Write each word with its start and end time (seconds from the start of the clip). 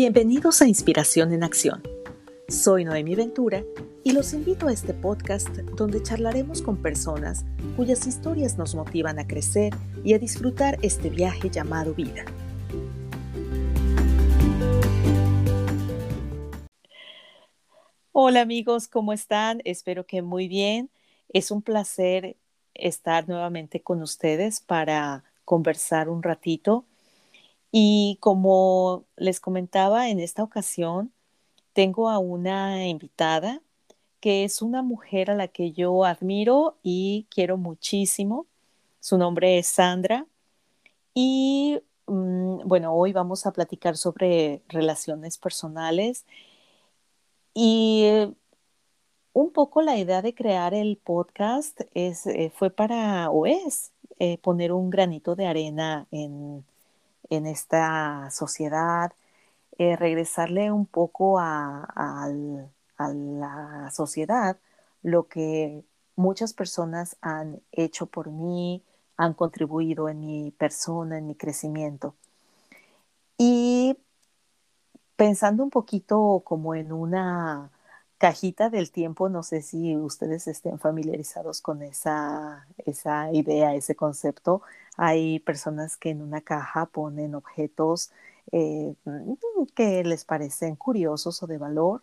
Bienvenidos 0.00 0.62
a 0.62 0.68
Inspiración 0.68 1.32
en 1.32 1.42
Acción. 1.42 1.82
Soy 2.46 2.84
Noemi 2.84 3.16
Ventura 3.16 3.64
y 4.04 4.12
los 4.12 4.32
invito 4.32 4.68
a 4.68 4.72
este 4.72 4.94
podcast 4.94 5.48
donde 5.48 6.00
charlaremos 6.00 6.62
con 6.62 6.80
personas 6.80 7.44
cuyas 7.76 8.06
historias 8.06 8.56
nos 8.56 8.76
motivan 8.76 9.18
a 9.18 9.26
crecer 9.26 9.74
y 10.04 10.14
a 10.14 10.20
disfrutar 10.20 10.78
este 10.82 11.10
viaje 11.10 11.50
llamado 11.50 11.94
vida. 11.94 12.24
Hola 18.12 18.42
amigos, 18.42 18.86
¿cómo 18.86 19.12
están? 19.12 19.62
Espero 19.64 20.06
que 20.06 20.22
muy 20.22 20.46
bien. 20.46 20.90
Es 21.28 21.50
un 21.50 21.60
placer 21.60 22.36
estar 22.72 23.28
nuevamente 23.28 23.82
con 23.82 24.00
ustedes 24.00 24.60
para 24.60 25.24
conversar 25.44 26.08
un 26.08 26.22
ratito 26.22 26.84
y 27.72 28.18
como 28.20 29.04
les 29.16 29.40
comentaba, 29.40 30.08
en 30.08 30.20
esta 30.20 30.42
ocasión 30.42 31.12
tengo 31.72 32.08
a 32.10 32.18
una 32.18 32.86
invitada 32.88 33.62
que 34.20 34.44
es 34.44 34.62
una 34.62 34.82
mujer 34.82 35.30
a 35.30 35.34
la 35.34 35.48
que 35.48 35.72
yo 35.72 36.04
admiro 36.04 36.76
y 36.82 37.26
quiero 37.30 37.56
muchísimo. 37.56 38.46
Su 39.00 39.18
nombre 39.18 39.58
es 39.58 39.68
Sandra. 39.68 40.26
Y 41.14 41.80
mm, 42.06 42.66
bueno, 42.66 42.94
hoy 42.94 43.12
vamos 43.12 43.46
a 43.46 43.52
platicar 43.52 43.96
sobre 43.96 44.62
relaciones 44.68 45.38
personales. 45.38 46.24
Y 47.54 48.02
eh, 48.04 48.32
un 49.32 49.52
poco 49.52 49.82
la 49.82 49.96
idea 49.96 50.22
de 50.22 50.34
crear 50.34 50.74
el 50.74 50.96
podcast 50.96 51.80
es, 51.94 52.26
eh, 52.26 52.52
fue 52.54 52.70
para, 52.70 53.30
o 53.30 53.46
es, 53.46 53.92
eh, 54.18 54.38
poner 54.38 54.72
un 54.72 54.90
granito 54.90 55.36
de 55.36 55.46
arena 55.46 56.06
en 56.10 56.64
en 57.30 57.46
esta 57.46 58.30
sociedad, 58.30 59.12
eh, 59.78 59.96
regresarle 59.96 60.72
un 60.72 60.86
poco 60.86 61.38
a, 61.38 62.28
la 62.98 63.90
sociedad 63.92 64.58
lo 65.02 65.28
que 65.28 65.84
muchas 66.16 66.52
personas 66.52 67.16
han 67.20 67.60
hecho 67.70 68.06
por 68.06 68.30
mí, 68.30 68.82
han 69.16 69.34
contribuido 69.34 70.08
en 70.08 70.20
mi 70.20 70.50
persona, 70.50 71.18
en 71.18 71.28
mi 71.28 71.36
crecimiento. 71.36 72.14
Y 73.36 73.96
pensando 75.16 75.62
un 75.62 75.70
poquito 75.70 76.42
como 76.44 76.74
en 76.74 76.92
una 76.92 77.70
cajita 78.18 78.68
del 78.70 78.90
tiempo, 78.90 79.28
no 79.28 79.42
sé 79.42 79.62
si 79.62 79.96
ustedes 79.96 80.48
estén 80.48 80.78
familiarizados 80.78 81.60
con 81.60 81.82
esa, 81.82 82.66
esa 82.84 83.32
idea, 83.32 83.74
ese 83.74 83.94
concepto. 83.94 84.62
Hay 84.96 85.38
personas 85.40 85.96
que 85.96 86.10
en 86.10 86.22
una 86.22 86.40
caja 86.40 86.86
ponen 86.86 87.34
objetos 87.34 88.10
eh, 88.52 88.94
que 89.74 90.04
les 90.04 90.24
parecen 90.24 90.76
curiosos 90.76 91.42
o 91.42 91.46
de 91.46 91.58
valor, 91.58 92.02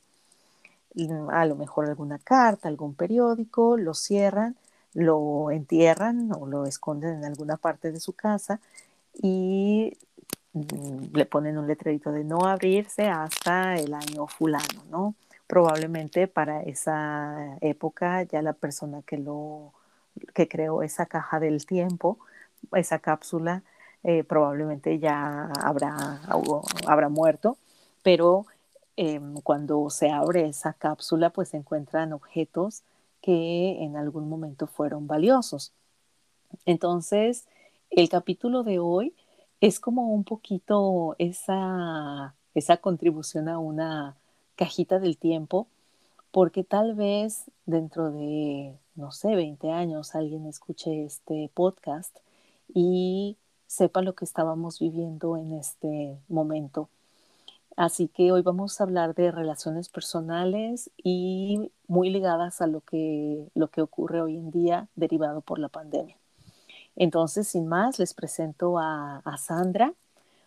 a 1.32 1.46
lo 1.46 1.56
mejor 1.56 1.86
alguna 1.88 2.20
carta, 2.20 2.70
algún 2.70 2.96
periódico, 2.96 3.78
lo 3.78 3.94
cierran, 3.94 4.56
lo 4.94 5.52
entierran 5.52 6.32
o 6.34 6.48
lo 6.48 6.66
esconden 6.66 7.18
en 7.18 7.26
alguna 7.26 7.58
parte 7.58 7.92
de 7.92 8.00
su 8.00 8.14
casa 8.14 8.62
y 9.14 9.98
mm, 10.54 11.14
le 11.14 11.26
ponen 11.26 11.58
un 11.58 11.68
letrerito 11.68 12.12
de 12.12 12.24
no 12.24 12.46
abrirse 12.46 13.08
hasta 13.08 13.76
el 13.76 13.94
año 13.94 14.28
fulano, 14.28 14.84
¿no? 14.90 15.16
Probablemente 15.48 16.28
para 16.28 16.64
esa 16.64 17.58
época 17.62 18.24
ya 18.24 18.42
la 18.42 18.54
persona 18.54 19.02
que 19.04 19.18
lo 19.18 19.74
que 20.34 20.48
creó 20.48 20.82
esa 20.82 21.06
caja 21.06 21.40
del 21.40 21.66
tiempo 21.66 22.20
esa 22.74 23.00
cápsula 23.00 23.64
eh, 24.04 24.24
probablemente 24.24 25.00
ya 25.00 25.52
habrá, 25.64 26.22
habrá 26.88 27.10
muerto, 27.10 27.58
pero 28.04 28.46
em, 28.98 29.42
cuando 29.42 29.90
se 29.90 30.12
abre 30.12 30.48
esa 30.48 30.74
cápsula, 30.74 31.32
pues 31.32 31.50
se 31.50 31.58
encuentran 31.58 32.14
objetos 32.14 32.84
que 33.22 33.84
en 33.84 33.98
algún 33.98 34.30
momento 34.30 34.68
fueron 34.68 35.08
valiosos. 35.08 35.74
Entonces, 36.66 37.48
el 37.90 38.08
capítulo 38.10 38.64
de 38.64 38.78
hoy 38.80 39.16
es 39.60 39.80
como 39.80 40.14
un 40.14 40.24
poquito 40.24 41.16
esa, 41.18 42.36
esa 42.54 42.78
contribución 42.78 43.50
a 43.50 43.58
una 43.58 44.16
cajita 44.56 45.00
del 45.00 45.18
tiempo, 45.18 45.68
porque 46.32 46.64
tal 46.64 46.96
vez 46.96 47.52
dentro 47.66 48.12
de, 48.12 48.78
no 48.96 49.12
sé, 49.12 49.36
20 49.36 49.72
años 49.72 50.16
alguien 50.16 50.46
escuche 50.48 51.06
este 51.06 51.50
podcast 51.54 52.18
y 52.74 53.38
sepa 53.68 54.02
lo 54.02 54.16
que 54.16 54.26
estábamos 54.26 54.80
viviendo 54.80 55.38
en 55.38 55.54
este 55.54 56.18
momento. 56.28 56.90
Así 57.78 58.08
que 58.08 58.32
hoy 58.32 58.42
vamos 58.42 58.80
a 58.80 58.86
hablar 58.86 59.16
de 59.16 59.32
relaciones 59.32 59.90
personales 59.90 60.92
y 60.98 61.72
muy 61.88 62.10
ligadas 62.10 62.62
a 62.62 62.68
lo 62.68 62.82
que, 62.82 63.50
lo 63.54 63.70
que 63.70 63.82
ocurre 63.82 64.22
hoy 64.22 64.38
en 64.38 64.50
día 64.50 64.88
derivado 64.96 65.42
por 65.42 65.60
la 65.60 65.68
pandemia. 65.68 66.18
Entonces, 66.96 67.50
sin 67.50 67.68
más, 67.68 68.00
les 68.00 68.14
presento 68.14 68.80
a, 68.80 69.22
Sandra. 69.38 69.94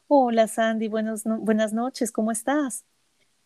Hola 0.07 0.49
Sandy, 0.49 0.89
buenas 0.89 1.73
noches, 1.75 2.11
¿cómo 2.13 2.33
estás? 2.33 2.87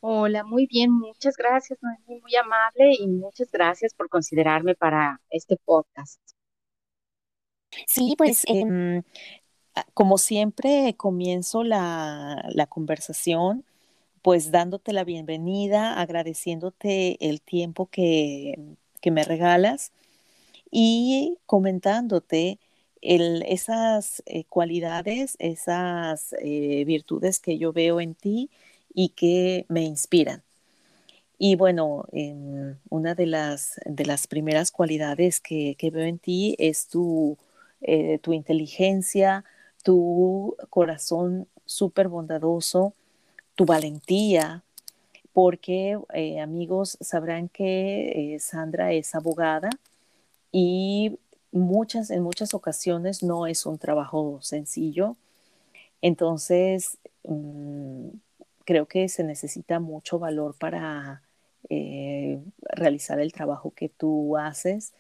Hola, 0.05 0.43
muy 0.43 0.67
bien, 0.67 0.91
muchas 0.91 1.37
gracias, 1.37 1.79
muy 2.09 2.35
amable 2.35 2.93
y 2.99 3.07
muchas 3.07 3.53
gracias 3.53 3.95
por 3.95 4.09
considerarme 4.09 4.75
para 4.75 5.21
este 5.31 5.57
podcast. 5.65 6.19
Sí, 7.87 8.17
pues 8.19 8.43
em, 8.49 9.05
como 9.95 10.19
siempre 10.19 10.97
comienzo 10.97 11.63
la, 11.63 12.43
conversación 12.69 13.65
pues 14.23 14.51
dándote 14.51 14.93
la 14.93 15.05
bienvenida, 15.05 16.01
agradeciéndote 16.01 17.17
el 17.21 17.41
tiempo 17.41 17.87
que, 17.87 18.59
me 19.09 19.23
regalas 19.23 19.93
y 20.69 21.39
comentándote 21.47 22.59
esas 23.03 24.21
eh, 24.27 24.43
cualidades, 24.49 25.37
esas 25.39 26.35
eh, 26.41 26.83
virtudes 26.87 27.39
que 27.39 27.57
yo 27.57 27.73
veo 27.73 28.01
en 28.01 28.17
ti 28.17 28.51
y 28.95 29.11
que 29.11 29.67
me 29.69 29.83
inspiran. 29.83 30.43
Y 31.39 31.57
bueno, 31.57 32.07
em, 32.13 32.77
una 32.89 33.15
de 33.15 33.27
las, 33.27 33.81
de 33.85 34.05
las 34.07 34.27
primeras 34.27 34.71
cualidades 34.71 35.41
que, 35.41 35.75
que 35.79 35.91
veo 35.91 36.05
en 36.07 36.19
ti 36.19 36.55
es 36.59 36.87
tu 36.89 37.37
eh, 37.83 38.19
tu 38.21 38.33
inteligencia, 38.33 39.45
tu 39.83 40.57
corazón 40.71 41.49
súper 41.67 42.09
bondadoso, 42.09 42.95
tu 43.57 43.67
valentía, 43.67 44.63
porque 45.33 45.99
eh, 46.15 46.41
amigos 46.41 46.97
sabrán 47.01 47.49
que 47.49 48.35
eh, 48.35 48.39
Sandra 48.39 48.93
es 48.93 49.15
abogada 49.17 49.71
y 50.53 51.19
muchas, 51.53 52.11
en 52.11 52.23
muchas 52.23 52.55
ocasiones 52.55 53.23
no 53.25 53.47
es 53.49 53.67
un 53.67 53.79
trabajo 53.79 54.39
sencillo. 54.43 55.17
Entonces, 56.03 56.99
mm, 57.25 58.09
creo 58.65 58.87
que 58.87 59.09
se 59.09 59.25
necesita 59.25 59.81
mucho 59.81 60.19
valor 60.19 60.57
para 60.59 61.23
realizar 62.61 63.21
el 63.21 63.33
trabajo 63.33 63.73
que 63.75 63.89
tú 63.89 64.37
haces 64.37 64.93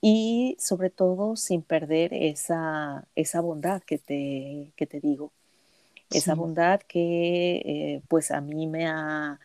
y 0.00 0.56
sobre 0.60 0.90
todo 0.90 1.36
sin 1.36 1.62
perder 1.62 2.14
esa, 2.14 3.06
esa 3.16 3.40
bondad 3.40 3.82
que 3.82 3.98
te, 3.98 4.72
que 4.76 4.86
te 4.86 5.00
digo, 5.00 5.32
esa 6.10 6.34
bondad 6.34 6.80
que 6.82 7.56
eh, 7.64 8.02
pues 8.08 8.30
a 8.30 8.40
mí 8.40 8.66
me 8.66 8.86
ha, 8.86 9.40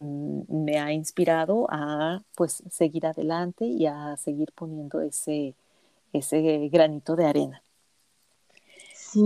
mm, 0.00 0.64
me 0.64 0.78
ha 0.80 0.92
inspirado 0.92 1.66
a 1.70 2.22
pues 2.36 2.62
seguir 2.70 3.06
adelante 3.06 3.66
y 3.66 3.86
a 3.86 4.16
seguir 4.16 4.52
poniendo 4.54 5.00
ese, 5.02 5.54
ese 6.12 6.68
granito 6.70 7.16
de 7.16 7.26
arena. 7.26 7.62
Sí, 9.12 9.20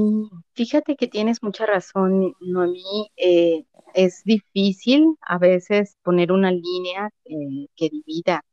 fíjate 0.54 0.96
que 0.96 1.08
tienes 1.08 1.42
mucha 1.42 1.66
razón, 1.66 2.34
Noemí. 2.40 3.10
Eh, 3.16 3.64
es 3.94 4.22
difícil 4.24 5.16
a 5.20 5.38
veces 5.38 5.96
poner 6.02 6.32
una 6.32 6.50
línea 6.50 7.10
eh, 7.26 7.66
que 7.76 7.90
divida 7.90 8.44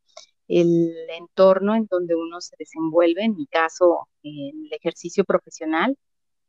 el 0.49 0.93
entorno 1.17 1.75
en 1.75 1.87
donde 1.89 2.15
uno 2.15 2.41
se 2.41 2.55
desenvuelve, 2.59 3.23
en 3.23 3.35
mi 3.37 3.47
caso, 3.47 4.09
en 4.23 4.65
el 4.65 4.73
ejercicio 4.73 5.23
profesional, 5.23 5.97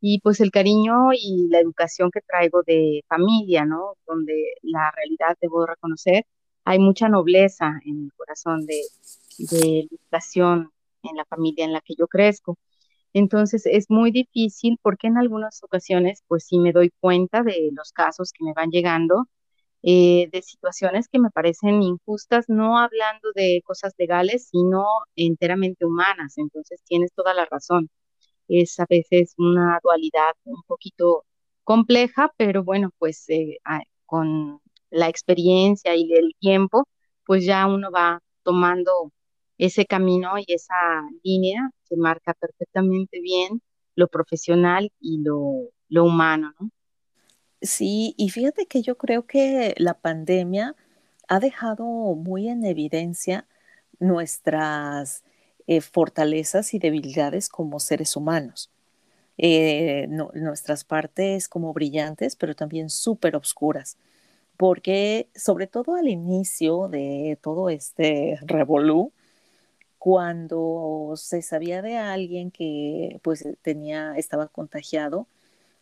y 0.01 0.21
pues 0.21 0.41
el 0.41 0.51
cariño 0.51 1.13
y 1.13 1.49
la 1.49 1.61
educación 1.61 2.11
que 2.11 2.21
traigo 2.23 2.63
de 2.65 3.05
familia, 3.09 3.65
¿no? 3.65 3.97
Donde 4.07 4.55
la 4.63 4.91
realidad, 4.97 5.39
debo 5.41 5.67
reconocer, 5.67 6.27
hay 6.65 6.79
mucha 6.81 7.09
nobleza 7.09 7.81
en 7.87 8.05
el 8.07 8.13
corazón 8.17 8.67
de, 8.67 8.81
de 9.39 9.89
educación 9.91 10.73
en 11.05 11.17
la 11.17 11.25
familia 11.27 11.65
en 11.65 11.73
la 11.73 11.81
que 11.83 11.95
yo 11.97 12.09
crezco. 12.09 12.59
Entonces 13.15 13.67
es 13.67 13.91
muy 13.91 14.11
difícil 14.11 14.79
porque 14.83 15.07
en 15.09 15.19
algunas 15.19 15.63
ocasiones 15.63 16.23
pues 16.29 16.45
sí 16.47 16.59
me 16.59 16.73
doy 16.73 16.91
cuenta 17.01 17.43
de 17.43 17.71
los 17.73 17.93
casos 17.93 18.33
que 18.33 18.45
me 18.45 18.53
van 18.55 18.71
llegando 18.71 19.27
eh, 19.83 20.29
de 20.33 20.43
situaciones 20.43 21.09
que 21.09 21.19
me 21.19 21.31
parecen 21.31 21.83
injustas, 21.83 22.47
no 22.49 22.79
hablando 22.79 23.33
de 23.35 23.63
cosas 23.65 23.95
legales, 23.99 24.49
sino 24.51 24.87
enteramente 25.17 25.85
humanas. 25.87 26.39
Entonces 26.39 26.81
tienes 26.85 27.13
toda 27.15 27.35
la 27.35 27.47
razón. 27.47 27.91
Es 28.49 28.79
a 28.81 28.87
veces 28.89 29.35
una 29.39 29.79
dualidad 29.83 30.33
un 30.45 30.63
poquito 30.67 31.25
compleja, 31.65 32.33
pero 32.37 32.65
bueno, 32.65 32.91
pues 32.99 33.29
eh, 33.29 33.59
con 34.07 34.61
la 34.91 35.09
experiencia 35.09 35.97
y 35.97 36.13
el 36.15 36.35
tiempo, 36.41 36.87
pues 37.27 37.45
ya 37.47 37.67
uno 37.67 37.91
va 37.91 38.21
tomando 38.43 39.13
ese 39.67 39.87
camino 39.87 40.33
y 40.39 40.53
esa 40.53 40.75
línea 41.23 41.71
que 41.89 41.97
marca 41.97 42.35
perfectamente 42.35 43.21
bien 43.21 43.63
lo 43.95 44.09
profesional 44.09 44.91
y 45.01 45.23
lo, 45.23 45.69
lo 45.89 46.05
humano, 46.05 46.53
¿no? 46.59 46.71
Sí, 47.61 48.15
y 48.19 48.31
fíjate 48.31 48.67
que 48.67 48.83
yo 48.83 48.99
creo 48.99 49.25
que 49.25 49.75
la 49.79 49.95
pandemia 49.95 50.75
ha 51.29 51.39
dejado 51.39 51.85
muy 51.85 52.49
en 52.49 52.65
evidencia 52.65 53.47
nuestras 54.01 55.23
eh, 55.69 55.81
fortalezas 55.81 56.75
y 56.75 56.81
debilidades 56.81 57.49
como 57.49 57.79
seres 57.79 58.17
humanos. 58.17 58.69
Eh, 59.39 60.09
nuestras 60.09 60.85
partes 60.85 61.49
como 61.49 61.73
brillantes, 61.73 62.35
pero 62.35 62.57
también 62.57 62.91
súper 62.91 63.37
obscuras. 63.37 63.97
Porque 64.57 65.29
sobre 65.37 65.69
todo 65.69 65.95
al 65.95 66.09
inicio 66.09 66.89
de 66.89 67.39
todo 67.41 67.71
este 67.71 68.39
revolú, 68.43 69.13
cuando 70.03 71.15
se 71.17 71.43
sabía 71.43 71.81
de 71.83 71.97
alguien 71.99 72.51
que 72.51 73.21
pues 73.23 73.47
tenía, 73.63 74.15
estaba 74.17 74.49
contagiado, 74.49 75.29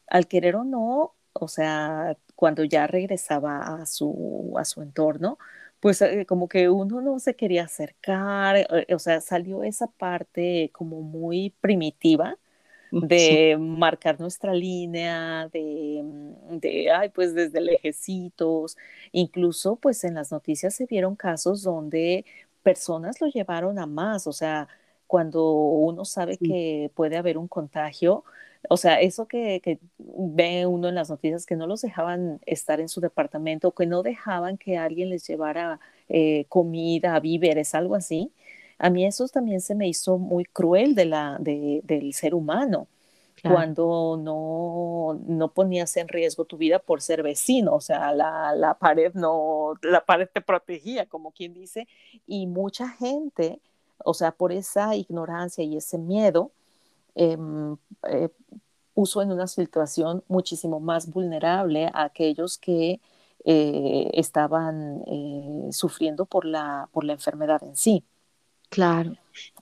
al 0.08 0.28
querer 0.28 0.56
o 0.56 0.64
no, 0.64 1.14
o 1.34 1.48
sea, 1.48 2.16
cuando 2.36 2.64
ya 2.64 2.86
regresaba 2.86 3.60
a 3.82 3.86
su, 3.86 4.54
a 4.58 4.64
su 4.64 4.82
entorno, 4.82 5.38
pues 5.80 6.02
eh, 6.02 6.26
como 6.26 6.48
que 6.48 6.68
uno 6.70 7.00
no 7.00 7.18
se 7.20 7.36
quería 7.36 7.64
acercar, 7.64 8.56
eh, 8.58 8.94
o 8.94 8.98
sea, 8.98 9.20
salió 9.20 9.64
esa 9.64 9.86
parte 9.88 10.70
como 10.74 11.02
muy 11.02 11.50
primitiva 11.60 12.38
Mm, 12.92 13.08
Sí, 13.16 13.40
de 13.42 13.56
marcar 13.58 14.20
nuestra 14.20 14.52
línea, 14.54 15.48
de, 15.52 16.02
mm, 16.04 16.58
de, 16.58 16.90
ay, 16.90 17.08
pues 17.10 17.34
desde 17.34 17.60
lejecitos, 17.60 18.76
incluso 19.12 19.76
pues 19.76 20.04
en 20.04 20.14
las 20.14 20.32
noticias 20.32 20.74
se 20.74 20.86
vieron 20.86 21.16
casos 21.16 21.62
donde 21.62 22.24
personas 22.62 23.20
lo 23.20 23.28
llevaron 23.28 23.78
a 23.78 23.86
más, 23.86 24.26
o 24.26 24.32
sea, 24.32 24.68
cuando 25.06 25.52
uno 25.52 26.04
sabe 26.04 26.36
sí, 26.36 26.46
que 26.46 26.90
puede 26.94 27.16
haber 27.16 27.38
un 27.38 27.48
contagio, 27.48 28.24
o 28.68 28.76
sea, 28.76 29.00
eso 29.00 29.26
que, 29.26 29.60
que 29.62 29.78
ve 29.98 30.66
uno 30.66 30.88
en 30.88 30.94
las 30.94 31.10
noticias, 31.10 31.46
que 31.46 31.56
no 31.56 31.66
los 31.66 31.80
dejaban 31.82 32.40
estar 32.46 32.80
en 32.80 32.88
su 32.88 33.00
departamento, 33.00 33.72
que 33.72 33.86
no 33.86 34.02
dejaban 34.02 34.58
que 34.58 34.76
alguien 34.78 35.10
les 35.10 35.26
llevara 35.26 35.80
eh, 36.08 36.44
comida, 36.48 37.18
víveres, 37.20 37.74
algo 37.74 37.94
así 37.96 38.32
a 38.80 38.88
mí 38.88 39.04
eso 39.06 39.28
también 39.28 39.60
se 39.60 39.74
me 39.74 39.86
hizo 39.88 40.18
muy 40.18 40.44
cruel 40.46 40.94
de 40.94 41.04
la, 41.04 41.36
de, 41.38 41.82
del 41.84 42.14
ser 42.14 42.34
humano, 42.34 42.88
claro, 43.42 43.54
cuando 43.54 44.18
no, 44.18 45.20
no 45.26 45.52
ponías 45.52 45.96
en 45.96 46.08
riesgo 46.08 46.44
tu 46.44 46.56
vida 46.56 46.78
por 46.78 47.02
ser 47.02 47.22
vecino, 47.22 47.74
o 47.74 47.80
sea, 47.80 48.12
la, 48.12 48.54
la 48.54 48.74
pared 48.78 49.12
no, 49.14 49.74
la 49.82 50.04
pared 50.04 50.28
te 50.32 50.40
protegía, 50.40 51.06
como 51.06 51.32
quien 51.32 51.54
dice, 51.54 51.88
y 52.26 52.46
mucha 52.46 52.88
gente, 52.88 53.60
o 54.04 54.14
sea, 54.14 54.32
por 54.32 54.52
esa 54.52 54.94
ignorancia 54.96 55.64
y 55.64 55.76
ese 55.76 55.98
miedo, 55.98 56.52
eh, 57.16 57.36
eh, 58.08 58.30
puso 58.94 59.22
en 59.22 59.32
una 59.32 59.46
situación 59.46 60.24
muchísimo 60.28 60.80
más 60.80 61.10
vulnerable 61.10 61.86
a 61.94 62.04
aquellos 62.04 62.58
que 62.58 63.00
eh, 63.44 64.10
estaban 64.14 65.02
eh, 65.06 65.68
sufriendo 65.72 66.26
por 66.26 66.44
la, 66.44 66.88
por 66.92 67.04
la 67.04 67.14
enfermedad 67.14 67.62
en 67.64 67.76
sí. 67.76 68.04
claro, 68.68 69.16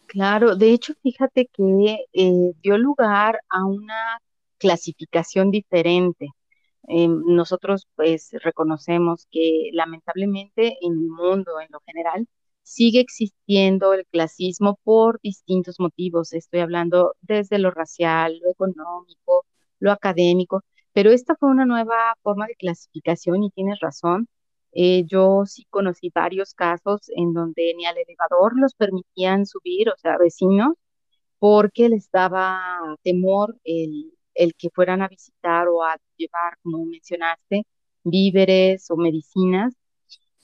claro. 0.09 0.57
De 0.57 0.73
hecho, 0.73 0.95
fíjate 1.03 1.47
que 1.53 2.05
eh, 2.13 2.53
dio 2.63 2.79
lugar 2.79 3.41
a 3.49 3.65
una 3.67 4.19
clasificación 4.59 5.51
diferente. 5.51 6.29
Eh, 6.89 7.09
nosotros 7.09 7.87
pues 7.97 8.31
reconocemos 8.43 9.29
que 9.31 9.71
lamentablemente 9.73 10.79
en 10.83 10.93
el 10.95 11.09
mundo 11.11 11.61
en 11.61 11.69
lo 11.73 11.81
general 11.87 12.29
sigue 12.63 13.01
existiendo 13.01 13.95
el 13.95 14.07
clasismo 14.07 14.79
por 14.85 15.21
distintos 15.23 15.81
motivos. 15.81 16.33
Estoy 16.33 16.61
hablando 16.61 17.15
desde 17.23 17.59
lo 17.59 17.71
racial, 17.73 18.39
lo 18.43 18.51
económico, 18.51 19.47
lo 19.81 19.93
académico, 19.93 20.63
pero 20.93 21.11
esta 21.13 21.37
fue 21.37 21.51
una 21.51 21.67
nueva 21.67 22.15
forma 22.23 22.47
de 22.47 22.57
clasificación 22.57 23.45
y 23.45 23.51
tienes 23.51 23.81
razón. 23.81 24.29
Eh, 24.73 25.05
yo 25.07 25.45
sí 25.47 25.67
conocí 25.71 26.11
varios 26.15 26.55
casos 26.55 27.03
en 27.17 27.33
donde 27.35 27.75
ni 27.77 27.87
al 27.87 27.97
elevador 27.99 28.59
los 28.61 28.75
permitían 28.75 29.47
subir, 29.47 29.89
o 29.91 29.97
sea, 29.99 30.19
vecinos 30.19 30.75
porque 31.39 31.89
les 31.89 32.11
daba 32.11 32.61
temor 33.03 33.57
el, 33.65 34.13
el 34.35 34.55
que 34.55 34.71
fueran 34.71 35.03
a 35.03 35.09
visitar 35.09 35.69
o 35.69 35.85
a 35.85 35.97
llevar, 36.17 36.55
como 36.63 36.85
mencionaste, 36.87 37.65
víveres 38.05 38.91
o 38.91 38.97
medicinas. 38.97 39.75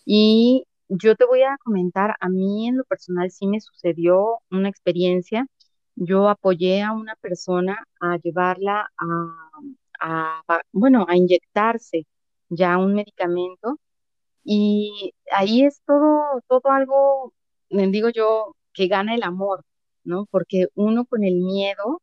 Y 0.05 0.65
yo 0.88 1.17
te 1.17 1.25
voy 1.27 1.43
a 1.43 1.56
comentar, 1.65 2.15
a 2.20 2.29
mí 2.29 2.69
en 2.69 2.77
lo 2.79 2.85
personal 2.85 3.31
sí 3.31 3.47
me 3.47 3.61
sucedió 3.61 4.41
una 4.50 4.69
experiencia. 4.69 5.47
Yo 5.97 6.29
apoyé 6.29 6.82
a 6.82 6.93
una 6.93 7.17
persona 7.17 7.85
a 8.00 8.19
llevarla 8.19 8.91
a, 8.99 10.43
a, 10.49 10.61
bueno, 10.73 11.06
a 11.09 11.17
inyectarse 11.17 12.06
ya 12.49 12.79
un 12.79 12.94
medicamento 12.94 13.79
y 14.44 15.14
ahí 15.32 15.64
es 15.64 15.82
todo, 15.87 16.43
todo 16.49 16.70
algo, 16.73 17.32
digo 17.70 18.11
yo, 18.11 18.56
que 18.75 18.88
gana 18.88 19.14
el 19.14 19.23
amor, 19.23 19.64
¿no? 20.05 20.26
Porque 20.31 20.69
uno 20.75 21.06
con 21.06 21.25
el 21.25 21.37
miedo 21.37 22.02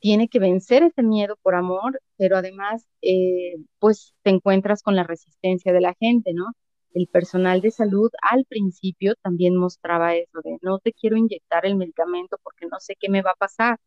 tiene 0.00 0.28
que 0.28 0.38
vencer 0.40 0.82
ese 0.82 1.02
miedo 1.02 1.36
por 1.42 1.54
amor, 1.54 2.00
pero 2.16 2.36
además, 2.36 2.86
eh, 3.02 3.56
pues 3.78 4.14
te 4.22 4.30
encuentras 4.30 4.82
con 4.82 4.96
la 4.96 5.04
resistencia 5.04 5.72
de 5.72 5.80
la 5.80 5.94
gente, 6.00 6.32
¿no? 6.34 6.46
El 6.94 7.08
personal 7.08 7.60
de 7.60 7.70
salud 7.70 8.10
al 8.30 8.44
principio 8.46 9.14
también 9.22 9.56
mostraba 9.56 10.14
eso 10.16 10.40
de 10.44 10.58
no 10.62 10.78
te 10.80 10.92
quiero 10.92 11.16
inyectar 11.16 11.66
el 11.66 11.76
medicamento 11.76 12.38
porque 12.42 12.66
no 12.66 12.80
sé 12.80 12.96
qué 12.98 13.08
me 13.10 13.22
va 13.22 13.32
a 13.32 13.36
pasar. 13.36 13.78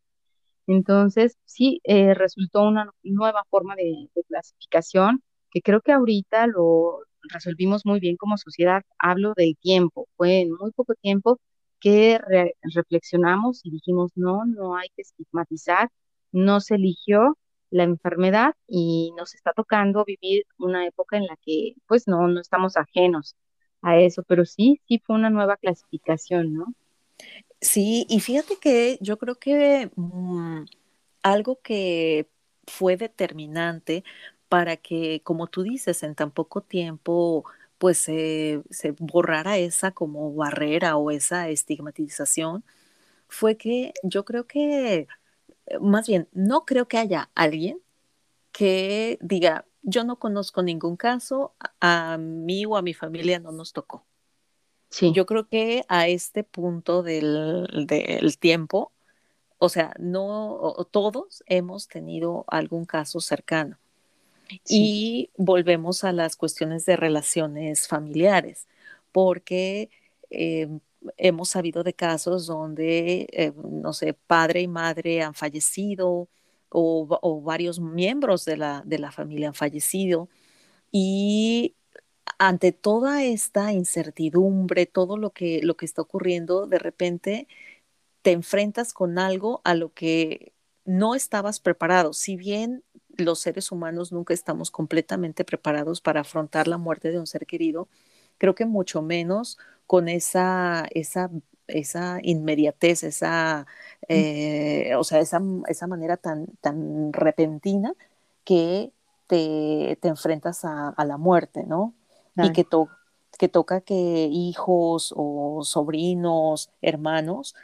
Entonces, 0.67 1.37
sí, 1.45 1.81
eh, 1.83 2.13
resultó 2.13 2.63
una 2.63 2.89
nueva 3.03 3.43
forma 3.49 3.75
de, 3.75 4.09
de 4.15 4.23
clasificación 4.23 5.23
que 5.51 5.61
creo 5.61 5.81
que 5.81 5.91
ahorita 5.91 6.47
lo 6.47 7.01
resolvimos 7.29 7.85
muy 7.85 7.99
bien 7.99 8.17
como 8.17 8.37
sociedad. 8.37 8.83
Hablo 8.99 9.33
del 9.35 9.57
tiempo. 9.57 10.07
Fue 10.17 10.41
en 10.41 10.51
muy 10.53 10.71
poco 10.71 10.93
tiempo 10.95 11.39
que 11.79 12.19
re- 12.27 12.55
reflexionamos 12.73 13.61
y 13.65 13.71
dijimos, 13.71 14.11
no, 14.15 14.45
no 14.45 14.75
hay 14.77 14.87
que 14.95 15.01
estigmatizar, 15.03 15.89
no 16.31 16.59
se 16.61 16.75
eligió 16.75 17.37
la 17.69 17.83
enfermedad 17.83 18.53
y 18.67 19.11
nos 19.17 19.33
está 19.35 19.51
tocando 19.53 20.05
vivir 20.05 20.43
una 20.59 20.85
época 20.87 21.17
en 21.17 21.25
la 21.25 21.35
que 21.43 21.75
pues 21.87 22.07
no, 22.07 22.27
no 22.27 22.39
estamos 22.41 22.77
ajenos 22.77 23.35
a 23.81 23.97
eso, 23.99 24.23
pero 24.27 24.45
sí, 24.45 24.79
sí 24.87 24.99
fue 25.05 25.15
una 25.15 25.29
nueva 25.29 25.57
clasificación, 25.57 26.53
¿no? 26.53 26.65
Sí, 27.61 28.05
y 28.09 28.19
fíjate 28.19 28.57
que 28.59 28.97
yo 29.01 29.17
creo 29.17 29.35
que 29.39 29.89
mm, 29.95 30.65
algo 31.23 31.61
que 31.61 32.29
fue 32.67 32.97
determinante 32.97 34.03
para 34.53 34.77
que, 34.77 35.23
como 35.23 35.47
tú 35.47 35.63
dices, 35.63 36.03
en 36.03 36.13
tan 36.13 36.29
poco 36.29 36.61
tiempo, 36.61 37.43
pues 37.79 37.97
se 37.97 38.61
se 38.69 38.91
borrara 38.91 39.57
esa 39.57 39.89
como 39.89 40.31
barrera 40.35 40.95
o 40.95 41.09
esa 41.09 41.49
estigmatización, 41.49 42.63
fue 43.27 43.57
que 43.57 43.93
yo 44.03 44.25
creo 44.25 44.45
que, 44.45 45.07
eh, 45.65 45.79
más 45.81 46.07
bien, 46.07 46.29
no 46.33 46.65
creo 46.65 46.87
que 46.87 46.99
haya 46.99 47.31
alguien 47.33 47.81
que 48.51 49.17
diga, 49.21 49.65
yo 49.81 50.03
no 50.03 50.19
conozco 50.19 50.61
ningún 50.61 50.97
caso, 50.97 51.55
a, 51.81 52.19
mí 52.19 52.67
o 52.67 52.77
a 52.77 52.83
mi 52.83 52.93
familia 52.93 53.39
no 53.39 53.51
nos 53.51 53.73
tocó. 53.73 54.05
Sí, 54.91 55.13
Yo 55.13 55.25
creo 55.25 55.47
que 55.47 55.83
a 55.87 56.07
este 56.07 56.43
punto 56.43 57.01
del, 57.01 57.87
del 57.87 58.37
tiempo, 58.37 58.91
o 59.57 59.69
sea, 59.69 59.95
no 59.97 60.75
todos 60.91 61.43
hemos 61.47 61.87
tenido 61.87 62.45
algún 62.49 62.85
caso 62.85 63.19
cercano. 63.19 63.79
Y 64.67 65.31
volvemos 65.37 66.03
a 66.03 66.11
las 66.11 66.35
cuestiones 66.35 66.85
de 66.85 66.95
relaciones 66.95 67.87
familiares, 67.87 68.67
porque 69.11 69.89
eh, 70.29 70.67
hemos 71.17 71.49
sabido 71.49 71.83
de 71.83 71.93
casos 71.93 72.47
donde, 72.47 73.27
eh, 73.31 73.53
no 73.55 73.93
sé, 73.93 74.13
padre 74.13 74.61
y 74.61 74.67
madre 74.67 75.21
han 75.21 75.33
fallecido 75.33 76.29
o, 76.69 77.19
o 77.21 77.41
varios 77.41 77.79
miembros 77.79 78.45
de 78.45 78.57
la, 78.57 78.83
de 78.85 78.99
la 78.99 79.11
familia 79.11 79.49
han 79.49 79.53
fallecido 79.53 80.29
y 80.91 81.75
ante 82.39 82.71
toda 82.71 83.23
esta 83.23 83.73
incertidumbre, 83.73 84.85
todo 84.85 85.17
lo 85.17 85.31
que, 85.31 85.61
lo 85.63 85.75
que 85.77 85.85
está 85.85 86.01
ocurriendo, 86.01 86.67
de 86.67 86.79
repente 86.79 87.47
te 88.21 88.31
enfrentas 88.31 88.93
con 88.93 89.19
algo 89.19 89.61
a 89.65 89.75
lo 89.75 89.93
que 89.93 90.53
no 90.85 91.15
estabas 91.15 91.59
preparado. 91.59 92.13
Si 92.13 92.35
bien 92.35 92.83
los 93.17 93.39
seres 93.39 93.71
humanos 93.71 94.11
nunca 94.11 94.33
estamos 94.33 94.71
completamente 94.71 95.45
preparados 95.45 96.01
para 96.01 96.21
afrontar 96.21 96.67
la 96.67 96.77
muerte 96.77 97.11
de 97.11 97.19
un 97.19 97.27
ser 97.27 97.45
querido, 97.45 97.87
creo 98.37 98.55
que 98.55 98.65
mucho 98.65 99.01
menos 99.01 99.57
con 99.87 100.07
esa, 100.07 100.87
esa, 100.91 101.29
esa 101.67 102.19
inmediatez, 102.23 103.03
esa, 103.03 103.67
eh, 104.07 104.93
o 104.97 105.03
sea, 105.03 105.19
esa, 105.19 105.41
esa 105.67 105.87
manera 105.87 106.17
tan, 106.17 106.47
tan 106.61 107.13
repentina 107.13 107.93
que 108.43 108.91
te, 109.27 109.97
te 110.01 110.07
enfrentas 110.07 110.65
a, 110.65 110.89
a, 110.89 111.05
la 111.05 111.17
muerte, 111.17 111.63
¿no? 111.65 111.93
Y 112.35 112.51
que, 112.51 112.63
to 112.63 112.89
que 113.37 113.47
toca 113.47 113.81
que 113.81 114.27
hijos 114.31 115.13
o 115.15 115.61
sobrinos, 115.63 116.69
hermanos, 116.81 117.55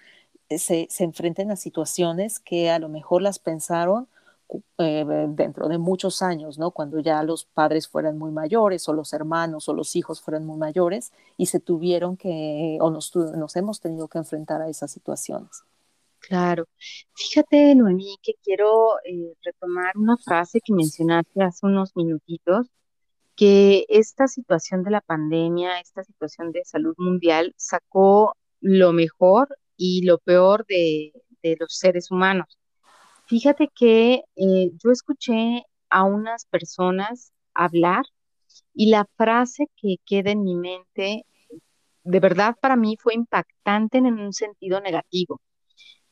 se, 0.50 0.88
se, 0.90 1.04
enfrenten 1.04 1.52
a 1.52 1.56
situaciones 1.56 2.40
que 2.40 2.70
a 2.70 2.80
lo 2.80 2.90
mejor 2.90 3.22
las 3.22 3.40
pensaron 3.40 4.08
eh, 4.78 5.06
dentro 5.30 5.68
de 5.68 5.78
muchos 5.78 6.22
años, 6.22 6.58
¿no? 6.58 6.72
Cuando 6.72 7.00
ya 7.00 7.22
los 7.24 7.46
padres 7.46 7.88
fueran 7.88 8.18
muy 8.18 8.32
mayores 8.32 8.88
o 8.90 8.94
los 8.94 9.14
hermanos 9.14 9.70
o 9.70 9.74
los 9.74 9.96
hijos 9.96 10.22
fueran 10.22 10.46
muy 10.46 10.58
mayores 10.58 11.12
y 11.38 11.48
se 11.48 11.60
tuvieron 11.60 12.18
que 12.18 12.78
o 12.82 12.90
nos, 12.90 13.16
nos 13.16 13.56
hemos 13.56 13.80
tenido 13.80 14.08
que 14.08 14.18
enfrentar 14.18 14.62
a 14.62 14.70
esas 14.70 14.92
situaciones. 14.92 15.64
Claro. 16.20 16.66
Fíjate, 17.14 17.74
Noemí, 17.76 18.18
que 18.22 18.34
quiero 18.44 19.00
eh, 19.06 19.34
retomar 19.44 19.98
una 19.98 20.18
frase 20.18 20.60
que 20.62 20.74
mencionaste 20.74 21.42
hace 21.44 21.66
unos 21.66 21.96
minutitos, 21.96 22.68
que 23.36 23.86
esta 23.90 24.28
situación 24.28 24.84
de 24.84 24.92
la 24.92 25.02
pandemia, 25.02 25.80
esta 25.80 26.04
situación 26.04 26.52
de 26.52 26.66
salud 26.66 26.94
mundial, 26.98 27.54
sacó 27.58 28.36
lo 28.62 28.94
mejor 28.94 29.58
y 29.78 30.04
lo 30.04 30.18
peor 30.20 30.66
de, 30.68 31.14
de 31.42 31.58
los 31.60 31.78
seres 31.78 32.12
humanos. 32.12 32.59
Fíjate 33.30 33.70
que 33.76 34.24
eh, 34.38 34.72
yo 34.84 34.92
escuché 34.92 35.64
a 35.92 36.04
unas 36.04 36.46
personas 36.46 37.32
hablar 37.54 38.04
y 38.74 38.90
la 38.90 39.06
frase 39.18 39.68
que 39.76 39.98
queda 40.06 40.32
en 40.32 40.44
mi 40.44 40.56
mente, 40.56 41.26
de 42.04 42.20
verdad 42.20 42.56
para 42.60 42.76
mí 42.76 42.98
fue 43.00 43.14
impactante 43.16 44.00
en 44.00 44.08
un 44.20 44.34
sentido 44.34 44.82
negativo. 44.82 45.42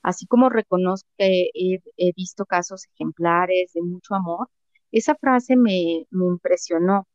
Así 0.03 0.27
como 0.27 0.49
reconozco 0.49 1.09
que 1.17 1.49
he, 1.55 2.13
visto 2.15 2.45
casos 2.45 2.85
ejemplares 2.93 3.73
de 3.73 3.81
mucho 3.81 4.15
amor, 4.15 4.49
esa 4.91 5.15
frase 5.15 5.55
me, 5.55 6.05
me 6.11 6.25
impresionó. 6.27 7.07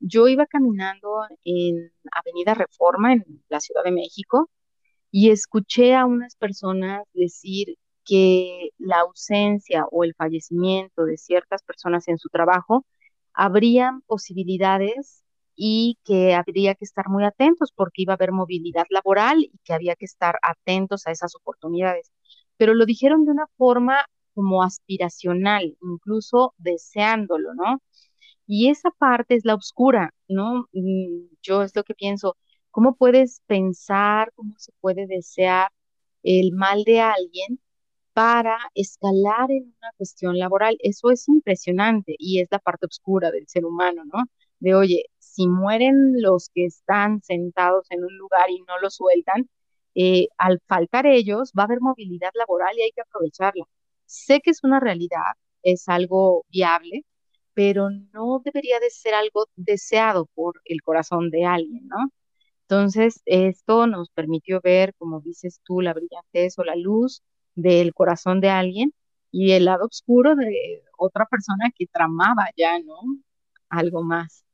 Yo 0.00 0.28
iba 0.28 0.46
caminando 0.46 1.22
en 1.44 1.92
Avenida 2.12 2.54
Reforma, 2.54 3.14
en 3.14 3.24
la 3.48 3.60
Ciudad 3.60 3.84
de 3.84 3.92
México, 3.92 4.50
y 5.10 5.30
escuché 5.30 5.96
a 5.96 6.06
unas 6.06 6.36
personas 6.36 7.04
decir 7.14 7.76
que 8.08 8.70
la 8.78 9.00
ausencia 9.00 9.86
o 9.90 10.04
el 10.04 10.14
fallecimiento 10.14 11.04
de 11.04 11.18
ciertas 11.18 11.62
personas 11.62 12.08
en 12.08 12.18
su 12.18 12.30
trabajo 12.30 12.86
habrían 13.34 14.00
posibilidades 14.02 15.24
y 15.56 15.98
que 16.04 16.34
habría 16.34 16.74
que 16.74 16.84
estar 16.86 17.08
muy 17.10 17.24
atentos 17.24 17.72
porque 17.74 18.02
iba 18.02 18.14
a 18.14 18.16
haber 18.16 18.32
movilidad 18.32 18.86
laboral 18.90 19.40
y 19.40 19.58
que 19.64 19.74
había 19.74 19.96
que 19.96 20.06
estar 20.06 20.38
atentos 20.42 21.06
a 21.06 21.10
esas 21.12 21.34
oportunidades. 21.36 22.10
Pero 22.56 22.74
lo 22.74 22.86
dijeron 22.86 23.24
de 23.26 23.32
una 23.32 23.46
forma 23.58 24.06
como 24.34 24.62
aspiracional, 24.62 25.76
incluso 25.82 26.54
deseándolo, 26.58 27.54
¿no? 27.54 27.82
Y 28.46 28.70
esa 28.70 28.90
parte 28.92 29.34
es 29.36 29.44
la 29.44 29.54
oscura, 29.56 30.14
¿no? 30.28 30.68
Mm, 30.72 31.28
yo 31.42 31.62
es 31.62 31.76
lo 31.76 31.84
que 31.84 31.94
pienso, 31.94 32.36
¿cómo 32.70 32.96
puedes 32.96 33.42
pensar, 33.46 34.32
cómo 34.34 34.54
se 34.58 34.72
puede 34.80 35.06
desear 35.06 35.70
el 36.22 36.52
mal 36.52 36.84
de 36.84 37.00
alguien 37.00 37.60
para 38.18 38.58
escalar 38.74 39.48
en 39.52 39.74
una 39.80 39.92
cuestión 39.96 40.38
laboral. 40.38 40.76
Eso 40.80 41.10
es 41.12 41.28
impresionante 41.28 42.16
y 42.18 42.40
es 42.40 42.48
la 42.50 42.58
parte 42.58 42.86
oscura 42.86 43.30
del 43.30 43.46
ser 43.46 43.64
humano, 43.64 44.02
¿no? 44.12 44.24
De, 44.58 44.74
oye, 44.74 45.04
si 45.18 45.46
mueren 45.46 46.20
los 46.20 46.50
que 46.52 46.64
están 46.66 47.22
sentados 47.22 47.86
en 47.90 48.02
un 48.04 48.16
lugar 48.18 48.50
y 48.50 48.60
no 48.62 48.80
lo 48.80 48.90
sueltan, 48.90 49.48
eh, 49.94 50.26
al 50.36 50.60
faltar 50.66 51.06
ellos 51.06 51.52
va 51.56 51.62
a 51.62 51.66
haber 51.66 51.80
movilidad 51.80 52.30
laboral 52.34 52.76
y 52.76 52.82
hay 52.82 52.90
que 52.92 53.02
aprovecharla. 53.02 53.64
Sé 54.06 54.40
que 54.40 54.50
es 54.50 54.64
una 54.64 54.80
realidad, 54.80 55.34
es 55.62 55.88
algo 55.88 56.44
viable, 56.48 57.04
pero 57.54 57.88
no 58.12 58.40
debería 58.44 58.80
de 58.80 58.90
ser 58.90 59.14
algo 59.14 59.46
deseado 59.56 60.26
por 60.34 60.60
el 60.64 60.82
corazón 60.82 61.30
de 61.30 61.44
alguien, 61.44 61.86
¿no? 61.88 62.10
Entonces, 62.62 63.22
esto 63.26 63.86
nos 63.86 64.10
permitió 64.10 64.60
ver, 64.62 64.94
como 64.98 65.20
dices 65.20 65.60
tú, 65.64 65.80
la 65.80 65.94
brillantez 65.94 66.58
o 66.58 66.64
la 66.64 66.76
luz 66.76 67.22
del 67.60 67.94
corazón 67.94 68.40
de 68.40 68.50
alguien 68.50 68.94
y 69.30 69.52
el 69.52 69.66
lado 69.66 69.86
oscuro 69.86 70.36
de 70.36 70.84
otra 70.96 71.26
persona 71.26 71.70
que 71.76 71.86
tramaba 71.86 72.48
ya, 72.56 72.78
¿no? 72.80 73.00
Algo 73.68 74.02
más. 74.02 74.44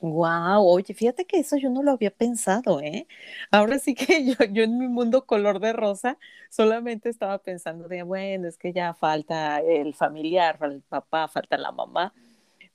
Wow, 0.00 0.64
oye, 0.66 0.94
fíjate 0.94 1.26
que 1.26 1.40
eso 1.40 1.58
yo 1.58 1.68
no 1.68 1.82
lo 1.82 1.90
había 1.92 2.10
pensado, 2.10 2.80
¿eh? 2.80 3.06
Ahora 3.50 3.78
sí 3.78 3.94
que 3.94 4.24
yo, 4.26 4.34
yo 4.50 4.62
en 4.64 4.78
mi 4.78 4.88
mundo 4.88 5.26
color 5.26 5.60
de 5.60 5.74
rosa 5.74 6.18
solamente 6.50 7.10
estaba 7.10 7.38
pensando 7.38 7.86
de, 7.88 8.02
bueno, 8.02 8.48
es 8.48 8.56
que 8.56 8.72
ya 8.72 8.94
falta 8.94 9.60
el 9.60 9.94
familiar, 9.94 10.58
el 10.62 10.82
papá, 10.82 11.28
falta 11.28 11.58
la 11.58 11.72
mamá, 11.72 12.14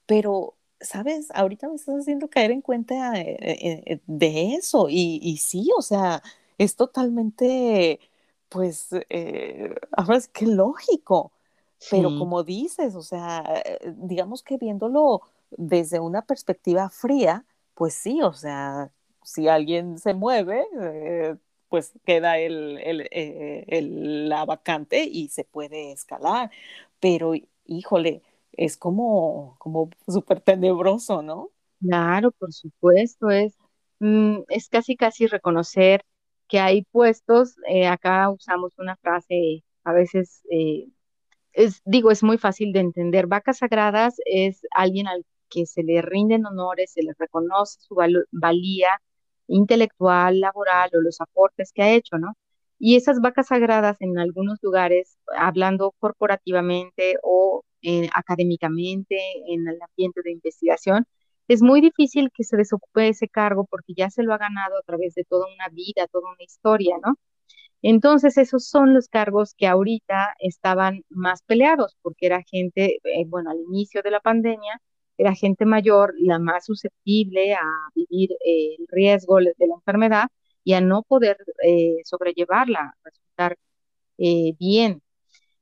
pero, 0.06 0.56
¿sabes? 0.82 1.30
Ahorita 1.34 1.68
me 1.70 1.76
estás 1.76 1.96
haciendo 2.02 2.30
caer 2.30 2.52
en 2.52 2.62
cuenta 2.62 3.20
eh, 3.20 3.38
eh, 3.42 3.84
eh, 3.88 4.00
de 4.08 4.56
eso 4.56 4.88
y, 4.90 5.20
y 5.24 5.38
sí, 5.38 5.70
o 5.78 5.82
sea, 5.82 6.22
es 6.58 6.76
totalmente 6.76 8.00
pues, 8.50 8.90
eh, 9.10 9.76
ahora 9.92 10.18
es 10.18 10.28
que 10.28 10.46
lógico, 10.48 11.32
pero 11.88 12.14
como 12.14 12.44
dices, 12.44 12.96
o 12.96 13.02
sea, 13.04 13.44
eh, 13.66 13.94
digamos 13.98 14.44
que 14.44 14.58
viéndolo 14.58 15.22
desde 15.52 16.00
una 16.00 16.24
perspectiva 16.26 16.90
fría, 16.90 17.46
pues 17.76 17.94
sí, 17.96 18.22
o 18.22 18.34
sea, 18.34 18.92
si 19.24 19.48
alguien 19.48 19.98
se 20.00 20.14
mueve, 20.14 20.66
eh, 20.82 21.36
pues 21.70 21.94
queda 22.06 22.38
el, 22.40 22.78
el, 22.80 23.08
el, 23.12 24.30
la 24.30 24.46
vacante 24.46 25.04
y 25.04 25.30
se 25.30 25.44
puede 25.46 25.92
escalar, 25.92 26.52
pero 27.00 27.34
híjole, 27.66 28.22
es 28.54 28.78
como, 28.78 29.56
como 29.60 29.90
súper 30.08 30.42
tenebroso, 30.42 31.22
¿no? 31.22 31.52
Claro, 31.82 32.32
por 32.32 32.54
supuesto, 32.54 33.30
es, 33.30 33.58
mm, 34.00 34.40
es 34.50 34.70
casi, 34.70 34.96
casi 34.96 35.28
reconocer 35.28 36.04
que 36.48 36.60
hay 36.60 36.84
puestos, 36.92 37.56
eh, 37.68 37.88
acá 37.88 38.30
usamos 38.30 38.74
una 38.78 38.96
frase, 38.98 39.64
a 39.84 39.94
veces, 39.94 40.42
eh, 40.52 40.88
digo, 41.86 42.12
es 42.12 42.24
muy 42.24 42.38
fácil 42.38 42.74
de 42.74 42.80
entender, 42.82 43.28
vacas 43.28 43.60
sagradas 43.60 44.16
es 44.26 44.62
alguien 44.72 45.08
al 45.08 45.26
que 45.50 45.66
se 45.66 45.84
le 45.84 46.02
rinden 46.02 46.46
honores, 46.46 46.92
se 46.94 47.04
le 47.04 47.14
reconoce 47.18 47.80
su 47.82 47.96
valía 48.32 48.90
intelectual, 49.48 50.40
laboral 50.40 50.90
o 50.96 51.02
los 51.02 51.22
aportes 51.22 51.72
que 51.74 51.84
ha 51.84 51.92
hecho, 51.94 52.18
¿no? 52.18 52.36
Y 52.80 52.96
esas 52.98 53.22
vacas 53.22 53.48
sagradas 53.48 53.98
en 54.02 54.18
algunos 54.20 54.60
lugares, 54.62 55.18
hablando 55.38 55.94
corporativamente 56.00 57.18
o 57.24 57.64
eh, 57.82 58.10
académicamente, 58.14 59.18
en 59.48 59.68
el 59.68 59.78
ambiente 59.82 60.22
de 60.24 60.32
investigación, 60.32 61.06
es 61.48 61.62
muy 61.62 61.82
difícil 61.82 62.32
que 62.34 62.44
se 62.44 62.58
desocupe 62.58 63.10
ese 63.10 63.28
cargo 63.30 63.66
porque 63.70 63.94
ya 63.96 64.10
se 64.10 64.24
lo 64.24 64.34
ha 64.34 64.38
ganado 64.38 64.78
a 64.78 64.82
través 64.84 65.16
de 65.16 65.24
toda 65.26 65.46
una 65.54 65.70
vida, 65.70 66.08
toda 66.12 66.32
una 66.32 66.44
historia, 66.44 66.98
¿no? 67.06 67.16
Entonces, 67.82 68.38
esos 68.38 68.68
son 68.68 68.94
los 68.96 69.10
cargos 69.10 69.54
que 69.56 69.68
ahorita 69.68 70.36
estaban 70.40 71.04
más 71.10 71.44
peleados, 71.44 71.96
porque 72.02 72.26
era 72.28 72.42
gente, 72.44 72.98
eh, 73.04 73.26
bueno, 73.28 73.52
al 73.52 73.60
inicio 73.60 74.02
de 74.02 74.12
la 74.12 74.20
pandemia, 74.22 74.82
era 75.18 75.36
gente 75.36 75.66
mayor, 75.66 76.14
la 76.18 76.40
más 76.40 76.66
susceptible 76.66 77.54
a 77.54 77.62
vivir 77.96 78.32
eh, 78.46 78.76
el 78.80 78.88
riesgo 78.90 79.38
de 79.38 79.54
la 79.68 79.76
enfermedad 79.76 80.28
y 80.64 80.74
a 80.74 80.82
no 80.82 81.04
poder 81.04 81.38
eh, 81.64 81.98
sobrellevarla, 82.06 82.96
resultar 83.04 83.58
bien. 84.18 85.02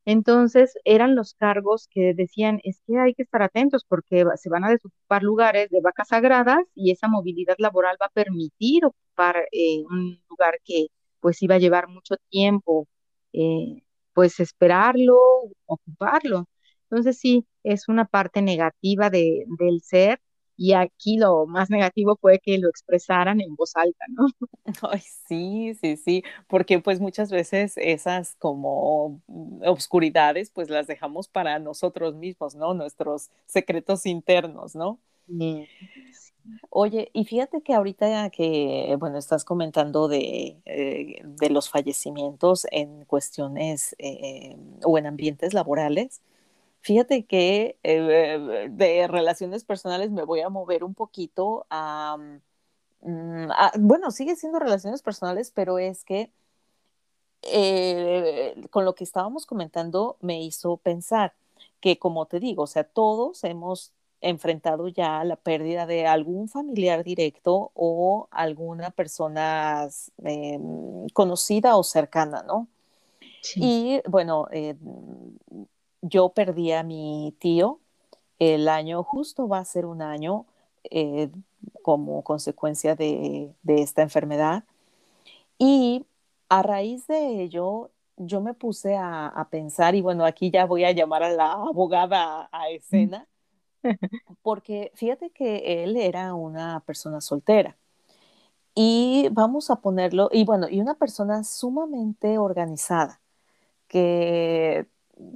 Entonces 0.06 0.74
eran 0.84 1.16
los 1.16 1.34
cargos 1.36 1.88
que 1.90 2.14
decían, 2.14 2.60
es 2.64 2.82
que 2.86 2.98
hay 3.00 3.14
que 3.14 3.24
estar 3.24 3.42
atentos 3.42 3.86
porque 3.88 4.26
se 4.36 4.50
van 4.50 4.66
a 4.66 4.70
desocupar 4.70 5.24
lugares 5.24 5.70
de 5.70 5.82
vacas 5.82 6.10
sagradas 6.10 6.60
y 6.76 6.92
esa 6.92 7.08
movilidad 7.08 7.56
laboral 7.58 7.98
va 8.02 8.08
a 8.08 8.10
permitir 8.10 8.86
ocupar 8.86 9.48
eh, 9.52 9.84
un 9.90 10.22
lugar 10.30 10.60
que 10.66 10.88
pues 11.22 11.42
iba 11.42 11.56
a 11.56 11.60
llevar 11.60 11.88
mucho 11.88 12.16
tiempo, 12.30 12.88
eh, 13.34 13.82
pues 14.14 14.40
esperarlo, 14.42 15.18
ocuparlo. 15.66 16.46
Entonces 16.90 17.18
sí, 17.20 17.46
es 17.64 17.88
una 17.88 18.06
parte 18.06 18.42
negativa 18.42 19.10
de, 19.10 19.46
del 19.60 19.82
ser 19.82 20.20
y 20.58 20.74
aquí 20.74 21.18
lo 21.18 21.46
más 21.48 21.70
negativo 21.70 22.18
fue 22.22 22.40
que 22.40 22.58
lo 22.58 22.70
expresaran 22.70 23.42
en 23.42 23.56
voz 23.56 23.76
alta, 23.76 24.06
¿no? 24.10 24.28
Ay, 24.92 25.02
sí, 25.28 25.74
sí, 25.82 25.98
sí, 25.98 26.24
porque 26.48 26.80
pues 26.80 27.00
muchas 27.00 27.32
veces 27.32 27.74
esas 27.78 28.36
como 28.36 29.22
obscuridades 29.66 30.50
pues 30.52 30.70
las 30.70 30.88
dejamos 30.88 31.28
para 31.28 31.60
nosotros 31.60 32.16
mismos, 32.16 32.56
¿no? 32.56 32.74
Nuestros 32.74 33.30
secretos 33.48 34.06
internos, 34.06 34.76
¿no? 34.76 35.00
Oye, 36.70 37.10
y 37.14 37.26
fíjate 37.26 37.62
que 37.62 37.74
ahorita 37.74 38.30
que, 38.30 38.96
bueno, 39.00 39.18
estás 39.18 39.46
comentando 39.46 40.08
de, 40.08 40.58
eh, 40.66 41.22
de 41.24 41.50
los 41.50 41.70
fallecimientos 41.70 42.66
en 42.72 43.06
cuestiones 43.06 43.96
eh, 44.00 44.58
o 44.84 44.98
en 44.98 45.06
ambientes 45.06 45.54
laborales, 45.54 46.22
Fíjate 46.84 47.26
que 47.26 47.80
eh, 47.84 48.68
de 48.70 49.08
relaciones 49.08 49.64
personales 49.64 50.12
me 50.12 50.24
voy 50.24 50.42
a 50.42 50.50
mover 50.50 50.84
un 50.84 50.94
poquito 50.94 51.66
a, 51.70 52.18
mm, 53.00 53.48
bueno, 53.80 54.12
sigue 54.12 54.36
siendo 54.36 54.60
relaciones 54.60 55.02
personales, 55.02 55.50
pero 55.56 55.80
es 55.80 56.04
que 56.04 56.30
eh, 57.42 58.54
con 58.70 58.84
lo 58.84 58.96
que 58.96 59.06
estábamos 59.06 59.46
comentando 59.46 60.18
me 60.20 60.42
hizo 60.44 60.76
pensar 60.76 61.34
que, 61.80 61.98
como 62.00 62.26
te 62.26 62.42
digo, 62.42 62.64
o 62.64 62.68
sea, 62.68 62.84
todos 62.84 63.46
hemos 63.46 63.94
enfrentado 64.20 64.90
ya 64.90 65.24
la 65.24 65.38
pérdida 65.38 65.86
de 65.86 66.06
algún 66.06 66.50
familiar 66.50 67.06
directo 67.06 67.72
o 67.76 68.28
alguna 68.32 68.92
persona 68.92 69.88
eh, 70.26 70.60
conocida 71.14 71.78
o 71.78 71.84
cercana, 71.84 72.44
¿no? 72.44 72.68
Y 73.56 74.02
bueno, 74.08 74.48
eh, 74.52 74.76
yo 76.04 76.30
perdí 76.30 76.74
a 76.74 76.84
mi 76.84 77.34
tío 77.40 77.80
el 78.38 78.68
año, 78.68 79.04
justo 79.04 79.48
va 79.48 79.60
a 79.60 79.66
ser 79.66 79.86
un 79.86 80.02
año 80.02 80.46
eh, 80.84 81.30
como 81.82 82.24
consecuencia 82.24 82.96
de, 82.96 83.54
esta 83.66 84.02
enfermedad. 84.02 84.66
Y 85.58 86.06
a 86.50 86.62
raíz 86.62 87.08
de 87.08 87.42
ello, 87.42 87.92
yo 88.18 88.42
me 88.42 88.54
puse 88.54 88.98
a, 88.98 89.48
pensar, 89.50 89.96
y 89.96 90.02
bueno, 90.02 90.26
aquí 90.26 90.52
ya 90.52 90.66
voy 90.66 90.84
a 90.84 90.92
llamar 90.92 91.24
a 91.24 91.32
la 91.32 91.54
abogada 91.54 92.50
a 92.52 92.70
escena, 92.70 93.28
porque 94.42 94.92
fíjate 94.96 95.30
que 95.32 95.84
él 95.84 95.96
era 95.96 96.34
una 96.34 96.82
persona 96.82 97.22
soltera. 97.22 97.78
Y 98.76 99.30
vamos 99.32 99.70
a 99.70 99.78
ponerlo, 99.78 100.30
y 100.34 100.46
bueno, 100.46 100.68
y 100.70 100.82
una 100.82 100.96
persona 100.96 101.44
sumamente 101.44 102.38
organizada, 102.40 103.22
que 103.88 104.88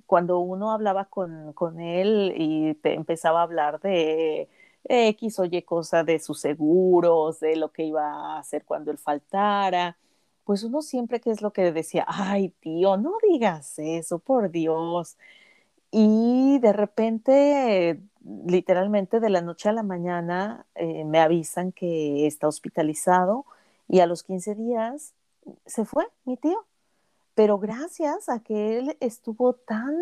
cuando 0.06 0.40
uno 0.40 0.72
hablaba 0.72 1.06
con, 1.06 1.54
con 1.54 1.80
él 1.80 2.34
y 2.38 2.76
te 2.76 2.94
empezaba 2.94 3.42
a 3.42 3.44
hablar 3.44 3.80
de 3.82 4.50
X 4.86 5.40
o 5.40 5.46
Y 5.46 5.62
cosa 5.64 6.04
de 6.04 6.20
sus 6.20 6.40
seguros, 6.40 7.40
de 7.40 7.56
lo 7.56 7.72
que 7.72 7.84
iba 7.84 8.36
a 8.36 8.40
hacer 8.40 8.66
cuando 8.66 8.92
él 8.92 8.98
faltara, 8.98 9.98
pues 10.44 10.64
uno 10.64 10.82
siempre 10.82 11.20
que 11.20 11.32
es 11.32 11.42
lo 11.42 11.52
que 11.52 11.72
decía, 11.72 12.06
ay 12.08 12.50
tío, 12.62 12.98
no 12.98 13.18
digas 13.30 13.80
eso, 13.80 14.20
por 14.20 14.50
Dios. 14.52 15.18
Y 15.92 16.60
de 16.60 16.74
repente, 16.74 18.00
literalmente 18.46 19.20
de 19.20 19.30
la 19.30 19.42
noche 19.42 19.70
a 19.70 19.74
la 19.74 19.84
mañana, 19.84 20.66
eh, 20.76 21.06
me 21.06 21.20
avisan 21.20 21.72
que 21.72 22.28
está 22.28 22.48
hospitalizado 22.48 23.46
y 23.88 24.02
a 24.02 24.08
los 24.08 24.24
15 24.24 24.56
días 24.56 25.14
se 25.66 25.86
fue 25.86 26.08
mi 26.26 26.38
tío 26.38 26.66
pero 27.38 27.60
gracias 27.60 28.30
a 28.30 28.40
que 28.40 28.80
él 28.80 28.98
estuvo 29.00 29.54
tan, 29.54 29.94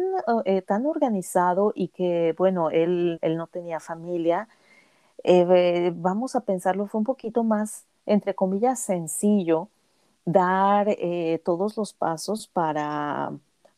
eh, 0.46 0.62
tan 0.62 0.86
organizado 0.86 1.74
y 1.76 1.90
que, 1.90 2.34
bueno, 2.38 2.70
él, 2.70 3.20
él 3.22 3.36
no 3.36 3.48
tenía 3.48 3.82
familia, 3.82 4.48
eh, 5.26 5.92
vamos 5.96 6.36
a 6.38 6.42
pensarlo, 6.42 6.88
fue 6.88 7.00
un 7.00 7.06
poquito 7.06 7.44
más, 7.44 7.86
entre 8.06 8.36
comillas, 8.36 8.80
sencillo 8.80 9.70
dar 10.26 10.88
eh, 10.90 11.42
todos 11.46 11.78
los 11.78 11.94
pasos 11.94 12.48
para, 12.48 13.34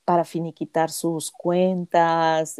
para 0.06 0.24
finiquitar 0.26 0.92
sus 0.92 1.32
cuentas, 1.32 2.58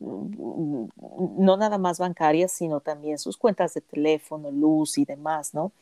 no 0.00 1.56
nada 1.56 1.78
más 1.78 1.98
bancarias, 1.98 2.52
sino 2.52 2.80
también 2.80 3.18
sus 3.18 3.36
cuentas 3.36 3.74
de 3.74 3.80
teléfono, 3.80 4.50
luz 4.50 4.98
y 4.98 5.04
demás, 5.04 5.54
¿no? 5.54 5.72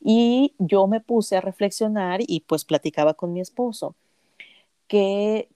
Y 0.00 0.54
yo 0.58 0.86
me 0.86 1.00
puse 1.00 1.36
a 1.36 1.40
reflexionar 1.40 2.20
y 2.26 2.40
pues 2.40 2.64
platicaba 2.64 3.14
con 3.14 3.32
mi 3.32 3.40
esposo 3.40 3.94
que 4.88 5.48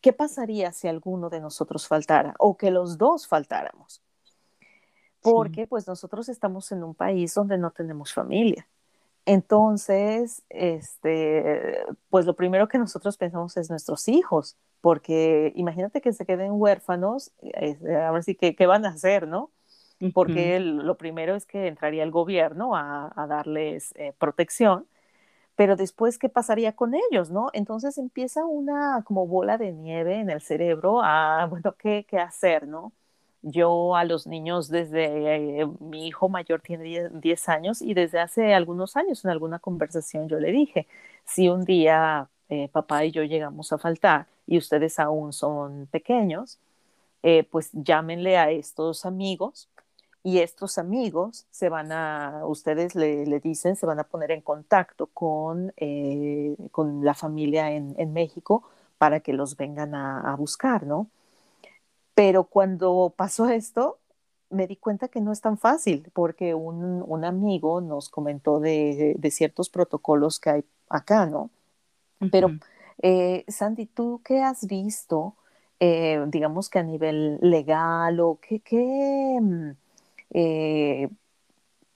qué 0.00 0.12
pasaría 0.12 0.72
si 0.72 0.88
alguno 0.88 1.30
de 1.30 1.40
nosotros 1.40 1.86
faltara 1.86 2.34
o 2.38 2.56
que 2.56 2.70
los 2.70 2.98
dos 2.98 3.26
faltáramos. 3.26 4.02
Porque 5.20 5.68
pues 5.68 5.86
nosotros 5.86 6.28
estamos 6.28 6.72
en 6.72 6.82
un 6.82 6.94
país 6.94 7.32
donde 7.34 7.56
no 7.56 7.70
tenemos 7.70 8.12
familia. 8.12 8.66
Entonces, 9.24 10.42
este, 10.48 11.76
pues 12.10 12.26
lo 12.26 12.34
primero 12.34 12.66
que 12.66 12.78
nosotros 12.78 13.16
pensamos 13.16 13.56
es 13.56 13.70
nuestros 13.70 14.08
hijos, 14.08 14.56
porque 14.82 15.52
imagínate 15.54 16.00
que 16.02 16.12
se 16.12 16.26
queden 16.26 16.50
huérfanos, 16.52 17.30
ahora 18.04 18.20
sí 18.20 18.34
que, 18.34 18.54
¿qué 18.56 18.66
van 18.66 18.84
a 18.84 18.90
hacer, 18.90 19.26
no? 19.26 19.50
Porque 20.12 20.58
lo 20.58 20.96
primero 20.96 21.36
es 21.36 21.46
que 21.46 21.68
entraría 21.68 22.02
el 22.02 22.10
gobierno 22.10 22.74
a, 22.74 23.12
darles 23.28 23.94
eh, 23.94 24.12
protección, 24.18 24.86
pero 25.54 25.76
después, 25.76 26.18
¿qué 26.18 26.28
pasaría 26.28 26.72
con 26.74 26.94
ellos, 26.94 27.30
no? 27.30 27.50
Entonces 27.52 27.96
empieza 27.96 28.44
una 28.44 29.04
como 29.04 29.28
bola 29.28 29.56
de 29.56 29.70
nieve 29.72 30.16
en 30.18 30.30
el 30.30 30.40
cerebro 30.40 31.00
a, 31.02 31.46
bueno, 31.46 31.76
¿qué, 31.78 32.04
qué 32.08 32.18
hacer, 32.18 32.66
no? 32.66 32.92
Yo 33.42 33.94
a 33.94 34.04
los 34.04 34.26
niños 34.26 34.68
desde, 34.68 35.60
eh, 35.60 35.66
mi 35.78 36.08
hijo 36.08 36.28
mayor 36.28 36.60
tiene 36.60 37.08
10 37.10 37.48
años 37.48 37.82
y 37.82 37.94
desde 37.94 38.18
hace 38.18 38.54
algunos 38.54 38.96
años 38.96 39.24
en 39.24 39.30
alguna 39.30 39.60
conversación 39.60 40.28
yo 40.28 40.40
le 40.40 40.50
dije, 40.50 40.88
si 41.24 41.48
un 41.48 41.64
día 41.64 42.28
eh, 42.48 42.68
papá 42.68 43.04
y 43.04 43.12
yo 43.12 43.22
llegamos 43.22 43.72
a 43.72 43.78
faltar 43.78 44.31
y 44.52 44.58
ustedes 44.58 44.98
aún 44.98 45.32
son 45.32 45.88
pequeños, 45.90 46.58
eh, 47.22 47.48
pues 47.50 47.70
llámenle 47.72 48.36
a 48.36 48.50
estos 48.50 49.06
amigos 49.06 49.70
y 50.22 50.40
estos 50.40 50.76
amigos 50.76 51.46
se 51.50 51.70
van 51.70 51.90
a, 51.90 52.42
ustedes 52.44 52.94
le, 52.94 53.40
dicen, 53.40 53.76
se 53.76 53.86
van 53.86 53.98
a 53.98 54.04
poner 54.04 54.30
en 54.30 54.42
contacto 54.42 55.06
con, 55.06 55.72
eh, 55.78 56.54
con 56.70 57.02
la 57.02 57.14
familia 57.14 57.70
en, 57.70 58.12
México 58.12 58.62
para 58.98 59.20
que 59.20 59.32
los 59.32 59.56
vengan 59.56 59.94
a, 59.94 60.36
buscar, 60.36 60.86
¿no? 60.86 61.06
Pero 62.14 62.44
cuando 62.44 63.10
pasó 63.16 63.48
esto, 63.48 63.96
me 64.50 64.66
di 64.66 64.76
cuenta 64.76 65.08
que 65.08 65.22
no 65.22 65.32
es 65.32 65.40
tan 65.40 65.56
fácil, 65.56 66.10
porque 66.12 66.54
un, 66.54 67.24
amigo 67.24 67.80
nos 67.80 68.10
comentó 68.10 68.60
de, 68.60 69.14
de, 69.16 69.30
ciertos 69.30 69.70
protocolos 69.70 70.38
que 70.38 70.50
hay 70.50 70.64
acá, 70.90 71.24
¿no? 71.24 71.48
Pero, 72.30 72.50
eh, 73.02 73.44
Sandy, 73.48 73.86
¿tú 73.86 74.20
qué 74.24 74.40
has 74.40 74.66
visto, 74.66 75.36
eh, 75.80 76.24
digamos 76.28 76.70
que 76.70 76.78
a 76.78 76.82
nivel 76.82 77.38
legal 77.40 78.20
o 78.20 78.38
qué, 78.40 78.60
qué 78.60 79.38
mm, 79.40 79.70
eh, 80.30 81.08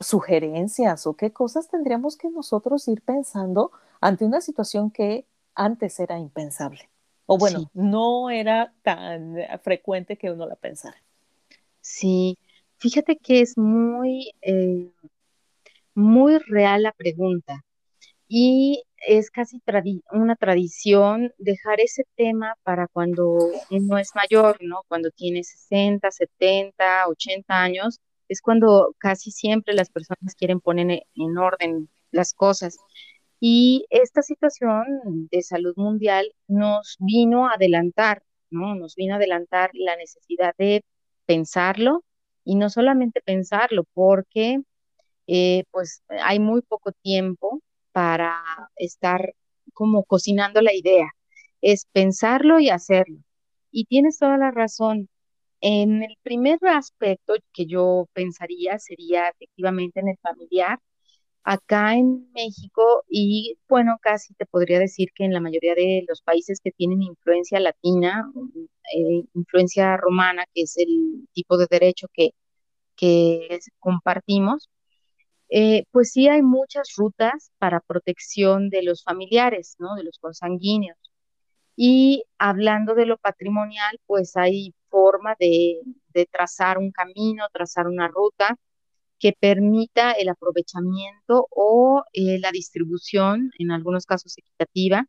sugerencias 0.00 1.06
o 1.06 1.14
qué 1.14 1.32
cosas 1.32 1.68
tendríamos 1.68 2.16
que 2.16 2.28
nosotros 2.28 2.86
ir 2.88 3.02
pensando 3.02 3.70
ante 4.00 4.24
una 4.24 4.40
situación 4.40 4.90
que 4.90 5.24
antes 5.54 5.98
era 6.00 6.18
impensable? 6.18 6.88
O 7.26 7.38
bueno, 7.38 7.70
no 7.72 8.30
era 8.30 8.72
tan 8.82 9.36
frecuente 9.62 10.16
que 10.16 10.30
uno 10.30 10.46
la 10.46 10.54
pensara. 10.54 10.96
Sí, 11.80 12.36
fíjate 12.78 13.16
que 13.16 13.40
es 13.40 13.56
muy, 13.56 14.32
muy 15.94 16.38
real 16.38 16.82
la 16.82 16.92
pregunta. 16.92 17.65
Y 18.28 18.82
es 19.06 19.30
casi 19.30 19.60
una 20.12 20.36
tradición 20.36 21.32
dejar 21.38 21.80
ese 21.80 22.04
tema 22.16 22.54
para 22.64 22.88
cuando 22.88 23.38
uno 23.70 23.98
es 23.98 24.10
mayor, 24.14 24.58
¿no? 24.60 24.82
Cuando 24.88 25.10
tiene 25.10 25.44
60, 25.44 26.10
70, 26.10 27.08
80 27.08 27.62
años, 27.62 28.00
es 28.28 28.40
cuando 28.42 28.94
casi 28.98 29.30
siempre 29.30 29.74
las 29.74 29.90
personas 29.90 30.34
quieren 30.36 30.60
poner 30.60 31.04
en 31.14 31.38
orden 31.38 31.88
las 32.10 32.34
cosas. 32.34 32.78
Y 33.40 33.86
esta 33.90 34.22
situación 34.22 34.84
de 35.30 35.42
salud 35.42 35.74
mundial 35.76 36.32
nos 36.48 36.96
vino 36.98 37.48
a 37.48 37.54
adelantar, 37.54 38.22
¿no? 38.50 38.74
Nos 38.74 38.96
vino 38.96 39.14
a 39.14 39.16
adelantar 39.18 39.70
la 39.74 39.96
necesidad 39.96 40.54
de 40.58 40.82
pensarlo 41.26 42.04
y 42.44 42.56
no 42.56 42.70
solamente 42.70 43.20
pensarlo, 43.24 43.84
porque 43.94 44.60
eh, 45.26 45.64
pues 45.70 46.02
hay 46.22 46.38
muy 46.40 46.62
poco 46.62 46.92
tiempo 46.92 47.60
para 47.96 48.44
estar 48.76 49.34
como 49.72 50.04
cocinando 50.04 50.60
la 50.60 50.74
idea, 50.74 51.08
es 51.62 51.86
pensarlo 51.92 52.60
y 52.60 52.68
hacerlo. 52.68 53.20
Y 53.70 53.86
tienes 53.86 54.18
toda 54.18 54.36
la 54.36 54.50
razón. 54.50 55.08
En 55.62 56.02
el 56.02 56.16
primer 56.22 56.58
aspecto 56.66 57.34
que 57.54 57.64
yo 57.64 58.06
pensaría 58.12 58.78
sería 58.78 59.30
efectivamente 59.30 60.00
en 60.00 60.08
el 60.08 60.18
familiar. 60.18 60.78
Acá 61.44 61.94
en 61.94 62.30
México 62.34 63.04
y 63.08 63.56
bueno, 63.68 63.96
casi 64.02 64.34
te 64.34 64.44
podría 64.46 64.78
decir 64.78 65.08
que 65.14 65.24
en 65.24 65.32
la 65.32 65.40
mayoría 65.40 65.74
de 65.74 66.04
los 66.06 66.20
países 66.22 66.60
que 66.62 66.72
tienen 66.72 67.02
influencia 67.02 67.60
latina, 67.60 68.30
eh, 68.94 69.24
influencia 69.34 69.96
romana, 69.96 70.44
que 70.54 70.62
es 70.62 70.76
el 70.76 71.28
tipo 71.32 71.56
de 71.56 71.66
derecho 71.70 72.08
que, 72.12 72.32
que 72.96 73.58
compartimos, 73.80 74.68
eh, 75.48 75.84
pues 75.92 76.12
sí 76.12 76.28
hay 76.28 76.42
muchas 76.42 76.94
rutas 76.96 77.52
para 77.58 77.80
protección 77.80 78.68
de 78.70 78.82
los 78.82 79.04
familiares, 79.04 79.76
¿no? 79.78 79.94
De 79.96 80.04
los 80.04 80.18
consanguíneos. 80.18 80.98
Y 81.76 82.24
hablando 82.38 82.94
de 82.94 83.06
lo 83.06 83.18
patrimonial, 83.18 84.00
pues 84.06 84.36
hay 84.36 84.74
forma 84.88 85.36
de, 85.38 85.80
trazar 86.32 86.78
un 86.78 86.90
camino, 86.92 87.44
trazar 87.52 87.86
una 87.86 88.08
ruta 88.08 88.56
que 89.18 89.34
permita 89.38 90.12
el 90.12 90.28
aprovechamiento 90.30 91.46
o 91.50 92.02
eh, 92.12 92.38
la 92.40 92.52
distribución, 92.52 93.50
en 93.58 93.70
algunos 93.72 94.06
casos 94.06 94.36
equitativa, 94.38 95.06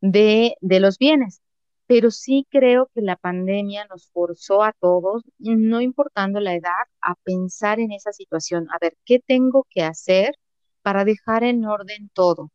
de, 0.00 0.56
de 0.60 0.80
los 0.80 0.98
bienes 0.98 1.42
pero 1.92 2.10
sí 2.10 2.46
creo 2.50 2.88
que 2.94 3.02
la 3.02 3.16
pandemia 3.16 3.86
nos 3.90 4.08
forzó 4.12 4.62
a 4.62 4.72
todos, 4.72 5.24
no 5.38 5.82
importando 5.82 6.40
la 6.40 6.54
edad, 6.54 6.86
a 7.02 7.14
pensar 7.16 7.80
en 7.80 7.92
esa 7.92 8.12
situación, 8.12 8.66
a 8.70 8.78
ver, 8.80 8.96
¿qué 9.04 9.18
tengo 9.18 9.66
que 9.68 9.82
hacer 9.82 10.36
para 10.80 11.04
dejar 11.04 11.44
en 11.44 11.66
orden 11.66 12.10
todo? 12.14 12.50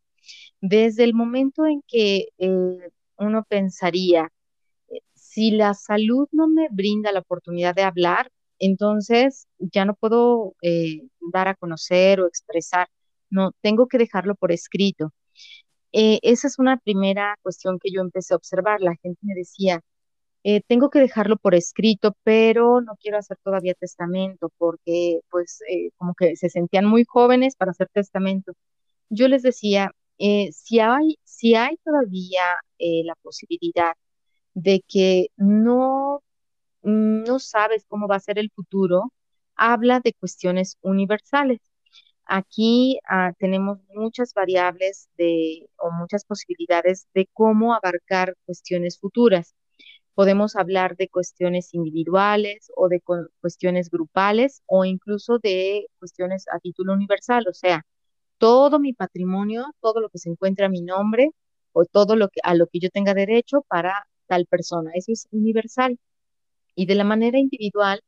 Desde 0.60 1.04
el 1.04 1.13
momento 1.13 1.67
en 1.67 1.84
que 1.88 2.30
eh, 2.39 2.89
uno 3.19 3.45
pensaría, 3.47 4.32
eh, 4.89 5.02
si 5.13 5.52
la 5.52 5.76
salud 5.76 6.28
no 6.32 6.47
me 6.47 6.67
brinda 6.71 7.12
la 7.12 7.19
oportunidad 7.19 7.76
de 7.76 7.84
hablar, 7.84 8.32
entonces 8.58 9.47
ya 9.60 9.86
no 9.86 9.93
puedo 9.93 10.56
eh, 10.63 11.04
dar 11.32 11.47
a 11.47 11.56
conocer 11.56 12.21
o 12.21 12.28
expresar, 12.28 12.88
no, 13.30 13.52
tengo 13.62 13.88
que 13.88 14.00
dejarlo 14.00 14.34
por 14.34 14.52
escrito. 14.52 15.13
Eh, 15.93 16.19
esa 16.23 16.47
es 16.47 16.60
una 16.60 16.78
primera 16.78 17.38
cuestión 17.43 17.80
que 17.80 17.91
yo 17.91 18.02
empecé 18.02 18.34
a 18.34 18.38
observar. 18.38 18.82
La 18.82 18.95
gente 19.02 19.19
me 19.23 19.36
decía, 19.36 19.82
eh, 20.43 20.62
tengo 20.67 20.89
que 20.89 21.00
dejarlo 21.00 21.38
por 21.38 21.56
escrito, 21.56 22.15
pero 22.23 22.82
no 22.82 22.95
quiero 23.02 23.17
hacer 23.19 23.38
todavía 23.43 23.73
testamento 23.76 24.52
porque 24.58 25.21
pues 25.32 25.60
como 25.97 26.13
que 26.15 26.36
se 26.38 26.50
sentían 26.50 26.86
muy 26.86 27.06
jóvenes 27.06 27.56
para 27.56 27.71
hacer 27.71 27.89
testamento. 27.93 28.54
Yo 29.10 29.28
les 29.30 29.43
decía, 29.43 29.91
si, 30.17 30.80
hay, 30.80 31.17
si 31.23 31.56
hay 31.56 31.78
todavía 31.84 32.43
la 32.80 33.15
posibilidad 33.23 33.93
de 34.54 34.84
que 34.88 35.30
no 35.38 36.21
no 36.88 37.39
sabes 37.39 37.86
cómo 37.88 38.08
va 38.08 38.15
a 38.17 38.19
ser 38.19 38.39
el 38.39 38.52
futuro, 38.52 39.12
habla 39.56 40.00
de 40.00 40.13
cuestiones 40.13 40.78
universales. 40.82 41.60
Aquí 42.28 43.00
ah, 43.10 43.34
tenemos 43.40 43.80
muchas 43.96 44.34
variables 44.34 45.10
de, 45.18 45.70
o 45.78 45.92
muchas 45.92 46.26
posibilidades 46.26 47.08
de 47.13 47.28
cómo 47.34 47.74
abarcar 47.74 48.36
cuestiones 48.46 49.00
futuras. 49.00 49.56
Podemos 50.16 50.56
hablar 50.56 50.98
de 50.98 51.10
cuestiones 51.10 51.74
individuales 51.74 52.72
o 52.76 52.90
de 52.90 53.02
cuestiones 53.42 53.90
grupales 53.92 54.63
o 54.68 54.86
incluso 54.86 55.40
de 55.40 55.88
cuestiones 56.00 56.46
a 56.52 56.60
título 56.60 56.94
universal, 56.94 57.46
o 57.50 57.54
sea, 57.54 57.84
todo 58.40 58.80
mi 58.80 58.94
patrimonio, 58.94 59.66
todo 59.82 60.02
lo 60.02 60.10
que 60.10 60.20
se 60.20 60.30
encuentra 60.30 60.68
a 60.68 60.70
mi 60.70 60.82
nombre 60.82 61.32
o 61.74 61.86
todo 61.86 62.16
lo 62.16 62.30
que 62.30 62.42
a 62.44 62.56
lo 62.56 62.68
que 62.68 62.80
yo 62.80 62.90
tenga 62.90 63.13
derecho 63.13 63.63
para 63.68 64.08
tal 64.28 64.46
persona, 64.48 64.92
eso 64.96 65.12
es 65.13 65.28
universal 65.32 66.00
y 66.76 66.86
de 66.86 66.96
la 66.96 67.04
manera 67.04 67.40
individual 67.40 68.02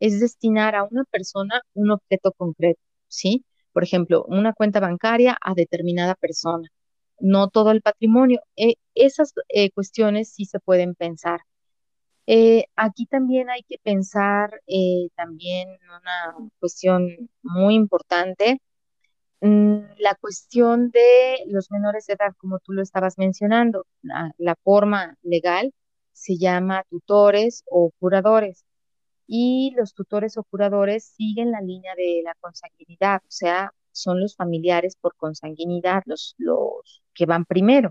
es 0.00 0.20
destinar 0.20 0.74
a 0.74 0.84
una 0.84 1.04
persona 1.04 1.62
un 1.74 1.90
objeto 1.92 2.32
concreto, 2.32 2.80
¿sí? 3.08 3.44
Por 3.76 3.84
ejemplo, 3.84 4.24
una 4.28 4.54
cuenta 4.54 4.80
bancaria 4.80 5.36
a 5.38 5.52
determinada 5.52 6.14
persona, 6.14 6.66
no 7.20 7.48
todo 7.50 7.72
el 7.72 7.82
patrimonio. 7.82 8.40
Eh, 8.56 8.76
esas 8.94 9.34
eh, 9.50 9.70
cuestiones 9.70 10.32
sí 10.32 10.46
se 10.46 10.60
pueden 10.60 10.94
pensar. 10.94 11.40
Eh, 12.26 12.64
aquí 12.74 13.04
también 13.04 13.50
hay 13.50 13.64
que 13.68 13.76
pensar 13.82 14.62
también 15.14 15.68
una 15.84 16.48
cuestión 16.58 17.28
muy 17.42 17.74
importante, 17.74 18.62
mm, 19.42 19.78
la 19.98 20.14
cuestión 20.22 20.90
de 20.90 21.40
los 21.48 21.70
menores 21.70 22.06
de 22.06 22.14
edad, 22.14 22.32
como 22.38 22.60
tú 22.60 22.72
lo 22.72 22.82
estabas 22.82 23.18
mencionando, 23.18 23.84
la 24.38 24.54
forma 24.64 25.16
legal 25.22 25.70
se 26.12 26.38
llama 26.38 26.84
tutores 26.88 27.62
o 27.70 27.90
curadores. 27.98 28.64
Y 29.26 29.72
los 29.76 29.94
tutores 29.94 30.36
o 30.36 30.44
curadores 30.44 31.04
siguen 31.04 31.50
la 31.52 31.60
línea 31.60 31.94
de 31.96 32.22
la 32.24 32.34
consanguinidad, 32.40 33.20
o 33.24 33.30
sea, 33.30 33.72
son 33.92 34.20
los 34.20 34.36
familiares 34.36 34.96
por 35.00 35.16
consanguinidad, 35.16 36.02
los, 36.06 36.34
los 36.38 37.02
que 37.14 37.26
van 37.26 37.44
primero. 37.44 37.90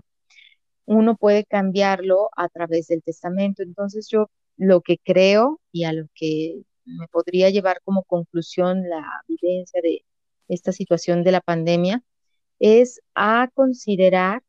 Uno 0.86 1.16
puede 1.16 1.44
cambiarlo 1.44 2.30
a 2.36 2.48
través 2.48 2.88
del 2.88 3.02
testamento. 3.02 3.62
Entonces 3.62 4.08
yo 4.10 4.30
lo 4.56 4.80
que 4.82 4.98
creo 5.02 5.60
y 5.72 5.84
a 5.84 5.92
lo 5.92 6.06
que 6.14 6.62
me 6.84 7.08
podría 7.08 7.50
llevar 7.50 7.80
como 7.84 8.04
conclusión 8.04 8.88
la 8.88 9.04
vivencia 9.28 9.80
de 9.82 10.04
esta 10.48 10.72
situación 10.72 11.24
de 11.24 11.32
la 11.32 11.40
pandemia 11.40 12.02
es 12.60 13.00
a 13.14 13.50
considerar 13.54 14.42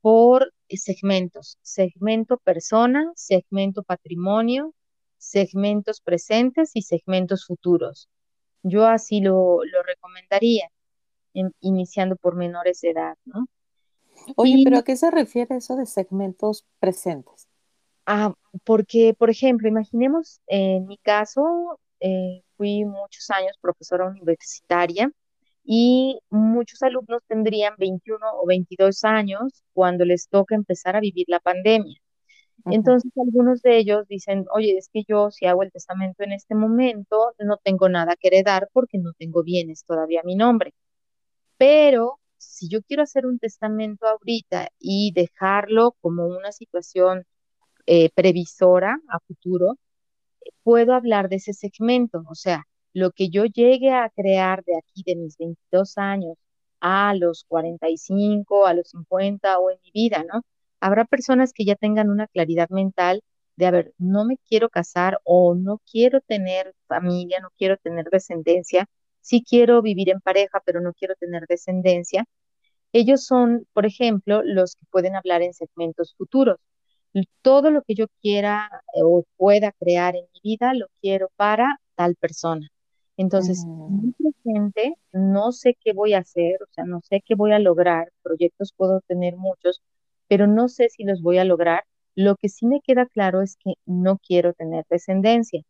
por 0.00 0.52
segmentos, 0.68 1.58
segmento 1.62 2.38
persona, 2.38 3.12
segmento 3.14 3.82
patrimonio, 3.82 4.74
segmentos 5.18 6.00
presentes 6.00 6.70
y 6.74 6.82
segmentos 6.82 7.46
futuros. 7.46 8.08
Yo 8.62 8.86
así 8.86 9.20
lo, 9.20 9.60
recomendaría, 9.86 10.68
iniciando 11.60 12.16
por 12.16 12.34
menores 12.34 12.80
de 12.80 12.90
edad, 12.90 13.16
¿no? 13.24 13.46
Oye, 14.36 14.62
pero 14.64 14.78
¿a 14.78 14.82
qué 14.82 14.96
se 14.96 15.10
refiere 15.10 15.56
eso 15.56 15.76
de 15.76 15.86
segmentos 15.86 16.64
presentes? 16.80 17.48
Ah, 18.06 18.34
porque, 18.64 19.14
por 19.18 19.30
ejemplo, 19.30 19.68
imaginemos, 19.68 20.40
en 20.46 20.86
mi 20.86 20.96
caso, 20.98 21.78
eh, 22.00 22.42
fui 22.56 22.84
muchos 22.84 23.30
años 23.30 23.56
profesora 23.60 24.06
universitaria 24.06 25.10
y 25.64 26.18
muchos 26.30 26.82
alumnos 26.82 27.22
tendrían 27.26 27.74
21 27.78 28.26
o 28.40 28.46
22 28.46 29.04
años 29.04 29.64
cuando 29.72 30.04
les 30.04 30.28
toca 30.28 30.54
empezar 30.54 30.96
a 30.96 31.00
vivir 31.00 31.26
la 31.28 31.40
pandemia. 31.40 32.00
Entonces, 32.70 33.12
algunos 33.16 33.62
de 33.62 33.78
ellos 33.78 34.06
dicen, 34.08 34.46
oye, 34.52 34.76
es 34.76 34.88
que 34.92 35.04
yo 35.08 35.30
si 35.30 35.46
hago 35.46 35.62
el 35.62 35.72
testamento 35.72 36.22
en 36.24 36.32
este 36.32 36.54
momento, 36.54 37.32
no 37.38 37.58
tengo 37.58 37.88
nada 37.88 38.16
que 38.16 38.28
heredar 38.28 38.68
porque 38.72 38.98
no 38.98 39.12
tengo 39.18 39.42
bienes 39.42 39.84
todavía 39.84 40.20
a 40.20 40.24
mi 40.24 40.36
nombre. 40.36 40.74
Pero 41.58 42.18
si 42.38 42.68
yo 42.68 42.82
quiero 42.82 43.02
hacer 43.02 43.26
un 43.26 43.38
testamento 43.38 44.06
ahorita 44.06 44.68
y 44.78 45.12
dejarlo 45.14 45.96
como 46.00 46.26
una 46.26 46.52
situación 46.52 47.24
eh, 47.86 48.10
previsora 48.14 48.98
a 49.08 49.20
futuro, 49.20 49.76
puedo 50.62 50.94
hablar 50.94 51.28
de 51.28 51.36
ese 51.36 51.52
segmento, 51.54 52.22
o 52.28 52.34
sea, 52.34 52.66
lo 52.92 53.10
que 53.12 53.28
yo 53.30 53.44
llegue 53.44 53.92
a 53.92 54.10
crear 54.10 54.64
de 54.64 54.76
aquí, 54.78 55.02
de 55.06 55.16
mis 55.16 55.36
22 55.38 55.98
años 55.98 56.36
a 56.80 57.14
los 57.14 57.44
45, 57.48 58.66
a 58.66 58.74
los 58.74 58.88
50 58.90 59.58
o 59.58 59.70
en 59.70 59.78
mi 59.82 59.90
vida, 59.92 60.24
¿no? 60.32 60.42
Habrá 60.80 61.04
personas 61.04 61.52
que 61.52 61.64
ya 61.64 61.76
tengan 61.76 62.10
una 62.10 62.26
claridad 62.28 62.68
mental 62.70 63.22
de, 63.56 63.66
a 63.66 63.70
ver, 63.70 63.94
no 63.98 64.24
me 64.24 64.38
quiero 64.38 64.68
casar 64.68 65.18
o 65.24 65.54
no 65.54 65.80
quiero 65.90 66.20
tener 66.20 66.74
familia, 66.86 67.40
no 67.40 67.50
quiero 67.56 67.76
tener 67.78 68.06
descendencia, 68.10 68.86
sí 69.20 69.42
quiero 69.48 69.82
vivir 69.82 70.10
en 70.10 70.20
pareja, 70.20 70.60
pero 70.64 70.80
no 70.80 70.92
quiero 70.94 71.14
tener 71.16 71.46
descendencia. 71.48 72.24
Ellos 72.92 73.24
son, 73.26 73.66
por 73.72 73.86
ejemplo, 73.86 74.42
los 74.44 74.76
que 74.76 74.86
pueden 74.90 75.16
hablar 75.16 75.42
en 75.42 75.54
segmentos 75.54 76.14
futuros. 76.16 76.58
Todo 77.42 77.70
lo 77.70 77.82
que 77.82 77.94
yo 77.94 78.06
quiera 78.20 78.68
eh, 78.94 79.00
o 79.02 79.24
pueda 79.36 79.72
crear 79.72 80.16
en 80.16 80.24
mi 80.34 80.40
vida, 80.52 80.74
lo 80.74 80.86
quiero 81.00 81.30
para 81.36 81.80
tal 81.94 82.14
persona. 82.16 82.68
Entonces, 83.16 83.66
muy 83.86 84.12
presente, 84.12 84.94
no 85.12 85.52
sé 85.52 85.76
qué 85.80 85.92
voy 85.94 86.12
a 86.14 86.18
hacer, 86.18 86.62
o 86.62 86.66
sea, 86.70 86.84
no 86.84 87.00
sé 87.02 87.22
qué 87.24 87.34
voy 87.34 87.52
a 87.52 87.58
lograr, 87.58 88.12
proyectos 88.22 88.72
puedo 88.76 89.00
tener 89.06 89.36
muchos, 89.36 89.82
pero 90.28 90.46
no 90.46 90.68
sé 90.68 90.88
si 90.88 91.04
los 91.04 91.22
voy 91.22 91.38
a 91.38 91.44
lograr. 91.44 91.84
Lo 92.14 92.36
que 92.36 92.48
sí 92.48 92.66
me 92.66 92.80
queda 92.80 93.06
claro 93.06 93.42
es 93.42 93.56
que 93.56 93.74
no 93.84 94.18
quiero 94.18 94.52
tener 94.54 94.84
descendencia. 94.90 95.62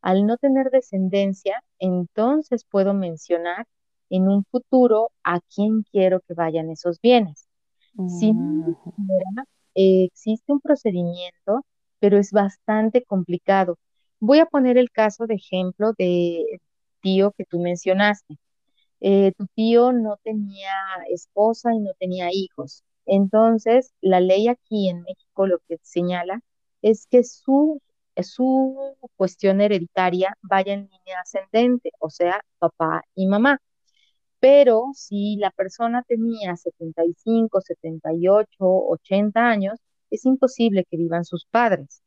Al 0.00 0.26
no 0.26 0.36
tener 0.38 0.70
descendencia, 0.70 1.62
entonces 1.78 2.64
puedo 2.64 2.94
mencionar 2.94 3.66
en 4.08 4.28
un 4.28 4.44
futuro 4.44 5.10
a 5.24 5.40
quién 5.54 5.84
quiero 5.90 6.20
que 6.20 6.34
vayan 6.34 6.70
esos 6.70 7.00
bienes. 7.00 7.46
Si 8.08 8.30
eh, 9.74 10.04
existe 10.04 10.52
un 10.52 10.60
procedimiento, 10.60 11.64
pero 11.98 12.18
es 12.18 12.32
bastante 12.32 13.04
complicado. 13.04 13.78
Voy 14.20 14.38
a 14.38 14.46
poner 14.46 14.78
el 14.78 14.90
caso 14.90 15.26
de 15.26 15.34
ejemplo 15.34 15.92
de, 15.98 16.60
tío 17.00 17.32
que 17.32 17.44
tú 17.44 17.58
mencionaste. 17.60 18.36
Eh, 19.00 19.32
tu 19.36 19.46
tío 19.54 19.92
no 19.92 20.18
tenía 20.22 20.72
esposa 21.10 21.74
y 21.74 21.80
no 21.80 21.92
tenía 21.98 22.28
hijos. 22.32 22.84
Entonces, 23.06 23.92
la 24.00 24.20
ley 24.20 24.48
aquí 24.48 24.88
en 24.88 25.02
México 25.02 25.46
lo 25.46 25.58
que 25.68 25.78
señala 25.82 26.40
es 26.82 27.06
que 27.10 27.24
su, 27.24 27.80
su 28.22 28.96
cuestión 29.16 29.60
hereditaria 29.60 30.36
vaya 30.42 30.74
en 30.74 30.82
línea 30.82 31.20
ascendente, 31.22 31.92
o 32.00 32.10
sea, 32.10 32.40
papá 32.58 33.02
y 33.14 33.26
mamá. 33.26 33.60
Pero 34.40 34.90
si 34.94 35.36
la 35.36 35.50
persona 35.50 36.02
tenía 36.06 36.56
75, 36.56 37.60
78, 37.60 38.46
80 38.58 39.40
años, 39.48 39.78
es 40.10 40.24
imposible 40.26 40.84
que 40.90 40.96
vivan 40.96 41.24
sus 41.24 41.46
padres. 41.46 42.02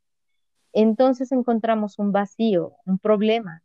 Entonces 0.73 1.31
encontramos 1.31 1.99
un 1.99 2.11
vacío, 2.11 2.73
un 2.85 2.99
problema, 2.99 3.61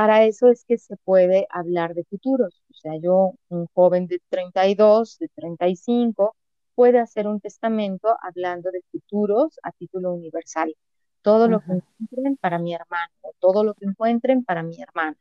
para 0.00 0.24
eso 0.24 0.48
es 0.48 0.64
que 0.64 0.78
se 0.78 0.96
puede 0.96 1.46
hablar 1.50 1.92
de 1.92 2.04
futuros. 2.04 2.62
O 2.70 2.72
sea, 2.72 2.92
yo, 2.96 3.34
un 3.50 3.66
joven 3.74 4.06
de 4.06 4.18
32, 4.30 5.18
de 5.18 5.28
35, 5.28 6.34
puede 6.74 6.98
hacer 6.98 7.26
un 7.26 7.38
testamento 7.38 8.16
hablando 8.22 8.70
de 8.70 8.80
futuros 8.90 9.60
a 9.62 9.72
título 9.72 10.14
universal. 10.14 10.74
Todo 11.20 11.48
lo 11.48 11.60
que 11.60 11.72
encuentren 11.72 12.38
para 12.38 12.58
mi 12.58 12.72
hermano, 12.72 13.12
todo 13.40 13.62
lo 13.62 13.74
que 13.74 13.84
encuentren 13.84 14.42
para 14.42 14.62
mi 14.62 14.80
hermana. 14.80 15.18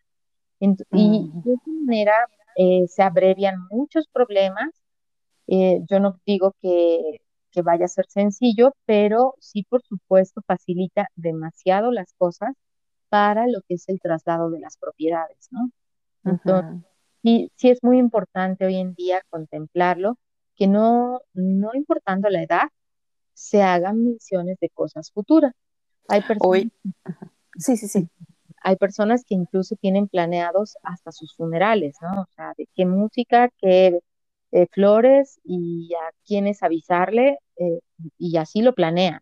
y 0.62 1.30
de 1.44 1.54
esa 1.56 1.72
manera 1.86 2.14
eh, 2.56 2.88
se 2.88 3.04
abrevian 3.04 3.56
muchos 3.70 4.08
problemas. 4.08 4.70
Eh, 5.48 5.82
yo 5.90 6.00
no 6.00 6.22
digo 6.26 6.56
que, 6.62 7.20
que 7.52 7.62
vaya 7.64 7.84
a 7.84 7.90
ser 7.90 8.06
sencillo, 8.08 8.72
pero 8.86 9.36
sí, 9.40 9.64
por 9.64 9.82
supuesto, 9.82 10.42
facilita 10.48 11.10
demasiado 11.18 11.92
las 11.92 12.14
cosas 12.18 12.56
para 13.10 13.48
lo 13.48 13.62
que 13.62 13.76
es 13.76 13.90
el 13.90 14.00
traslado 14.00 14.50
de 14.50 14.60
las 14.60 14.78
propiedades, 14.78 15.48
¿no? 15.52 15.72
Entonces, 16.24 16.84
sí, 17.24 17.52
sí 17.56 17.70
es 17.70 17.84
muy 17.84 17.98
importante 17.98 18.66
hoy 18.66 18.76
en 18.76 18.94
día 18.94 19.22
contemplarlo, 19.30 20.18
que 20.56 20.68
no, 20.68 21.22
no 21.34 21.72
importando 21.74 22.30
la 22.30 22.44
edad, 22.44 22.70
se 23.34 23.64
hagan 23.64 24.04
menciones 24.04 24.58
de 24.60 24.70
cosas 24.70 25.12
futuras. 25.12 25.54
Hay 26.08 26.22
personas... 26.22 26.66
Sí, 27.58 27.78
sí, 27.78 27.88
sí. 27.88 28.10
hay 28.62 28.76
personas 28.76 29.24
que 29.26 29.36
incluso 29.36 29.76
tienen 29.76 30.08
planeados 30.08 30.78
hasta 30.84 31.12
sus 31.12 31.36
funerales, 31.36 31.96
¿no? 32.02 32.22
O 32.22 32.28
sea, 32.36 32.54
de 32.58 32.68
qué 32.76 32.86
música, 32.86 33.50
qué 33.58 34.00
eh, 34.52 34.68
flores 34.72 35.40
y 35.44 35.92
a 35.94 36.12
quiénes 36.26 36.64
avisarle 36.64 37.40
eh, 37.58 37.80
y 38.18 38.38
así 38.38 38.62
lo 38.62 38.74
planean. 38.74 39.22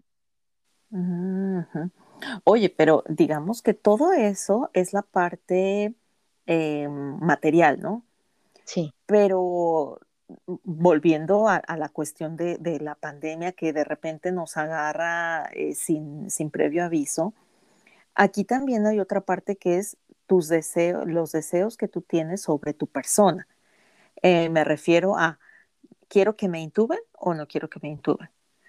Oye, 2.44 2.70
pero 2.70 3.04
digamos 3.08 3.62
que 3.62 3.74
todo 3.74 4.14
eso 4.14 4.70
es 4.74 4.94
la 4.94 5.02
parte 5.02 5.94
eh, 6.46 6.88
material, 6.90 7.80
¿no? 7.82 8.04
Sí. 8.66 8.94
Pero 9.06 10.00
volviendo 10.64 11.48
a, 11.48 11.62
la 11.78 11.90
cuestión 11.90 12.36
de, 12.36 12.80
la 12.82 12.96
pandemia 12.96 13.54
que 13.54 13.72
de 13.72 13.84
repente 13.84 14.32
nos 14.32 14.58
agarra 14.58 15.50
sin, 15.74 16.30
sin 16.30 16.50
previo 16.50 16.84
aviso, 16.84 17.34
Aquí 18.20 18.46
también 18.46 18.88
hay 18.88 19.00
otra 19.00 19.22
parte 19.22 19.58
que 19.58 19.78
es 19.78 19.96
tus 20.26 20.48
deseos, 20.48 21.06
los 21.06 21.32
deseos 21.32 21.78
que 21.78 21.88
tú 21.88 22.02
tienes 22.02 22.42
sobre 22.42 22.74
tu 22.74 22.88
persona. 22.88 23.48
Eh, 24.24 24.50
me 24.50 24.64
refiero 24.64 25.16
a, 25.16 25.40
¿quiero 26.08 26.36
que 26.36 26.50
me 26.50 26.60
intuben 26.60 26.98
o 27.14 27.36
no 27.36 27.48
quiero 27.48 27.70
que 27.70 27.80
me 27.80 27.90
intuben? 27.90 28.28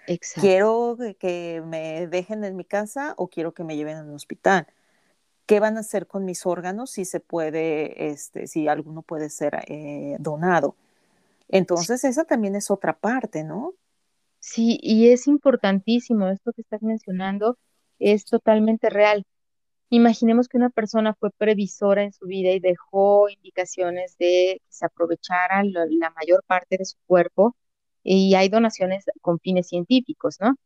Exacto. 0.08 0.40
¿Quiero 0.40 0.96
que 1.18 1.62
me 1.64 2.06
dejen 2.06 2.44
en 2.44 2.56
mi 2.56 2.64
casa 2.64 3.14
o 3.16 3.28
quiero 3.28 3.52
que 3.52 3.64
me 3.64 3.76
lleven 3.76 3.96
al 3.96 4.10
hospital? 4.14 4.66
¿Qué 5.46 5.60
van 5.60 5.76
a 5.76 5.80
hacer 5.80 6.06
con 6.06 6.24
mis 6.24 6.44
órganos 6.46 6.90
si 6.90 7.04
se 7.04 7.20
puede, 7.20 8.10
este, 8.10 8.46
si 8.46 8.68
alguno 8.68 9.02
puede 9.02 9.30
ser 9.30 9.64
eh, 9.68 10.16
donado? 10.18 10.76
Entonces, 11.48 12.04
esa 12.04 12.24
también 12.24 12.54
es 12.54 12.70
otra 12.70 12.98
parte, 12.98 13.44
¿no? 13.44 13.74
Sí, 14.40 14.78
y 14.82 15.10
es 15.10 15.26
importantísimo 15.26 16.28
esto 16.28 16.52
que 16.52 16.62
estás 16.62 16.82
mencionando, 16.82 17.58
es 17.98 18.24
totalmente 18.24 18.90
real. 18.90 19.24
Imaginemos 19.90 20.48
que 20.48 20.58
una 20.58 20.70
persona 20.70 21.14
fue 21.14 21.30
previsora 21.30 22.02
en 22.02 22.12
su 22.12 22.26
vida 22.26 22.50
y 22.52 22.60
dejó 22.60 23.28
indicaciones 23.30 24.16
de 24.18 24.60
que 24.60 24.66
se 24.68 24.86
aprovechara 24.86 25.64
la 25.64 26.10
mayor 26.10 26.44
parte 26.46 26.76
de 26.78 26.84
su 26.84 26.96
cuerpo 27.06 27.56
y 28.10 28.34
hay 28.34 28.48
donaciones 28.48 29.04
con 29.20 29.38
fines 29.38 29.68
científicos, 29.68 30.38
¿no? 30.40 30.56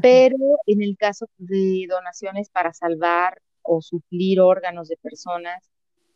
Pero 0.00 0.36
en 0.66 0.82
el 0.82 0.96
caso 0.96 1.26
de 1.38 1.86
donaciones 1.88 2.50
para 2.50 2.72
salvar 2.72 3.42
o 3.62 3.82
suplir 3.82 4.40
órganos 4.40 4.88
de 4.88 4.96
personas 4.96 5.70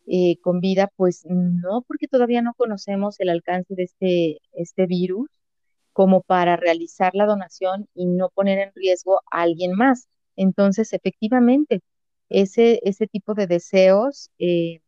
eh, 0.07 0.39
con 0.41 0.61
vida, 0.61 0.89
pues 0.97 1.25
no, 1.27 1.83
porque 1.89 2.07
todavía 2.07 2.43
no 2.43 2.55
conocemos 2.55 3.19
el 3.21 3.31
alcance 3.31 3.75
de 3.75 3.83
este, 3.83 4.39
este 4.53 4.87
virus 4.87 5.29
como 5.93 6.23
para 6.23 6.57
realizar 6.57 7.13
la 7.15 7.27
donación 7.27 7.89
y 7.95 8.07
no 8.07 8.29
poner 8.31 8.61
en 8.61 8.73
riesgo 8.75 9.23
a 9.33 9.43
alguien 9.43 9.73
más. 9.73 10.09
Entonces, 10.37 10.93
efectivamente, 10.93 11.81
ese, 12.29 12.81
ese 12.85 13.09
tipo 13.09 13.35
de 13.35 13.49
deseos 13.49 14.31
eh, 14.39 14.81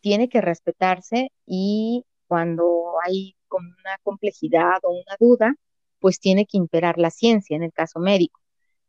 tiene 0.00 0.28
que 0.30 0.40
respetarse 0.40 1.32
y 1.46 2.04
cuando 2.28 2.94
hay 3.04 3.36
una 3.60 3.98
complejidad 4.02 4.78
o 4.82 4.90
una 4.90 5.16
duda, 5.18 5.54
pues 6.00 6.18
tiene 6.20 6.46
que 6.46 6.58
imperar 6.58 6.98
la 6.98 7.10
ciencia 7.10 7.56
en 7.56 7.62
el 7.62 7.72
caso 7.72 8.00
médico. 8.00 8.40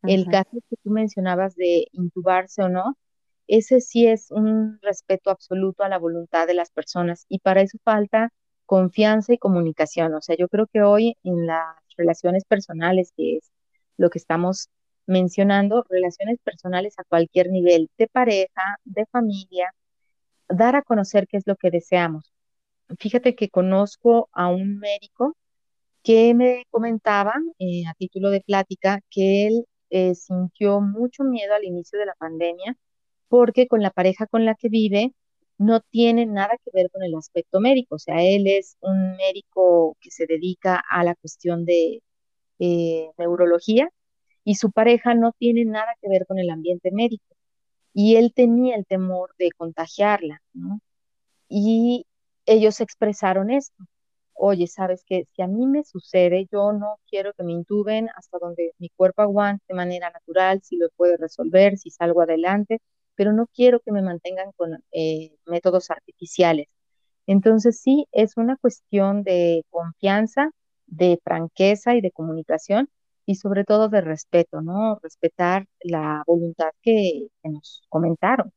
El 0.04 0.28
caso 0.28 0.58
que 0.70 0.76
tú 0.84 0.90
mencionabas 0.90 1.56
de 1.56 1.88
intubarse 1.94 2.62
o 2.62 2.70
no, 2.70 2.98
ese 3.48 3.80
sí 3.80 4.08
es 4.08 4.32
un 4.32 4.80
respeto 4.82 5.30
absoluto 5.30 5.84
a 5.84 5.90
la 5.90 5.98
voluntad 5.98 6.46
de 6.48 6.54
las 6.54 6.72
personas 6.72 7.26
y 7.30 7.40
para 7.40 7.62
eso 7.62 7.78
falta 7.84 8.34
confianza 8.66 9.34
y 9.34 9.38
comunicación. 9.38 10.14
O 10.14 10.22
sea, 10.22 10.36
yo 10.38 10.48
creo 10.50 10.68
que 10.68 10.82
hoy 10.82 11.18
en 11.24 11.46
las 11.46 11.76
relaciones 11.98 12.44
personales, 12.46 13.14
que 13.16 13.38
es 13.38 13.52
lo 13.98 14.10
que 14.10 14.20
estamos 14.20 14.70
mencionando 15.06 15.86
relaciones 15.90 16.40
personales 16.44 16.96
a 16.98 17.04
cualquier 17.04 17.50
nivel, 17.50 17.90
de 17.98 18.08
pareja, 18.08 18.78
de 18.84 19.06
familia, 19.08 19.74
dar 20.50 20.76
a 20.76 20.82
conocer 20.82 21.28
qué 21.28 21.38
es 21.38 21.44
lo 21.46 21.56
que 21.56 21.72
deseamos. 21.72 22.33
Fíjate 23.00 23.36
que 23.36 23.50
conozco 23.50 24.30
a 24.34 24.50
un 24.50 24.80
médico 24.80 25.36
que 26.04 26.34
me 26.34 26.66
comentaba 26.72 27.34
eh, 27.60 27.84
a 27.88 27.94
título 27.96 28.30
de 28.30 28.42
plática 28.42 29.00
que 29.10 29.48
él 29.48 29.66
eh, 29.90 30.16
sintió 30.16 30.82
mucho 30.82 31.24
miedo 31.24 31.54
al 31.56 31.64
inicio 31.66 32.00
de 32.00 32.06
la 32.08 32.16
pandemia 32.16 32.78
porque 33.30 33.68
con 33.68 33.82
la 33.82 33.92
pareja 33.92 34.28
con 34.28 34.46
la 34.46 34.56
que 34.56 34.70
vive 34.70 35.14
no 35.58 35.82
tiene 35.82 36.26
nada 36.26 36.52
que 36.64 36.72
ver 36.74 36.90
con 36.92 37.04
el 37.04 37.16
aspecto 37.16 37.60
médico. 37.60 37.96
O 37.96 38.00
sea, 38.00 38.24
él 38.24 38.48
es 38.48 38.78
un 38.82 39.16
médico 39.18 39.98
que 40.02 40.12
se 40.12 40.26
dedica 40.28 40.84
a 40.90 41.04
la 41.04 41.16
cuestión 41.16 41.66
de 41.66 42.02
eh, 42.60 43.10
neurología 43.18 43.90
y 44.44 44.56
su 44.56 44.72
pareja 44.72 45.16
no 45.16 45.34
tiene 45.38 45.66
nada 45.66 45.96
que 46.02 46.10
ver 46.10 46.26
con 46.28 46.40
el 46.40 46.50
ambiente 46.50 46.92
médico. 46.92 47.26
Y 47.94 48.16
él 48.18 48.34
tenía 48.36 48.76
el 48.76 48.86
temor 48.86 49.34
de 49.40 49.52
contagiarla, 49.52 50.42
¿no? 50.54 50.80
Y 51.50 52.06
ellos 52.46 52.82
expresaron 52.82 53.52
esto. 53.52 53.84
Oye, 54.34 54.68
sabes 54.68 55.04
que 55.06 55.26
si 55.36 55.42
a 55.42 55.48
mí 55.48 55.68
me 55.68 55.84
sucede, 55.84 56.48
yo 56.52 56.74
no 56.74 57.00
quiero 57.10 57.34
que 57.34 57.44
me 57.44 57.54
intuben 57.54 58.10
hasta 58.16 58.40
donde 58.40 58.74
mi 58.80 58.90
cuerpo 58.90 59.22
aguante 59.22 59.64
de 59.68 59.76
manera 59.76 60.10
natural, 60.12 60.62
si 60.64 60.78
lo 60.78 60.90
puede 60.98 61.18
resolver, 61.18 61.78
si 61.78 61.92
salgo 61.92 62.22
adelante, 62.22 62.82
pero 63.16 63.34
no 63.34 63.48
quiero 63.54 63.80
que 63.82 63.92
me 63.92 64.02
mantengan 64.02 64.52
con 64.58 64.84
eh, 64.92 65.36
métodos 65.46 65.92
artificiales. 65.92 66.68
Entonces 67.28 67.80
sí, 67.82 68.08
es 68.12 68.38
una 68.38 68.58
cuestión 68.58 69.24
de 69.24 69.66
confianza, 69.70 70.52
de 70.88 71.20
franqueza 71.24 71.96
y 71.96 72.02
de 72.02 72.12
comunicación 72.12 72.90
y 73.26 73.36
sobre 73.36 73.64
todo 73.66 73.90
de 73.90 74.02
respeto, 74.02 74.62
¿no? 74.62 75.00
Respetar 75.02 75.68
la 75.82 76.24
voluntad 76.28 76.72
que, 76.82 77.28
nos 77.44 77.84
comentaron. 77.90 78.52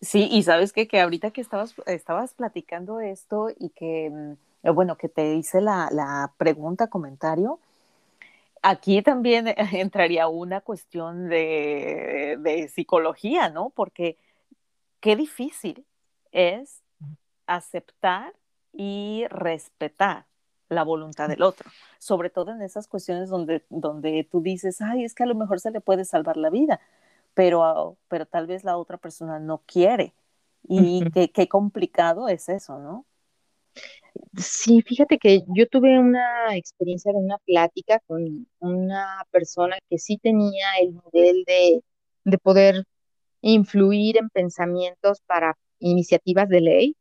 Sí, 0.00 0.28
y 0.30 0.42
sabes 0.42 0.72
que, 0.72 0.88
que 0.88 1.00
ahorita 1.00 1.30
que 1.30 1.40
estabas, 1.40 1.74
estabas 1.86 2.34
platicando 2.34 3.00
esto 3.00 3.50
y 3.58 3.70
que, 3.70 4.10
mm, 4.10 4.72
bueno, 4.74 4.96
que 4.96 5.08
te 5.08 5.34
hice 5.34 5.60
la, 5.60 5.88
la 5.92 6.32
pregunta, 6.38 6.88
comentario, 6.88 7.60
aquí 8.62 9.02
también 9.02 9.46
entraría 9.72 10.28
una 10.28 10.60
cuestión 10.60 11.28
de, 11.28 12.36
de, 12.40 12.68
psicología, 12.68 13.48
¿no? 13.50 13.70
Porque 13.70 14.16
qué 15.00 15.16
difícil 15.16 15.84
es 16.32 16.82
aceptar 17.46 18.34
y 18.72 19.24
respetar 19.30 20.26
la 20.68 20.84
voluntad 20.84 21.28
del 21.28 21.42
otro, 21.42 21.70
sobre 21.98 22.28
todo 22.28 22.52
en 22.52 22.60
esas 22.60 22.88
cuestiones 22.88 23.30
donde, 23.30 23.64
donde 23.70 24.28
tú 24.30 24.42
dices, 24.42 24.80
ay, 24.82 25.04
es 25.04 25.14
que 25.14 25.22
a 25.22 25.26
lo 25.26 25.34
mejor 25.34 25.60
se 25.60 25.70
le 25.70 25.80
puede 25.80 26.04
salvar 26.04 26.36
la 26.36 26.50
vida, 26.50 26.80
pero, 27.38 27.98
pero 28.08 28.26
tal 28.26 28.48
vez 28.48 28.64
la 28.64 28.76
otra 28.76 28.98
persona 28.98 29.38
no 29.38 29.62
quiere. 29.66 30.12
Y 30.64 31.08
qué, 31.14 31.30
qué 31.30 31.48
complicado 31.48 32.28
es 32.28 32.48
eso, 32.48 32.80
¿no? 32.80 33.06
Sí, 34.36 34.82
fíjate 34.82 35.18
que 35.18 35.42
yo 35.48 35.66
tuve 35.68 35.98
una 35.98 36.56
experiencia 36.56 37.12
de 37.12 37.18
una 37.18 37.38
plática 37.38 38.00
con 38.06 38.46
una 38.60 39.24
persona 39.30 39.76
que 39.88 39.98
sí 39.98 40.18
tenía 40.18 40.66
el 40.80 40.94
nivel 41.12 41.44
de, 41.46 41.82
de 42.24 42.38
poder 42.38 42.84
influir 43.42 44.18
en 44.18 44.30
pensamientos 44.30 45.20
para 45.26 45.56
iniciativas 45.80 46.48
de 46.48 46.60
ley 46.62 46.96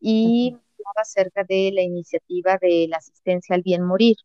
y 0.00 0.56
acerca 0.96 1.44
de 1.44 1.72
la 1.74 1.82
iniciativa 1.82 2.58
de 2.60 2.86
la 2.90 2.98
asistencia 2.98 3.56
al 3.56 3.62
bien 3.62 3.82
morir. 3.84 4.16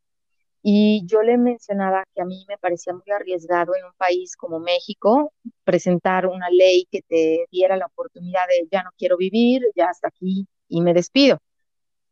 Y 0.61 1.05
yo 1.05 1.21
le 1.21 1.37
mencionaba 1.37 2.03
que 2.13 2.21
a 2.21 2.25
mí 2.25 2.45
me 2.49 2.57
parecía 2.57 2.93
muy 2.93 3.09
arriesgado 3.11 3.75
en 3.75 3.85
un 3.85 3.93
país 3.97 4.35
como 4.35 4.59
México 4.59 5.33
presentar 5.63 6.27
una 6.27 6.49
ley 6.49 6.87
que 6.91 7.01
te 7.01 7.45
diera 7.51 7.77
la 7.77 7.85
oportunidad 7.87 8.47
de 8.47 8.67
ya 8.71 8.83
no 8.83 8.91
quiero 8.97 9.17
vivir, 9.17 9.63
ya 9.75 9.87
hasta 9.89 10.09
aquí 10.09 10.47
y 10.67 10.81
me 10.81 10.93
despido. 10.93 11.39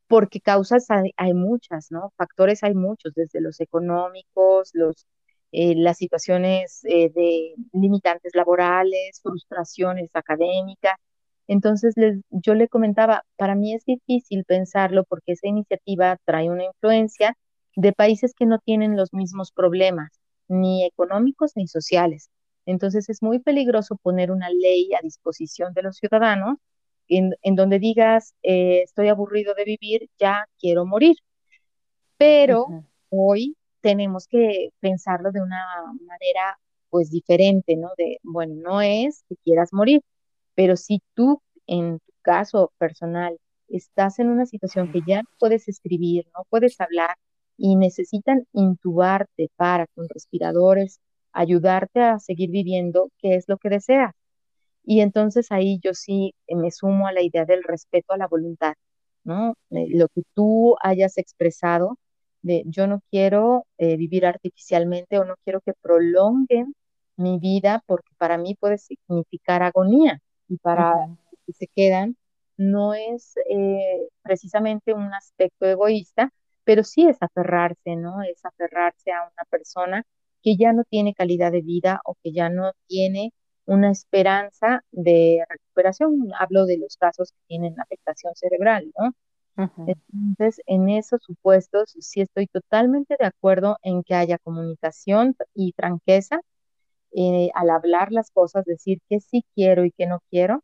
Porque 0.07 0.39
causas 0.41 0.87
hay, 0.89 1.33
muchas, 1.33 1.91
¿no? 1.91 2.13
Factores 2.17 2.63
hay 2.63 2.73
muchos, 2.73 3.13
desde 3.13 3.41
los 3.41 3.59
económicos, 3.59 4.71
los, 4.73 5.05
eh, 5.51 5.75
las 5.75 5.97
situaciones 5.97 6.81
eh, 6.85 7.11
de 7.13 7.55
limitantes 7.73 8.33
laborales, 8.35 9.19
frustraciones 9.21 10.11
académicas, 10.15 10.95
entonces 11.47 11.95
yo 12.29 12.53
le 12.53 12.67
comentaba, 12.67 13.23
para 13.37 13.55
mí 13.55 13.73
es 13.73 13.85
difícil 13.85 14.43
pensarlo 14.45 15.03
porque 15.05 15.33
esa 15.33 15.47
iniciativa 15.47 16.17
trae 16.25 16.49
una 16.49 16.65
influencia 16.65 17.35
de 17.77 17.93
países 17.93 18.33
que 18.33 18.47
no 18.47 18.57
tienen 18.57 18.97
los 18.97 19.13
mismos 19.13 19.51
problemas, 19.51 20.09
ni 20.47 20.83
económicos 20.83 21.51
ni 21.55 21.67
sociales. 21.67 22.31
Entonces 22.65 23.07
es 23.07 23.21
muy 23.21 23.37
peligroso 23.37 23.97
poner 23.97 24.31
una 24.31 24.49
ley 24.49 24.89
a 24.95 25.01
disposición 25.03 25.73
de 25.73 25.83
los 25.83 25.97
ciudadanos 25.97 26.57
en, 27.07 27.35
donde 27.55 27.77
digas, 27.77 28.33
eh, 28.41 28.81
estoy 28.81 29.09
aburrido 29.09 29.53
de 29.53 29.63
vivir, 29.63 30.09
ya 30.19 30.47
quiero 30.59 30.87
morir. 30.87 31.17
Pero 32.17 32.65
hoy 33.09 33.55
tenemos 33.81 34.27
que 34.27 34.69
pensarlo 34.79 35.31
de 35.31 35.41
una 35.41 35.63
manera 36.01 36.57
pues 36.89 37.11
diferente, 37.11 37.75
¿no? 37.75 37.89
De, 37.95 38.17
bueno, 38.23 38.55
no 38.55 38.81
es 38.81 39.23
que 39.29 39.35
quieras 39.43 39.71
morir, 39.71 40.01
pero 40.55 40.75
si 40.77 41.03
tú, 41.13 41.43
en 41.67 41.99
tu 41.99 42.11
caso 42.23 42.73
personal, 42.79 43.37
estás 43.67 44.17
en 44.17 44.29
una 44.29 44.47
situación 44.47 44.91
que 44.91 45.01
ya 45.05 45.21
no 45.21 45.29
puedes 45.37 45.67
escribir, 45.67 46.25
no 46.35 46.43
puedes 46.49 46.81
hablar 46.81 47.15
y 47.57 47.75
necesitan 47.75 48.45
intubarte 48.53 49.49
para 49.55 49.87
con 49.95 50.07
respiradores, 50.09 50.99
ayudarte 51.33 52.01
a 52.01 52.19
seguir 52.19 52.51
viviendo, 52.51 53.09
¿qué 53.19 53.35
es 53.35 53.45
lo 53.47 53.57
que 53.57 53.69
deseas? 53.69 54.13
Y 54.83 55.01
entonces 55.01 55.51
ahí 55.51 55.79
yo 55.83 55.93
sí 55.93 56.33
me 56.49 56.71
sumo 56.71 57.07
a 57.07 57.13
la 57.13 57.21
idea 57.21 57.45
del 57.45 57.63
respeto 57.63 58.13
a 58.13 58.17
la 58.17 58.27
voluntad, 58.27 58.73
¿no? 59.23 59.55
Eh, 59.71 59.87
lo 59.91 60.07
que 60.09 60.23
tú 60.33 60.75
hayas 60.81 61.17
expresado 61.17 61.97
de 62.41 62.63
yo 62.67 62.87
no 62.87 63.01
quiero 63.11 63.65
eh, 63.77 63.97
vivir 63.97 64.25
artificialmente 64.25 65.19
o 65.19 65.25
no 65.25 65.35
quiero 65.43 65.61
que 65.61 65.73
prolonguen 65.81 66.73
mi 67.17 67.39
vida 67.39 67.83
porque 67.87 68.13
para 68.17 68.37
mí 68.37 68.55
puede 68.55 68.77
significar 68.77 69.63
agonía 69.63 70.19
y 70.47 70.57
para 70.57 70.93
los 71.07 71.39
que 71.45 71.53
se 71.53 71.67
quedan 71.67 72.15
no 72.57 72.93
es 72.93 73.35
eh, 73.49 74.07
precisamente 74.23 74.93
un 74.93 75.13
aspecto 75.13 75.65
egoísta, 75.67 76.31
pero 76.67 76.83
sí 76.83 77.07
es 77.07 77.17
aferrarse, 77.21 77.95
¿no? 77.95 78.21
Es 78.23 78.43
aferrarse 78.45 79.11
a 79.13 79.23
una 79.23 79.45
persona 79.49 80.03
que 80.43 80.57
ya 80.57 80.73
no 80.73 80.83
tiene 80.89 81.13
calidad 81.13 81.53
de 81.53 81.61
vida 81.61 82.01
o 82.05 82.15
que 82.21 82.33
ya 82.33 82.49
no 82.49 82.73
tiene 82.87 83.31
una 83.65 83.89
esperanza 83.91 84.81
de 84.91 85.45
recuperación. 85.49 86.29
Hablo 86.37 86.65
de 86.65 86.77
los 86.79 86.97
casos 86.97 87.31
que 87.31 87.39
tienen 87.47 87.79
afectación 87.79 88.35
cerebral, 88.35 88.91
¿no? 88.99 89.13
Entonces, 89.85 90.61
en 90.67 90.89
esos 90.89 91.21
supuestos, 91.23 91.95
sí 91.99 92.21
estoy 92.21 92.47
totalmente 92.47 93.15
de 93.19 93.27
acuerdo 93.27 93.77
en 93.83 94.03
que 94.03 94.15
haya 94.15 94.37
comunicación 94.39 95.35
y 95.53 95.73
franqueza 95.73 96.41
eh, 97.13 97.49
al 97.55 97.69
hablar 97.71 98.11
las 98.11 98.31
cosas, 98.31 98.65
decir 98.65 98.99
que 99.09 99.19
sí 99.21 99.45
quiero 99.55 99.85
y 99.85 99.91
que 99.91 100.07
no 100.07 100.19
quiero, 100.29 100.63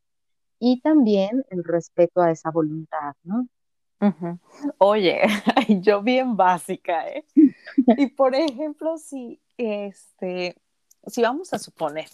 y 0.59 0.81
también 0.81 1.45
el 1.49 1.63
respeto 1.63 2.21
a 2.21 2.31
esa 2.31 2.51
voluntad, 2.51 3.13
¿no? 3.23 3.47
Oye, 4.77 5.21
yo 5.81 6.01
bien 6.01 6.35
básica, 6.35 7.07
¿eh? 7.07 7.25
y 7.97 8.07
por 8.07 8.35
ejemplo, 8.35 8.97
si, 8.97 9.41
este, 9.57 10.55
si 11.07 11.21
vamos 11.21 11.53
a 11.53 11.59
suponer, 11.59 12.09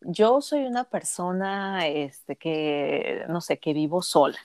yo 0.00 0.40
soy 0.40 0.64
una 0.64 0.84
persona, 0.84 1.86
este, 1.86 2.36
que, 2.36 3.24
no 3.28 3.40
sé, 3.40 3.58
que 3.58 3.72
vivo 3.72 4.02
sola, 4.02 4.38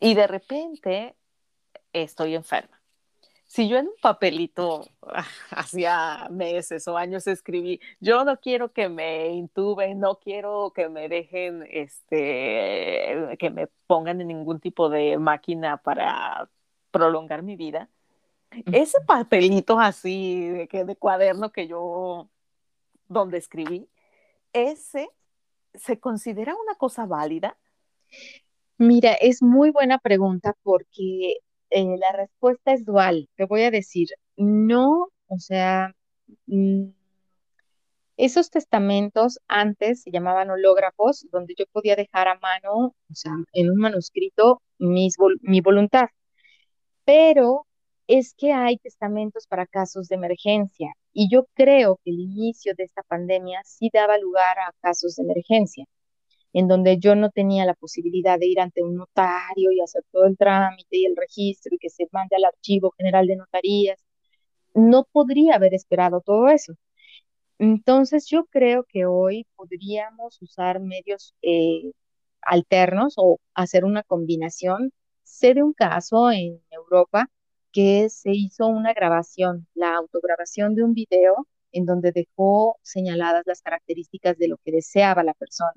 y 0.00 0.14
de 0.14 0.26
repente 0.26 1.16
estoy 1.92 2.34
enferma 2.34 2.77
si 3.48 3.66
yo 3.66 3.78
en 3.78 3.86
un 3.88 3.94
papelito 4.00 4.84
ah, 5.02 5.26
hacía 5.50 6.28
meses 6.30 6.86
o 6.86 6.96
años 6.96 7.26
escribí, 7.26 7.80
yo 7.98 8.24
no 8.24 8.38
quiero 8.40 8.72
que 8.72 8.88
me 8.88 9.28
intuben, 9.28 9.98
no 9.98 10.20
quiero 10.20 10.72
que 10.74 10.88
me 10.88 11.08
dejen, 11.08 11.66
este, 11.70 13.36
que 13.38 13.50
me 13.50 13.68
pongan 13.86 14.20
en 14.20 14.28
ningún 14.28 14.60
tipo 14.60 14.90
de 14.90 15.18
máquina 15.18 15.78
para 15.78 16.50
prolongar 16.90 17.42
mi 17.42 17.56
vida. 17.56 17.88
Ese 18.72 18.98
papelito 19.06 19.80
así 19.80 20.48
de, 20.48 20.68
que, 20.68 20.84
de 20.84 20.96
cuaderno 20.96 21.50
que 21.50 21.66
yo, 21.68 22.28
donde 23.08 23.38
escribí, 23.38 23.88
ese 24.52 25.08
se 25.74 26.00
considera 26.00 26.54
una 26.54 26.74
cosa 26.74 27.06
válida. 27.06 27.56
Mira, 28.78 29.14
es 29.14 29.42
muy 29.42 29.70
buena 29.70 29.98
pregunta 29.98 30.54
porque 30.62 31.38
eh, 31.70 31.96
la 31.98 32.12
respuesta 32.12 32.72
es 32.72 32.84
dual. 32.84 33.28
Te 33.36 33.44
voy 33.46 33.62
a 33.62 33.70
decir, 33.70 34.08
no, 34.36 35.08
o 35.28 35.38
sea, 35.38 35.92
mm, 36.46 36.90
esos 38.16 38.50
testamentos 38.50 39.38
antes 39.48 40.02
se 40.02 40.10
llamaban 40.10 40.50
hológrafos, 40.50 41.26
donde 41.30 41.54
yo 41.56 41.66
podía 41.72 41.96
dejar 41.96 42.28
a 42.28 42.38
mano, 42.38 42.94
o 43.10 43.14
sea, 43.14 43.32
en 43.52 43.70
un 43.70 43.76
manuscrito, 43.78 44.62
mi 44.78 45.60
voluntad. 45.62 46.08
Pero 47.04 47.66
es 48.08 48.34
que 48.34 48.52
hay 48.52 48.78
testamentos 48.78 49.46
para 49.46 49.66
casos 49.66 50.08
de 50.08 50.16
emergencia 50.16 50.94
y 51.12 51.28
yo 51.30 51.46
creo 51.54 52.00
que 52.04 52.10
el 52.10 52.20
inicio 52.20 52.74
de 52.76 52.84
esta 52.84 53.02
pandemia 53.02 53.60
sí 53.64 53.90
daba 53.92 54.18
lugar 54.18 54.58
a 54.58 54.72
casos 54.80 55.16
de 55.16 55.24
emergencia 55.24 55.84
en 56.52 56.68
donde 56.68 56.98
yo 56.98 57.14
no 57.14 57.30
tenía 57.30 57.64
la 57.66 57.74
posibilidad 57.74 58.38
de 58.38 58.46
ir 58.46 58.60
ante 58.60 58.82
un 58.82 58.96
notario 58.96 59.72
y 59.72 59.80
hacer 59.80 60.02
todo 60.12 60.26
el 60.26 60.36
trámite 60.36 60.98
y 60.98 61.06
el 61.06 61.16
registro 61.16 61.74
y 61.74 61.78
que 61.78 61.90
se 61.90 62.08
mande 62.12 62.36
al 62.36 62.44
archivo 62.44 62.92
general 62.96 63.26
de 63.26 63.36
notarías. 63.36 63.98
No 64.74 65.04
podría 65.12 65.56
haber 65.56 65.74
esperado 65.74 66.20
todo 66.22 66.48
eso. 66.48 66.74
Entonces 67.58 68.26
yo 68.28 68.46
creo 68.46 68.84
que 68.88 69.06
hoy 69.06 69.46
podríamos 69.56 70.40
usar 70.42 70.80
medios 70.80 71.34
eh, 71.42 71.92
alternos 72.42 73.14
o 73.16 73.38
hacer 73.54 73.84
una 73.84 74.02
combinación. 74.04 74.92
Sé 75.24 75.54
de 75.54 75.62
un 75.62 75.72
caso 75.74 76.30
en 76.30 76.62
Europa 76.70 77.28
que 77.72 78.08
se 78.10 78.30
hizo 78.32 78.66
una 78.68 78.92
grabación, 78.94 79.66
la 79.74 79.96
autograbación 79.96 80.74
de 80.74 80.84
un 80.84 80.94
video 80.94 81.46
en 81.72 81.84
donde 81.86 82.12
dejó 82.12 82.78
señaladas 82.82 83.42
las 83.46 83.62
características 83.62 84.38
de 84.38 84.48
lo 84.48 84.56
que 84.58 84.72
deseaba 84.72 85.22
la 85.22 85.34
persona. 85.34 85.72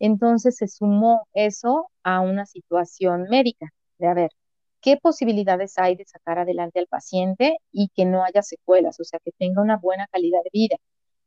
Entonces 0.00 0.56
se 0.56 0.68
sumó 0.68 1.28
eso 1.34 1.88
a 2.04 2.20
una 2.20 2.46
situación 2.46 3.24
médica, 3.30 3.68
de 3.98 4.08
a 4.08 4.14
ver, 4.14 4.30
¿qué 4.80 4.96
posibilidades 4.98 5.78
hay 5.78 5.96
de 5.96 6.06
sacar 6.06 6.38
adelante 6.38 6.80
al 6.80 6.86
paciente 6.88 7.58
y 7.72 7.90
que 7.94 8.06
no 8.06 8.24
haya 8.24 8.42
secuelas, 8.42 8.98
o 9.00 9.04
sea, 9.04 9.20
que 9.24 9.32
tenga 9.38 9.62
una 9.62 9.76
buena 9.78 10.06
calidad 10.12 10.40
de 10.44 10.50
vida? 10.52 10.76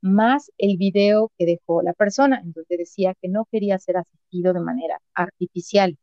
Más 0.01 0.51
el 0.57 0.77
video 0.77 1.31
que 1.37 1.45
dejó 1.45 1.81
la 1.83 1.93
persona, 1.93 2.39
en 2.41 2.51
donde 2.53 2.77
decía 2.77 3.13
que 3.21 3.29
no 3.29 3.45
quería 3.51 3.79
ser 3.79 3.97
asistido 3.97 4.53
de 4.53 4.59
manera 4.61 4.99
artificial. 5.13 5.97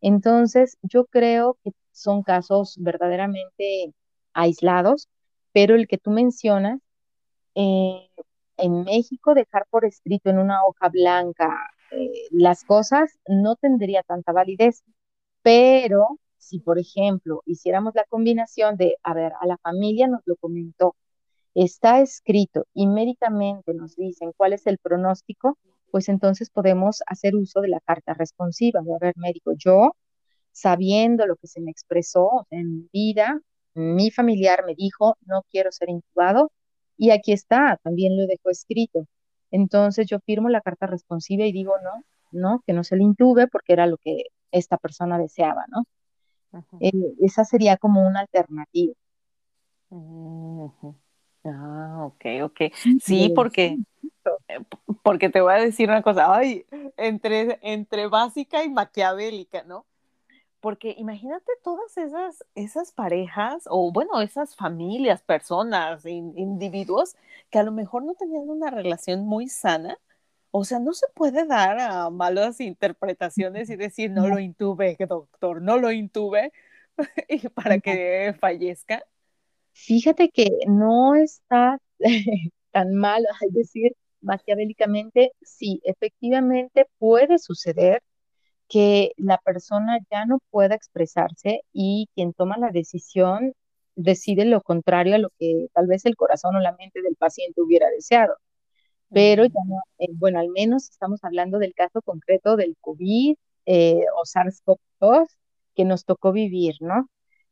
Entonces, 0.00 0.76
yo 0.82 1.06
creo 1.06 1.58
que 1.64 1.72
son 1.92 2.22
casos 2.22 2.76
verdaderamente 2.78 3.94
aislados, 4.34 5.08
pero 5.52 5.74
el 5.76 5.88
que 5.88 5.98
tú 5.98 6.10
mencionas, 6.10 6.80
eh, 7.54 8.08
en 8.58 8.84
México 8.84 9.34
dejar 9.34 9.66
por 9.70 9.84
escrito 9.84 10.30
en 10.30 10.38
una 10.38 10.64
hoja 10.64 10.88
blanca 10.88 11.48
eh, 11.96 12.12
las 12.30 12.64
cosas 12.64 13.18
no 13.28 13.56
tendría 13.56 14.02
tanta 14.02 14.32
validez. 14.32 14.84
Pero 15.42 16.18
si, 16.38 16.60
por 16.60 16.78
ejemplo, 16.78 17.42
hiciéramos 17.46 17.94
la 17.94 18.04
combinación 18.04 18.76
de, 18.76 18.96
a 19.02 19.14
ver, 19.14 19.32
a 19.40 19.46
la 19.46 19.58
familia 19.58 20.08
nos 20.08 20.22
lo 20.26 20.36
comentó, 20.36 20.96
está 21.54 22.00
escrito 22.00 22.66
y 22.74 22.86
médicamente 22.86 23.74
nos 23.74 23.96
dicen 23.96 24.32
cuál 24.36 24.52
es 24.54 24.66
el 24.66 24.78
pronóstico, 24.78 25.58
pues 25.90 26.08
entonces 26.08 26.50
podemos 26.50 27.02
hacer 27.06 27.36
uso 27.36 27.60
de 27.60 27.68
la 27.68 27.80
carta 27.80 28.14
responsiva, 28.14 28.80
de, 28.82 28.94
a 28.94 28.98
ver, 29.00 29.14
médico, 29.16 29.52
yo, 29.56 29.96
sabiendo 30.52 31.26
lo 31.26 31.36
que 31.36 31.46
se 31.46 31.60
me 31.60 31.70
expresó 31.70 32.46
en 32.50 32.88
vida, 32.92 33.40
mi 33.74 34.10
familiar 34.10 34.64
me 34.66 34.74
dijo, 34.74 35.16
no 35.26 35.44
quiero 35.50 35.72
ser 35.72 35.90
intubado, 35.90 36.52
y 36.96 37.10
aquí 37.10 37.32
está, 37.32 37.78
también 37.82 38.16
lo 38.16 38.26
dejo 38.26 38.50
escrito. 38.50 39.06
Entonces 39.54 40.08
yo 40.08 40.18
firmo 40.18 40.48
la 40.48 40.60
carta 40.60 40.88
responsiva 40.88 41.44
y 41.44 41.52
digo, 41.52 41.74
no, 41.84 42.02
no, 42.32 42.64
que 42.66 42.72
no 42.72 42.82
se 42.82 42.96
le 42.96 43.04
intube 43.04 43.46
porque 43.46 43.72
era 43.72 43.86
lo 43.86 43.98
que 43.98 44.24
esta 44.50 44.78
persona 44.78 45.16
deseaba, 45.16 45.64
¿no? 45.68 45.84
Eh, 46.80 46.90
esa 47.20 47.44
sería 47.44 47.76
como 47.76 48.04
una 48.04 48.18
alternativa. 48.20 48.94
Ah, 51.44 52.06
ok, 52.06 52.24
ok. 52.42 52.60
Sí, 53.00 53.32
porque, 53.32 53.78
eh, 54.48 54.58
porque 55.04 55.28
te 55.28 55.40
voy 55.40 55.52
a 55.52 55.58
decir 55.58 55.88
una 55.88 56.02
cosa, 56.02 56.34
ay, 56.34 56.66
entre, 56.96 57.60
entre 57.62 58.08
básica 58.08 58.64
y 58.64 58.70
maquiavélica, 58.70 59.62
¿no? 59.62 59.86
Porque 60.64 60.94
imagínate 60.96 61.52
todas 61.62 61.98
esas, 61.98 62.42
esas 62.54 62.90
parejas 62.90 63.64
o 63.66 63.92
bueno, 63.92 64.22
esas 64.22 64.56
familias, 64.56 65.20
personas, 65.20 66.06
individuos 66.06 67.16
que 67.50 67.58
a 67.58 67.62
lo 67.62 67.70
mejor 67.70 68.02
no 68.02 68.14
tenían 68.14 68.48
una 68.48 68.70
relación 68.70 69.26
muy 69.26 69.50
sana. 69.50 69.98
O 70.52 70.64
sea, 70.64 70.78
no 70.78 70.94
se 70.94 71.06
puede 71.14 71.44
dar 71.44 71.78
a 71.80 72.08
malas 72.08 72.62
interpretaciones 72.62 73.68
y 73.68 73.76
decir 73.76 74.10
no 74.10 74.26
lo 74.26 74.38
intube, 74.38 74.96
doctor, 75.06 75.60
no 75.60 75.76
lo 75.76 75.92
intube 75.92 76.50
para 77.54 77.78
que 77.78 78.34
fallezca. 78.40 79.04
Fíjate 79.74 80.30
que 80.30 80.48
no 80.66 81.14
está 81.14 81.78
tan 82.70 82.94
mal, 82.94 83.22
es 83.46 83.52
decir, 83.52 83.92
maquiavélicamente, 84.22 85.32
sí, 85.42 85.82
efectivamente 85.84 86.86
puede 86.96 87.38
suceder 87.38 88.02
que 88.74 89.12
la 89.18 89.38
persona 89.38 90.00
ya 90.10 90.26
no 90.26 90.40
pueda 90.50 90.74
expresarse 90.74 91.60
y 91.72 92.08
quien 92.16 92.32
toma 92.32 92.58
la 92.58 92.72
decisión 92.72 93.52
decide 93.94 94.44
lo 94.46 94.62
contrario 94.62 95.14
a 95.14 95.18
lo 95.18 95.30
que 95.38 95.68
tal 95.74 95.86
vez 95.86 96.04
el 96.06 96.16
corazón 96.16 96.56
o 96.56 96.60
la 96.60 96.72
mente 96.76 97.00
del 97.00 97.14
paciente 97.14 97.62
hubiera 97.62 97.88
deseado. 97.90 98.34
Pero 99.10 99.44
ya 99.44 99.60
no, 99.68 99.76
eh, 99.98 100.08
bueno, 100.14 100.40
al 100.40 100.48
menos 100.50 100.90
estamos 100.90 101.22
hablando 101.22 101.60
del 101.60 101.72
caso 101.74 102.02
concreto 102.02 102.56
del 102.56 102.76
COVID 102.80 103.36
eh, 103.66 104.06
o 104.16 104.24
SARS-CoV-2 104.24 105.26
que 105.76 105.84
nos 105.84 106.04
tocó 106.04 106.32
vivir, 106.32 106.74
¿no? 106.80 107.08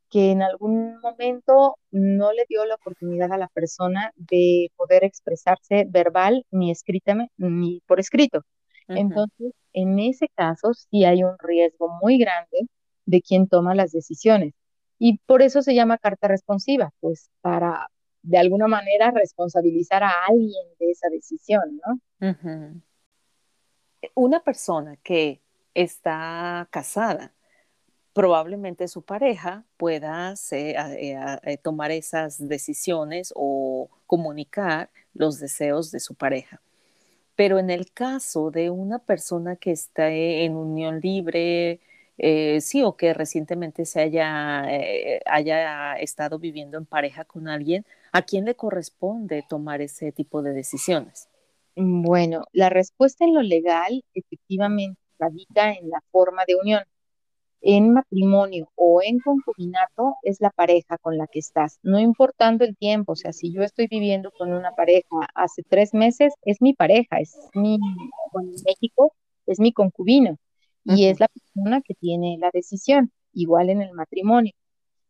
Que 0.09 0.31
en 0.31 0.41
algún 0.43 0.99
momento 0.99 1.77
no 1.91 2.33
le 2.33 2.45
dio 2.49 2.65
la 2.65 2.75
oportunidad 2.75 3.31
a 3.31 3.37
la 3.37 3.47
persona 3.47 4.11
de 4.17 4.71
poder 4.75 5.05
expresarse 5.05 5.85
verbal 5.87 6.45
ni 6.51 6.69
escrita 6.71 7.15
ni 7.37 7.81
por 7.87 8.01
escrito. 8.01 8.43
Entonces, 8.87 9.53
en 9.73 9.99
ese 9.99 10.27
caso 10.29 10.73
sí 10.73 11.05
hay 11.05 11.23
un 11.23 11.35
riesgo 11.39 11.89
muy 12.01 12.17
grande 12.17 12.67
de 13.05 13.21
quien 13.21 13.47
toma 13.47 13.75
las 13.75 13.91
decisiones. 13.91 14.53
Y 14.99 15.19
por 15.25 15.41
eso 15.41 15.61
se 15.61 15.75
llama 15.75 15.97
carta 15.97 16.27
responsiva, 16.27 16.91
pues 16.99 17.29
para 17.41 17.89
de 18.21 18.37
alguna 18.37 18.67
manera 18.67 19.11
responsabilizar 19.11 20.03
a 20.03 20.25
alguien 20.27 20.65
de 20.79 20.91
esa 20.91 21.09
decisión, 21.09 21.81
¿no? 21.85 21.99
una 24.15 24.41
persona 24.41 24.97
que 24.97 25.41
está 25.73 26.67
casada, 26.71 27.33
probablemente 28.13 28.87
su 28.87 29.01
pareja 29.01 29.65
pueda 29.77 30.33
eh, 30.51 30.75
eh, 31.43 31.57
tomar 31.57 31.91
esas 31.91 32.47
decisiones 32.47 33.33
o 33.35 33.89
comunicar 34.05 34.89
los 35.13 35.39
deseos 35.39 35.91
de 35.91 35.99
su 35.99 36.15
pareja. 36.15 36.61
Pero 37.35 37.59
en 37.59 37.69
el 37.69 37.91
caso 37.91 38.51
de 38.51 38.69
una 38.69 38.99
persona 38.99 39.55
que 39.55 39.71
está 39.71 40.09
en 40.11 40.55
unión 40.55 40.99
libre, 41.01 41.79
eh, 42.17 42.61
sí, 42.61 42.83
o 42.83 42.95
que 42.95 43.13
recientemente 43.13 43.85
se 43.85 44.01
haya, 44.01 44.63
haya 45.25 45.95
estado 45.95 46.39
viviendo 46.39 46.77
en 46.77 46.85
pareja 46.85 47.25
con 47.25 47.47
alguien, 47.47 47.85
¿a 48.11 48.21
quién 48.21 48.45
le 48.45 48.55
corresponde 48.55 49.43
tomar 49.47 49.81
ese 49.81 50.11
tipo 50.11 50.41
de 50.43 50.53
decisiones? 50.53 51.27
Bueno, 51.75 52.45
la 52.51 52.69
respuesta 52.69 53.25
en 53.25 53.33
lo 53.33 53.41
legal 53.41 54.03
efectivamente 54.13 54.99
radica 55.17 55.73
en 55.73 55.89
la 55.89 56.01
forma 56.11 56.43
de 56.47 56.55
unión. 56.55 56.83
En 57.65 57.93
matrimonio 57.93 58.69
o 58.75 59.01
en 59.01 59.19
concubinato 59.19 60.15
es 60.21 60.41
la 60.41 60.49
pareja 60.49 60.97
con 60.97 61.17
la 61.17 61.27
que 61.27 61.39
estás, 61.39 61.79
no 61.81 61.97
importando 61.97 62.65
el 62.65 62.75
tiempo. 62.75 63.13
O 63.13 63.15
sea, 63.15 63.31
si 63.31 63.53
yo 63.53 63.63
estoy 63.63 63.87
viviendo 63.87 64.31
con 64.31 64.51
una 64.51 64.71
pareja 64.71 65.15
hace 65.33 65.63
tres 65.63 65.93
meses, 65.93 66.33
es 66.41 66.61
mi 66.61 66.73
pareja, 66.73 67.19
es 67.21 67.37
mi, 67.53 67.79
bueno, 68.33 68.49
en 68.49 68.63
México 68.65 69.13
es 69.45 69.61
mi 69.61 69.71
concubino 69.71 70.37
y 70.83 71.05
es 71.05 71.21
la 71.21 71.29
persona 71.29 71.81
que 71.81 71.93
tiene 71.93 72.37
la 72.37 72.49
decisión, 72.51 73.11
igual 73.31 73.69
en 73.69 73.81
el 73.81 73.93
matrimonio. 73.93 74.51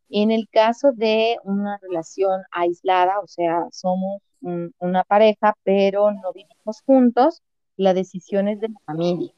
En 0.10 0.30
el 0.30 0.48
caso 0.48 0.92
de 0.94 1.38
una 1.44 1.80
relación 1.82 2.44
aislada, 2.52 3.20
o 3.20 3.28
sea, 3.28 3.68
somos 3.72 4.22
una 4.42 5.04
pareja, 5.06 5.56
pero 5.64 6.12
no 6.12 6.34
vivimos 6.34 6.82
juntos, 6.86 7.42
la 7.78 7.96
decisión 7.96 8.48
es 8.48 8.60
de 8.60 8.70
la 8.70 8.80
familia. 8.86 9.34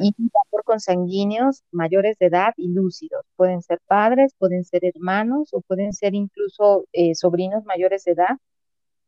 Y 0.00 0.12
por 0.50 0.64
consanguíneos 0.64 1.62
mayores 1.70 2.18
de 2.18 2.26
edad 2.26 2.54
y 2.56 2.68
lúcidos. 2.68 3.24
Pueden 3.36 3.62
ser 3.62 3.80
padres, 3.86 4.32
pueden 4.38 4.64
ser 4.64 4.84
hermanos 4.84 5.52
o 5.52 5.60
pueden 5.60 5.92
ser 5.92 6.14
incluso 6.14 6.86
eh, 6.92 7.14
sobrinos 7.14 7.64
mayores 7.64 8.04
de 8.04 8.12
edad. 8.12 8.36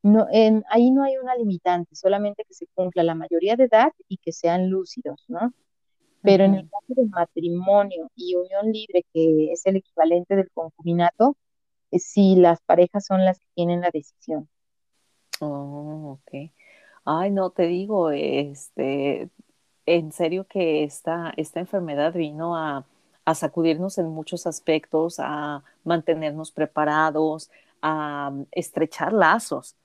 No, 0.02 0.26
en, 0.30 0.64
ahí 0.70 0.90
no 0.90 1.02
hay 1.02 1.16
una 1.16 1.34
limitante, 1.34 1.94
solamente 1.96 2.44
que 2.46 2.54
se 2.54 2.66
cumpla 2.74 3.02
la 3.02 3.14
mayoría 3.14 3.56
de 3.56 3.64
edad 3.64 3.92
y 4.08 4.18
que 4.18 4.32
sean 4.32 4.70
lúcidos, 4.70 5.24
¿no? 5.28 5.52
Pero 6.22 6.44
en 6.44 6.54
el 6.54 6.68
caso 6.68 6.94
del 6.94 7.08
matrimonio 7.08 8.10
y 8.14 8.34
unión 8.34 8.72
libre, 8.72 9.04
que 9.12 9.52
es 9.52 9.64
el 9.66 9.76
equivalente 9.76 10.36
del 10.36 10.50
concubinato, 10.50 11.36
eh, 11.90 11.98
si 11.98 12.36
las 12.36 12.60
parejas 12.62 13.06
son 13.06 13.24
las 13.24 13.38
que 13.38 13.46
tienen 13.54 13.80
la 13.80 13.90
decisión. 13.92 14.48
Oh, 15.40 16.18
ok. 16.20 16.52
Ay, 17.04 17.30
no, 17.30 17.50
te 17.50 17.62
digo, 17.62 18.10
este, 18.10 19.30
en 19.96 20.12
serio 20.12 20.46
que 20.46 20.84
esta, 20.84 21.32
esta 21.36 21.60
enfermedad 21.60 22.12
vino 22.12 22.56
a, 22.56 22.84
sacudirnos 23.34 23.98
en 23.98 24.08
muchos 24.08 24.46
aspectos, 24.46 25.16
a 25.18 25.62
mantenernos 25.84 26.50
preparados, 26.50 27.50
a 27.82 28.32
estrechar 28.52 29.12
lazos, 29.12 29.76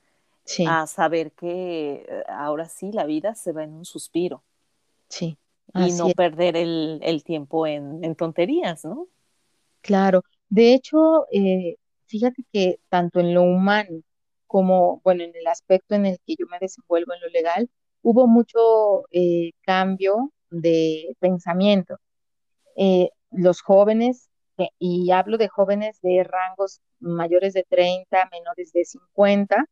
a 0.66 0.88
saber 0.88 1.34
que 1.34 2.06
eh, 2.08 2.24
ahora 2.30 2.70
sí 2.70 2.94
la 2.94 3.06
vida 3.06 3.36
se 3.36 3.52
va 3.52 3.66
en 3.66 3.74
un 3.74 3.84
suspiro. 3.84 4.44
Sí. 5.10 5.38
Y 5.76 5.92
no 5.92 6.08
perder 6.12 6.56
el, 6.56 7.24
tiempo 7.26 7.68
en, 7.68 8.16
tonterías, 8.16 8.86
¿no? 8.86 9.08
Claro. 9.82 10.24
De 10.48 10.74
hecho, 10.74 11.26
eh, 11.30 11.76
fíjate 12.06 12.46
que 12.54 12.80
tanto 12.88 13.20
en 13.20 13.34
lo 13.34 13.42
humano 13.42 14.04
como, 14.48 15.02
bueno, 15.04 15.24
en 15.24 15.36
el 15.36 15.48
aspecto 15.48 15.96
en 15.96 16.06
el 16.06 16.20
que 16.26 16.36
yo 16.40 16.46
me 16.50 16.60
desenvuelvo 16.60 17.14
en 17.14 17.22
lo 17.22 17.28
legal, 17.28 17.70
hubo 18.04 18.28
mucho 18.28 19.06
eh, 19.12 19.52
cambio 19.64 20.32
de 20.52 21.16
pensamiento. 21.20 21.98
Eh, 22.78 23.10
los 23.32 23.62
jóvenes, 23.62 24.30
eh, 24.58 24.70
y 24.80 25.12
hablo 25.12 25.38
de 25.38 25.48
jóvenes 25.50 26.00
de 26.02 26.24
rangos 26.24 26.82
mayores 27.00 27.54
de 27.54 27.66
30, 27.68 28.30
menores 28.32 28.72
de 28.74 28.86
50, 28.86 29.66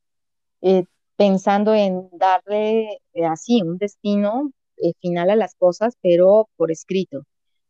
pensando 1.16 1.74
en 1.76 2.10
darle 2.14 3.00
así 3.30 3.62
un 3.62 3.78
destino 3.78 4.52
final 5.00 5.30
a 5.30 5.36
las 5.36 5.56
cosas, 5.56 5.96
pero 6.02 6.50
por 6.58 6.72
escrito. 6.72 7.24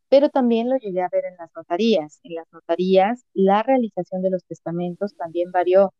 Pero 0.08 0.30
también 0.30 0.70
lo 0.70 0.76
llegué 0.76 1.02
a 1.02 1.08
ver 1.12 1.24
en 1.26 1.36
las 1.38 1.50
notarías. 1.56 2.20
En 2.22 2.34
las 2.36 2.46
notarías, 2.52 3.24
la 3.34 3.62
realización 3.62 4.22
de 4.22 4.30
los 4.30 4.44
testamentos 4.44 5.14
también 5.16 5.50
varió 5.52 5.92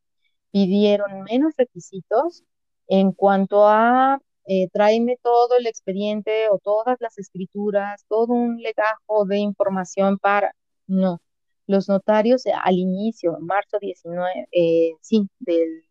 pidieron 0.50 1.22
menos 1.22 1.54
requisitos 1.56 2.44
en 2.88 3.12
cuanto 3.12 3.66
a 3.68 4.20
eh, 4.46 4.68
tráeme 4.72 5.18
todo 5.22 5.56
el 5.58 5.66
expediente 5.66 6.48
o 6.50 6.58
todas 6.58 6.96
las 7.00 7.18
escrituras, 7.18 8.04
todo 8.08 8.32
un 8.34 8.58
legajo 8.58 9.24
de 9.26 9.38
información 9.38 10.18
para... 10.18 10.54
No, 10.86 11.20
los 11.66 11.88
notarios 11.88 12.44
eh, 12.46 12.52
al 12.62 12.76
inicio, 12.76 13.36
en 13.38 13.46
marzo 13.46 13.78
19, 13.80 14.48
eh, 14.52 14.92
sí, 15.00 15.28
del, 15.38 15.84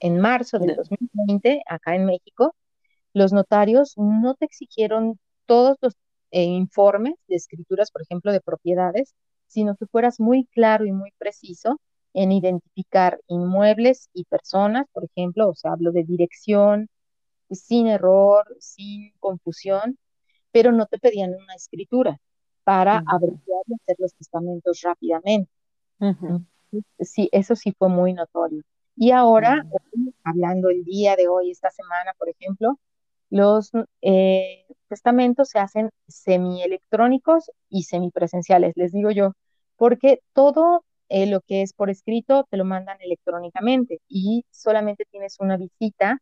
en 0.00 0.18
marzo 0.20 0.58
del 0.58 0.76
2020, 0.76 1.62
acá 1.66 1.94
en 1.94 2.06
México, 2.06 2.54
los 3.12 3.32
notarios 3.32 3.94
no 3.96 4.34
te 4.34 4.46
exigieron 4.46 5.18
todos 5.46 5.76
los 5.80 5.94
informes 6.32 7.14
de 7.28 7.36
escrituras, 7.36 7.90
por 7.90 8.02
ejemplo, 8.02 8.32
de 8.32 8.40
propiedades, 8.40 9.14
sino 9.46 9.76
que 9.76 9.86
fueras 9.86 10.20
muy 10.20 10.44
claro 10.46 10.84
y 10.86 10.92
muy 10.92 11.12
preciso 11.18 11.80
en 12.12 12.32
identificar 12.32 13.20
inmuebles 13.28 14.10
y 14.12 14.24
personas, 14.24 14.86
por 14.92 15.04
ejemplo, 15.04 15.48
o 15.48 15.54
sea, 15.54 15.72
hablo 15.72 15.92
de 15.92 16.04
dirección, 16.04 16.88
sin 17.50 17.86
error, 17.86 18.44
sin 18.60 19.12
confusión, 19.18 19.98
pero 20.52 20.72
no 20.72 20.86
te 20.86 20.98
pedían 20.98 21.30
una 21.34 21.54
escritura 21.54 22.18
para 22.64 23.02
abreviar 23.06 23.62
y 23.66 23.74
hacer 23.74 23.96
los 23.98 24.14
testamentos 24.14 24.80
rápidamente. 24.82 25.50
Sí, 27.00 27.28
eso 27.32 27.54
sí 27.56 27.72
fue 27.78 27.88
muy 27.88 28.12
notorio. 28.12 28.62
Y 28.96 29.10
ahora, 29.10 29.64
hablando 30.24 30.70
el 30.70 30.84
día 30.84 31.16
de 31.16 31.28
hoy, 31.28 31.50
esta 31.50 31.70
semana, 31.70 32.12
por 32.18 32.28
ejemplo, 32.28 32.78
los 33.30 33.70
eh, 34.02 34.66
testamentos 34.88 35.48
se 35.50 35.58
hacen 35.58 35.90
semielectrónicos 36.08 37.50
y 37.68 37.84
semipresenciales, 37.84 38.72
les 38.76 38.92
digo 38.92 39.10
yo, 39.10 39.32
porque 39.76 40.20
todo 40.32 40.84
eh, 41.08 41.26
lo 41.26 41.40
que 41.40 41.62
es 41.62 41.72
por 41.72 41.90
escrito 41.90 42.46
te 42.50 42.56
lo 42.56 42.64
mandan 42.64 42.98
electrónicamente 43.00 44.00
y 44.08 44.44
solamente 44.50 45.04
tienes 45.10 45.36
una 45.40 45.56
visita 45.56 46.20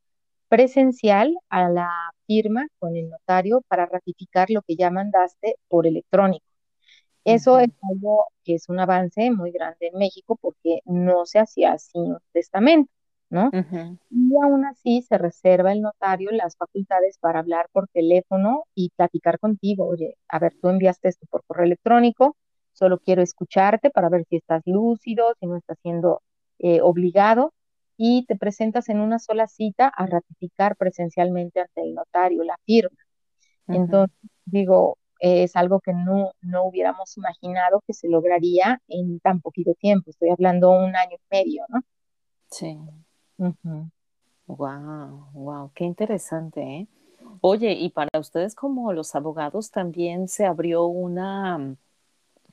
presencial 0.49 1.37
a 1.49 1.69
la 1.71 1.91
firma 2.27 2.67
con 2.79 2.97
el 2.97 3.09
notario 3.11 3.63
para 3.69 3.87
ratificar 3.87 4.51
lo 4.51 4.63
que 4.63 4.77
ya 4.77 4.91
mandaste 4.91 5.57
por 5.69 5.87
electrónico. 5.87 6.47
Eso 7.25 7.59
es 7.61 7.71
algo 7.83 8.27
que 8.45 8.55
es 8.57 8.69
un 8.69 8.81
avance 8.81 9.31
muy 9.31 9.51
grande 9.53 9.89
en 9.93 9.99
México 9.99 10.37
porque 10.41 10.81
no 10.87 11.27
se 11.27 11.39
hacía 11.41 11.73
así 11.75 11.99
un 11.99 12.19
testamento, 12.33 12.93
¿no? 13.31 13.55
Y 14.11 14.33
aún 14.43 14.67
así 14.67 15.03
se 15.03 15.19
reserva 15.19 15.73
el 15.73 15.83
notario 15.83 16.31
las 16.33 16.57
facultades 16.57 17.19
para 17.19 17.41
hablar 17.41 17.69
por 17.73 17.89
teléfono 17.89 18.65
y 18.75 18.91
platicar 18.97 19.39
contigo. 19.41 19.87
Oye, 19.89 20.17
a 20.29 20.41
ver, 20.41 20.55
tú 20.61 20.69
enviaste 20.71 21.09
esto 21.09 21.27
por 21.31 21.45
correo 21.47 21.67
electrónico, 21.67 22.37
solo 22.73 23.01
quiero 23.01 23.23
escucharte 23.23 23.91
para 23.91 24.11
ver 24.11 24.27
si 24.31 24.37
estás 24.37 24.63
lúcido, 24.67 25.35
si 25.41 25.47
no 25.47 25.57
estás 25.57 25.79
siendo 25.83 26.23
eh, 26.61 26.81
obligado 26.83 27.54
y 27.97 28.25
te 28.27 28.37
presentas 28.37 28.89
en 28.89 29.01
una 29.01 29.19
sola 29.19 29.47
cita 29.47 29.89
a 29.89 30.07
ratificar 30.07 30.77
presencialmente 30.77 31.61
ante 31.61 31.83
el 31.83 31.95
notario 31.95 32.43
la 32.45 32.57
firma. 32.65 32.97
Entonces, 33.67 34.17
digo, 34.45 34.99
es 35.21 35.57
algo 35.57 35.81
que 35.81 35.93
no, 35.93 36.33
no 36.43 36.65
hubiéramos 36.65 37.17
imaginado 37.17 37.83
que 37.87 37.95
se 37.95 38.09
lograría 38.09 38.81
en 38.89 39.21
tan 39.21 39.41
poquito 39.41 39.75
tiempo. 39.75 40.11
Estoy 40.11 40.31
hablando 40.31 40.71
un 40.71 40.97
año 40.97 41.17
y 41.17 41.35
medio, 41.35 41.65
¿no? 41.69 41.81
Sí. 42.51 42.79
Wow, 44.47 45.31
wow, 45.33 45.73
qué 45.75 45.85
interesante, 45.85 46.61
¿eh? 46.61 46.89
Oye, 47.41 47.73
y 47.73 47.91
para 47.91 48.11
ustedes 48.19 48.55
como 48.55 48.93
los 48.93 49.15
abogados 49.15 49.71
también 49.71 50.29
se 50.29 50.45
abrió 50.45 50.85
una 50.87 51.77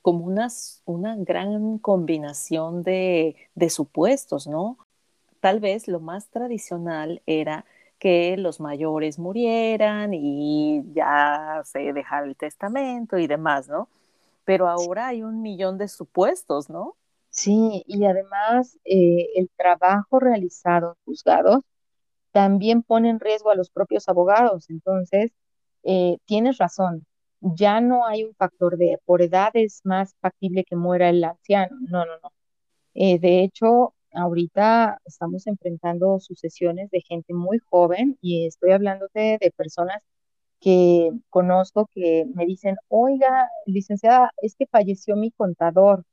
como 0.02 0.26
una, 0.26 0.48
una 0.86 1.16
gran 1.18 1.78
combinación 1.78 2.82
de, 2.84 3.36
de 3.54 3.70
supuestos, 3.70 4.48
¿no? 4.48 4.78
Tal 5.42 5.60
vez 5.60 5.88
lo 5.90 6.00
más 6.00 6.30
tradicional 6.30 7.22
era 7.26 7.66
que 8.00 8.38
los 8.38 8.60
mayores 8.62 9.20
murieran 9.20 10.14
y 10.14 10.84
ya 10.94 11.62
se 11.66 11.94
dejara 11.94 12.26
el 12.28 12.36
testamento 12.38 13.18
y 13.20 13.28
demás, 13.28 13.70
¿no? 13.70 13.90
Pero 14.46 14.68
ahora 14.70 15.08
hay 15.10 15.24
un 15.24 15.42
millón 15.42 15.78
de 15.78 15.88
supuestos, 15.88 16.70
¿no? 16.70 16.96
Sí, 17.30 17.84
y 17.88 18.06
además 18.06 18.78
eh, 18.86 19.30
el 19.36 19.50
trabajo 19.58 20.20
realizado 20.20 20.90
en 20.90 21.06
juzgados 21.06 21.64
también 22.32 22.84
pone 22.84 23.10
en 23.10 23.20
riesgo 23.20 23.52
a 23.52 23.56
los 23.56 23.70
propios 23.70 24.08
abogados. 24.10 24.70
Entonces, 24.70 25.32
eh, 25.84 26.18
tienes 26.26 26.58
razón, 26.58 27.06
ya 27.42 27.82
no 27.82 28.06
hay 28.06 28.24
un 28.24 28.36
factor 28.36 28.78
de 28.78 29.00
por 29.06 29.22
edad 29.22 29.52
es 29.56 29.82
más 29.86 30.16
factible 30.22 30.64
que 30.66 30.76
muera 30.76 31.10
el 31.10 31.24
anciano. 31.24 31.78
No, 31.82 32.06
no, 32.06 32.14
no. 32.24 32.32
Eh, 32.96 33.20
de 33.20 33.44
hecho, 33.44 33.96
ahorita 34.14 35.00
estamos 35.06 35.48
enfrentando 35.48 36.20
sucesiones 36.20 36.90
de 36.92 37.02
gente 37.02 37.34
muy 37.34 37.60
joven 37.60 38.18
y 38.22 38.46
estoy 38.48 38.72
hablándote 38.72 39.38
de 39.42 39.52
personas 39.56 40.02
que 40.60 41.12
conozco 41.30 41.88
que 41.94 42.26
me 42.36 42.46
dicen, 42.46 42.78
oiga, 42.90 43.50
licenciada, 43.66 44.32
es 44.42 44.56
que 44.56 44.68
falleció 44.68 45.16
mi 45.16 45.32
contador. 45.32 46.06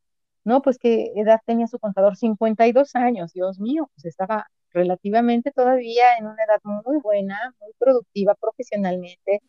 No, 0.44 0.62
pues 0.62 0.78
qué 0.78 1.12
edad 1.16 1.40
tenía 1.46 1.66
su 1.66 1.78
contador, 1.78 2.16
52 2.16 2.94
años, 2.96 3.32
Dios 3.34 3.60
mío, 3.60 3.90
pues 3.94 4.06
estaba 4.06 4.46
relativamente 4.72 5.50
todavía 5.52 6.16
en 6.18 6.26
una 6.26 6.44
edad 6.44 6.60
muy 6.64 6.98
buena, 7.00 7.54
muy 7.60 7.72
productiva 7.78 8.34
profesionalmente, 8.34 9.42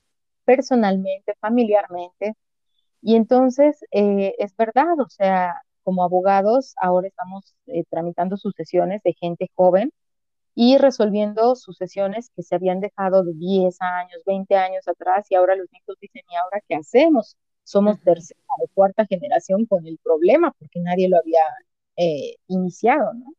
personalmente, 0.46 1.36
familiarmente. 1.40 2.34
Y 3.02 3.16
entonces, 3.16 3.80
eh, 3.92 4.36
es 4.40 4.56
verdad, 4.58 5.00
o 5.00 5.10
sea, 5.10 5.62
como 5.84 6.04
abogados, 6.04 6.74
ahora 6.82 7.08
estamos 7.08 7.56
eh, 7.68 7.84
tramitando 7.90 8.38
sucesiones 8.38 9.02
de 9.04 9.14
gente 9.14 9.50
joven 9.56 9.92
y 10.56 10.78
resolviendo 10.78 11.56
sucesiones 11.56 12.32
que 12.36 12.44
se 12.44 12.56
habían 12.56 12.80
dejado 12.80 13.24
de 13.24 13.34
10 13.34 13.78
años, 13.82 14.22
20 14.26 14.56
años 14.56 14.88
atrás 14.88 15.26
y 15.30 15.36
ahora 15.36 15.56
los 15.56 15.68
niños 15.72 15.98
dicen, 16.02 16.24
¿y 16.30 16.36
ahora 16.36 16.62
qué 16.68 16.76
hacemos? 16.76 17.38
Somos 17.64 18.00
tercera 18.02 18.40
o 18.62 18.68
cuarta 18.74 19.06
generación 19.06 19.66
con 19.66 19.86
el 19.88 20.00
problema 20.04 20.54
porque 20.60 20.80
nadie 20.80 21.08
lo 21.08 21.18
había 21.18 21.44
eh, 21.96 22.36
iniciado, 22.48 23.14
¿no? 23.14 23.34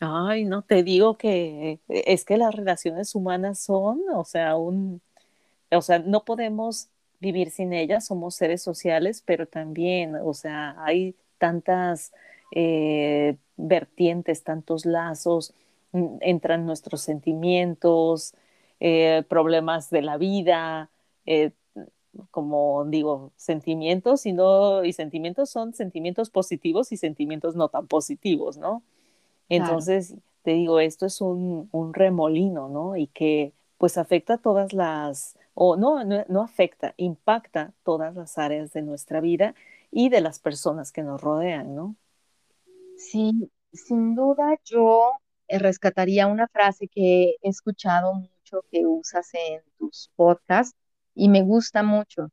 Ay, 0.00 0.44
no, 0.44 0.62
te 0.62 0.82
digo 0.82 1.18
que 1.18 1.80
es 1.88 2.24
que 2.24 2.36
las 2.36 2.54
relaciones 2.54 3.14
humanas 3.14 3.58
son, 3.58 4.00
o 4.14 4.24
sea, 4.24 4.56
un, 4.56 5.02
o 5.70 5.82
sea, 5.82 5.98
no 5.98 6.24
podemos 6.24 6.88
vivir 7.20 7.50
sin 7.50 7.72
ellas, 7.72 8.06
somos 8.06 8.34
seres 8.34 8.62
sociales, 8.62 9.22
pero 9.24 9.46
también, 9.46 10.16
o 10.16 10.34
sea, 10.34 10.76
hay 10.78 11.16
tantas 11.38 12.12
eh, 12.52 13.36
vertientes, 13.56 14.44
tantos 14.44 14.86
lazos, 14.86 15.54
mm, 15.92 16.18
entran 16.20 16.66
nuestros 16.66 17.02
sentimientos, 17.02 18.34
eh, 18.80 19.24
problemas 19.28 19.90
de 19.90 20.02
la 20.02 20.16
vida, 20.16 20.90
eh, 21.26 21.52
como 22.30 22.84
digo, 22.86 23.32
sentimientos 23.36 24.26
y, 24.26 24.32
no, 24.32 24.84
y 24.84 24.92
sentimientos 24.92 25.50
son 25.50 25.74
sentimientos 25.74 26.30
positivos 26.30 26.92
y 26.92 26.96
sentimientos 26.96 27.56
no 27.56 27.68
tan 27.68 27.86
positivos, 27.86 28.56
¿no? 28.56 28.82
Entonces, 29.48 30.14
te 30.42 30.52
digo, 30.52 30.80
esto 30.80 31.06
es 31.06 31.20
un, 31.20 31.68
un, 31.72 31.94
remolino, 31.94 32.68
¿no? 32.68 32.96
Y 32.96 33.06
que 33.08 33.52
pues 33.78 33.98
afecta 33.98 34.38
todas 34.38 34.72
las, 34.72 35.38
o 35.54 35.76
no, 35.76 36.04
no, 36.04 36.24
no 36.28 36.42
afecta, 36.42 36.94
impacta 36.96 37.72
todas 37.84 38.14
las 38.16 38.38
áreas 38.38 38.72
de 38.72 38.82
nuestra 38.82 39.20
vida 39.20 39.54
y 39.90 40.10
de 40.10 40.20
las 40.20 40.40
personas 40.40 40.92
que 40.92 41.02
nos 41.02 41.20
rodean, 41.20 41.74
¿no? 41.74 41.96
Sí, 42.96 43.50
sin 43.72 44.14
duda 44.14 44.58
yo 44.64 45.12
eh, 45.48 45.58
rescataría 45.58 46.26
una 46.26 46.48
frase 46.48 46.88
que 46.88 47.36
he 47.42 47.48
escuchado 47.48 48.14
mucho 48.14 48.64
que 48.70 48.86
usas 48.86 49.32
en 49.34 49.62
tus 49.78 50.10
podcasts 50.16 50.76
y 51.14 51.28
me 51.28 51.42
gusta 51.42 51.82
mucho. 51.82 52.30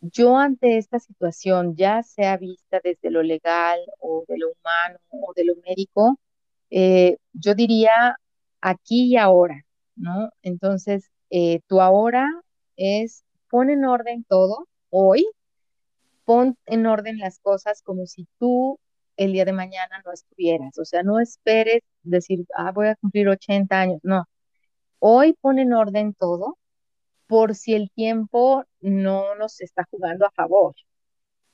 Yo 0.00 0.36
ante 0.38 0.78
esta 0.78 1.00
situación, 1.00 1.76
ya 1.76 2.02
sea 2.02 2.36
vista 2.38 2.80
desde 2.84 3.10
lo 3.10 3.22
legal 3.22 3.80
o 4.00 4.24
de 4.28 4.38
lo 4.38 4.52
humano 4.52 4.98
o 5.10 5.32
de 5.36 5.44
lo 5.44 5.56
médico, 5.66 6.20
eh, 6.70 7.18
yo 7.32 7.54
diría 7.54 8.16
aquí 8.60 9.12
y 9.14 9.16
ahora, 9.18 9.65
¿no? 9.96 10.30
Entonces, 10.42 11.10
eh, 11.30 11.60
tu 11.66 11.80
ahora 11.80 12.28
es 12.76 13.24
pon 13.50 13.70
en 13.70 13.84
orden 13.84 14.24
todo 14.28 14.68
hoy, 14.90 15.26
pon 16.24 16.56
en 16.66 16.86
orden 16.86 17.18
las 17.18 17.38
cosas 17.40 17.82
como 17.82 18.06
si 18.06 18.26
tú 18.38 18.78
el 19.16 19.32
día 19.32 19.44
de 19.44 19.52
mañana 19.52 20.02
no 20.04 20.12
estuvieras. 20.12 20.78
O 20.78 20.84
sea, 20.84 21.02
no 21.02 21.20
esperes 21.20 21.82
decir, 22.02 22.46
ah, 22.56 22.72
voy 22.72 22.88
a 22.88 22.96
cumplir 22.96 23.28
80 23.28 23.80
años. 23.80 24.00
No. 24.02 24.24
Hoy 24.98 25.34
pon 25.40 25.58
en 25.58 25.72
orden 25.72 26.14
todo 26.14 26.58
por 27.26 27.54
si 27.54 27.74
el 27.74 27.90
tiempo 27.90 28.64
no 28.80 29.34
nos 29.36 29.60
está 29.60 29.84
jugando 29.90 30.26
a 30.26 30.30
favor. 30.30 30.74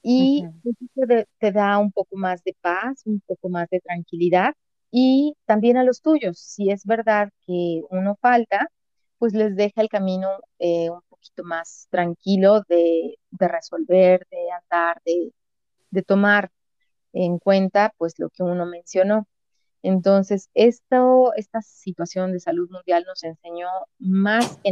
Y 0.02 0.44
eso 0.64 1.26
te, 1.38 1.52
da 1.52 1.78
un 1.78 1.92
poco 1.92 2.16
más 2.16 2.42
de 2.42 2.56
paz, 2.60 3.02
un 3.06 3.20
poco 3.20 3.48
más 3.48 3.68
de 3.70 3.80
tranquilidad 3.80 4.54
y 4.92 5.36
también 5.46 5.78
a 5.78 5.84
los 5.84 6.02
tuyos. 6.02 6.38
Si 6.38 6.70
es 6.70 6.84
verdad 6.86 7.30
que 7.46 7.82
uno 7.90 8.16
falta, 8.20 8.68
pues 9.18 9.34
les 9.34 9.56
deja 9.56 9.82
el 9.82 9.88
camino 9.88 10.28
eh, 10.58 10.90
un 10.90 11.00
poquito 11.08 11.44
más 11.44 11.88
tranquilo 11.90 12.62
de, 12.68 13.18
resolver, 13.32 14.26
de 14.30 14.50
andar, 14.52 15.00
de, 15.04 15.32
de 15.90 16.02
tomar 16.02 16.50
en 17.12 17.38
cuenta 17.38 17.94
pues 17.98 18.18
lo 18.18 18.30
que 18.30 18.42
uno 18.42 18.66
mencionó. 18.66 19.26
Entonces, 19.82 20.50
esto, 20.54 21.32
esta 21.36 21.62
situación 21.62 22.32
de 22.32 22.40
salud 22.40 22.70
mundial 22.70 23.04
nos 23.06 23.24
enseñó 23.24 23.68
más 23.98 24.58
que 24.64 24.70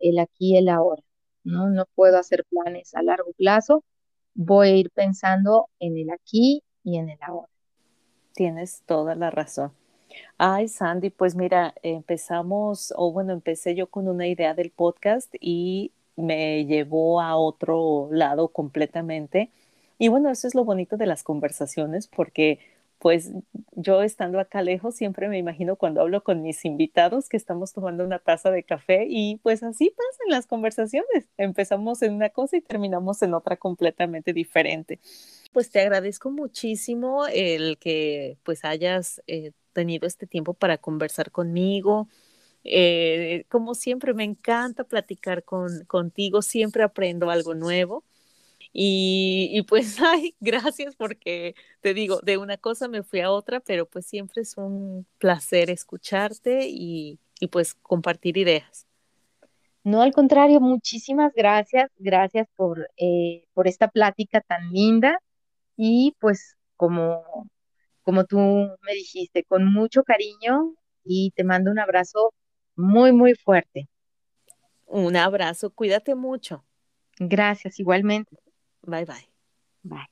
el 0.00 0.18
aquí 0.18 0.54
y 0.54 0.58
el 0.58 0.68
ahora, 0.68 1.02
¿no? 1.44 1.68
No 1.70 1.86
puedo 1.94 2.18
hacer 2.18 2.44
planes 2.50 2.94
a 2.94 3.02
largo 3.02 3.32
plazo, 3.36 3.84
voy 4.34 4.68
a 4.68 4.76
ir 4.76 4.90
pensando 4.92 5.68
en 5.80 5.98
el 5.98 6.10
aquí 6.10 6.62
y 6.84 6.98
en 6.98 7.10
el 7.10 7.18
ahora. 7.22 7.55
Tienes 8.36 8.82
toda 8.86 9.16
la 9.16 9.30
razón. 9.30 9.72
Ay, 10.38 10.68
Sandy, 10.68 11.10
pues 11.10 11.34
mira, 11.34 11.74
empezamos, 11.82 12.92
o 12.96 13.10
bueno, 13.12 13.32
empecé 13.32 13.74
yo 13.74 13.88
con 13.88 14.08
una 14.08 14.28
idea 14.28 14.54
del 14.54 14.70
podcast 14.70 15.34
y 15.40 15.92
me 16.16 16.66
llevó 16.66 17.20
a 17.20 17.36
otro 17.36 18.08
lado 18.12 18.48
completamente 18.48 19.50
y 19.98 20.08
bueno, 20.08 20.30
eso 20.30 20.46
es 20.46 20.54
lo 20.54 20.64
bonito 20.64 20.96
de 20.98 21.06
las 21.06 21.22
conversaciones 21.22 22.08
porque 22.08 22.58
pues 22.98 23.30
yo 23.72 24.02
estando 24.02 24.40
acá 24.40 24.62
lejos 24.62 24.94
siempre 24.96 25.28
me 25.28 25.38
imagino 25.38 25.76
cuando 25.76 26.00
hablo 26.00 26.22
con 26.24 26.42
mis 26.42 26.64
invitados 26.64 27.28
que 27.28 27.36
estamos 27.36 27.72
tomando 27.72 28.04
una 28.04 28.18
taza 28.18 28.50
de 28.50 28.62
café 28.64 29.06
y 29.08 29.36
pues 29.42 29.62
así 29.62 29.90
pasan 29.90 30.30
las 30.30 30.46
conversaciones. 30.46 31.28
Empezamos 31.36 32.02
en 32.02 32.14
una 32.14 32.30
cosa 32.30 32.56
y 32.56 32.62
terminamos 32.62 33.22
en 33.22 33.34
otra 33.34 33.56
completamente 33.56 34.32
diferente. 34.32 35.00
Pues 35.52 35.70
te 35.70 35.80
agradezco 35.80 36.30
muchísimo 36.30 37.26
el 37.26 37.78
que 37.78 38.38
pues 38.44 38.64
hayas 38.64 39.22
eh, 39.26 39.52
tenido 39.72 40.06
este 40.06 40.26
tiempo 40.26 40.54
para 40.54 40.78
conversar 40.78 41.30
conmigo. 41.30 42.08
Eh, 42.64 43.44
como 43.48 43.74
siempre, 43.74 44.14
me 44.14 44.24
encanta 44.24 44.84
platicar 44.84 45.44
con, 45.44 45.84
contigo, 45.84 46.42
siempre 46.42 46.82
aprendo 46.82 47.30
algo 47.30 47.54
nuevo. 47.54 48.04
Y, 48.78 49.62
pues, 49.62 49.96
ay, 50.04 50.36
gracias 50.38 50.96
porque 50.96 51.54
te 51.80 51.94
digo, 51.94 52.20
de 52.22 52.36
una 52.36 52.58
cosa 52.58 52.88
me 52.88 53.02
fui 53.02 53.20
a 53.20 53.30
otra, 53.30 53.60
pero 53.60 53.88
pues 53.88 54.04
siempre 54.06 54.42
es 54.42 54.58
un 54.58 55.06
placer 55.16 55.70
escucharte 55.70 56.68
y, 56.68 57.18
pues 57.50 57.72
compartir 57.74 58.36
ideas. 58.36 58.86
No, 59.82 60.02
al 60.02 60.12
contrario, 60.12 60.60
muchísimas 60.60 61.32
gracias, 61.34 61.90
gracias 61.96 62.48
por, 62.54 62.90
eh, 62.98 63.44
por 63.54 63.66
esta 63.66 63.88
plática 63.88 64.42
tan 64.42 64.70
linda 64.70 65.22
y 65.74 66.14
pues 66.18 66.56
como, 66.76 67.48
como 68.02 68.24
tú 68.24 68.36
me 68.38 68.92
dijiste, 68.92 69.44
con 69.44 69.72
mucho 69.72 70.02
cariño 70.02 70.74
y 71.02 71.30
te 71.30 71.44
mando 71.44 71.70
un 71.70 71.78
abrazo 71.78 72.34
muy, 72.74 73.12
muy 73.12 73.34
fuerte. 73.36 73.88
Un 74.84 75.16
abrazo, 75.16 75.70
cuídate 75.70 76.14
mucho. 76.14 76.62
Gracias, 77.18 77.80
igualmente. 77.80 78.36
Bye 78.86 79.04
bye. 79.04 79.28
Bye. 79.82 80.06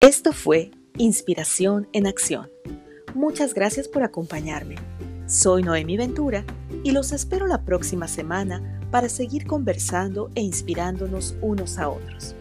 Esto 0.00 0.32
fue 0.32 0.70
Inspiración 0.96 1.88
en 1.92 2.06
Acción. 2.06 2.50
Muchas 3.14 3.54
gracias 3.54 3.88
por 3.88 4.02
acompañarme. 4.02 4.76
Soy 5.26 5.62
Noemi 5.62 5.96
Ventura 5.96 6.44
y 6.82 6.92
los 6.92 7.12
espero 7.12 7.46
la 7.46 7.64
próxima 7.64 8.06
semana 8.06 8.80
para 8.90 9.08
seguir 9.08 9.46
conversando 9.46 10.30
e 10.34 10.40
inspirándonos 10.42 11.36
unos 11.40 11.78
a 11.78 11.88
otros. 11.88 12.36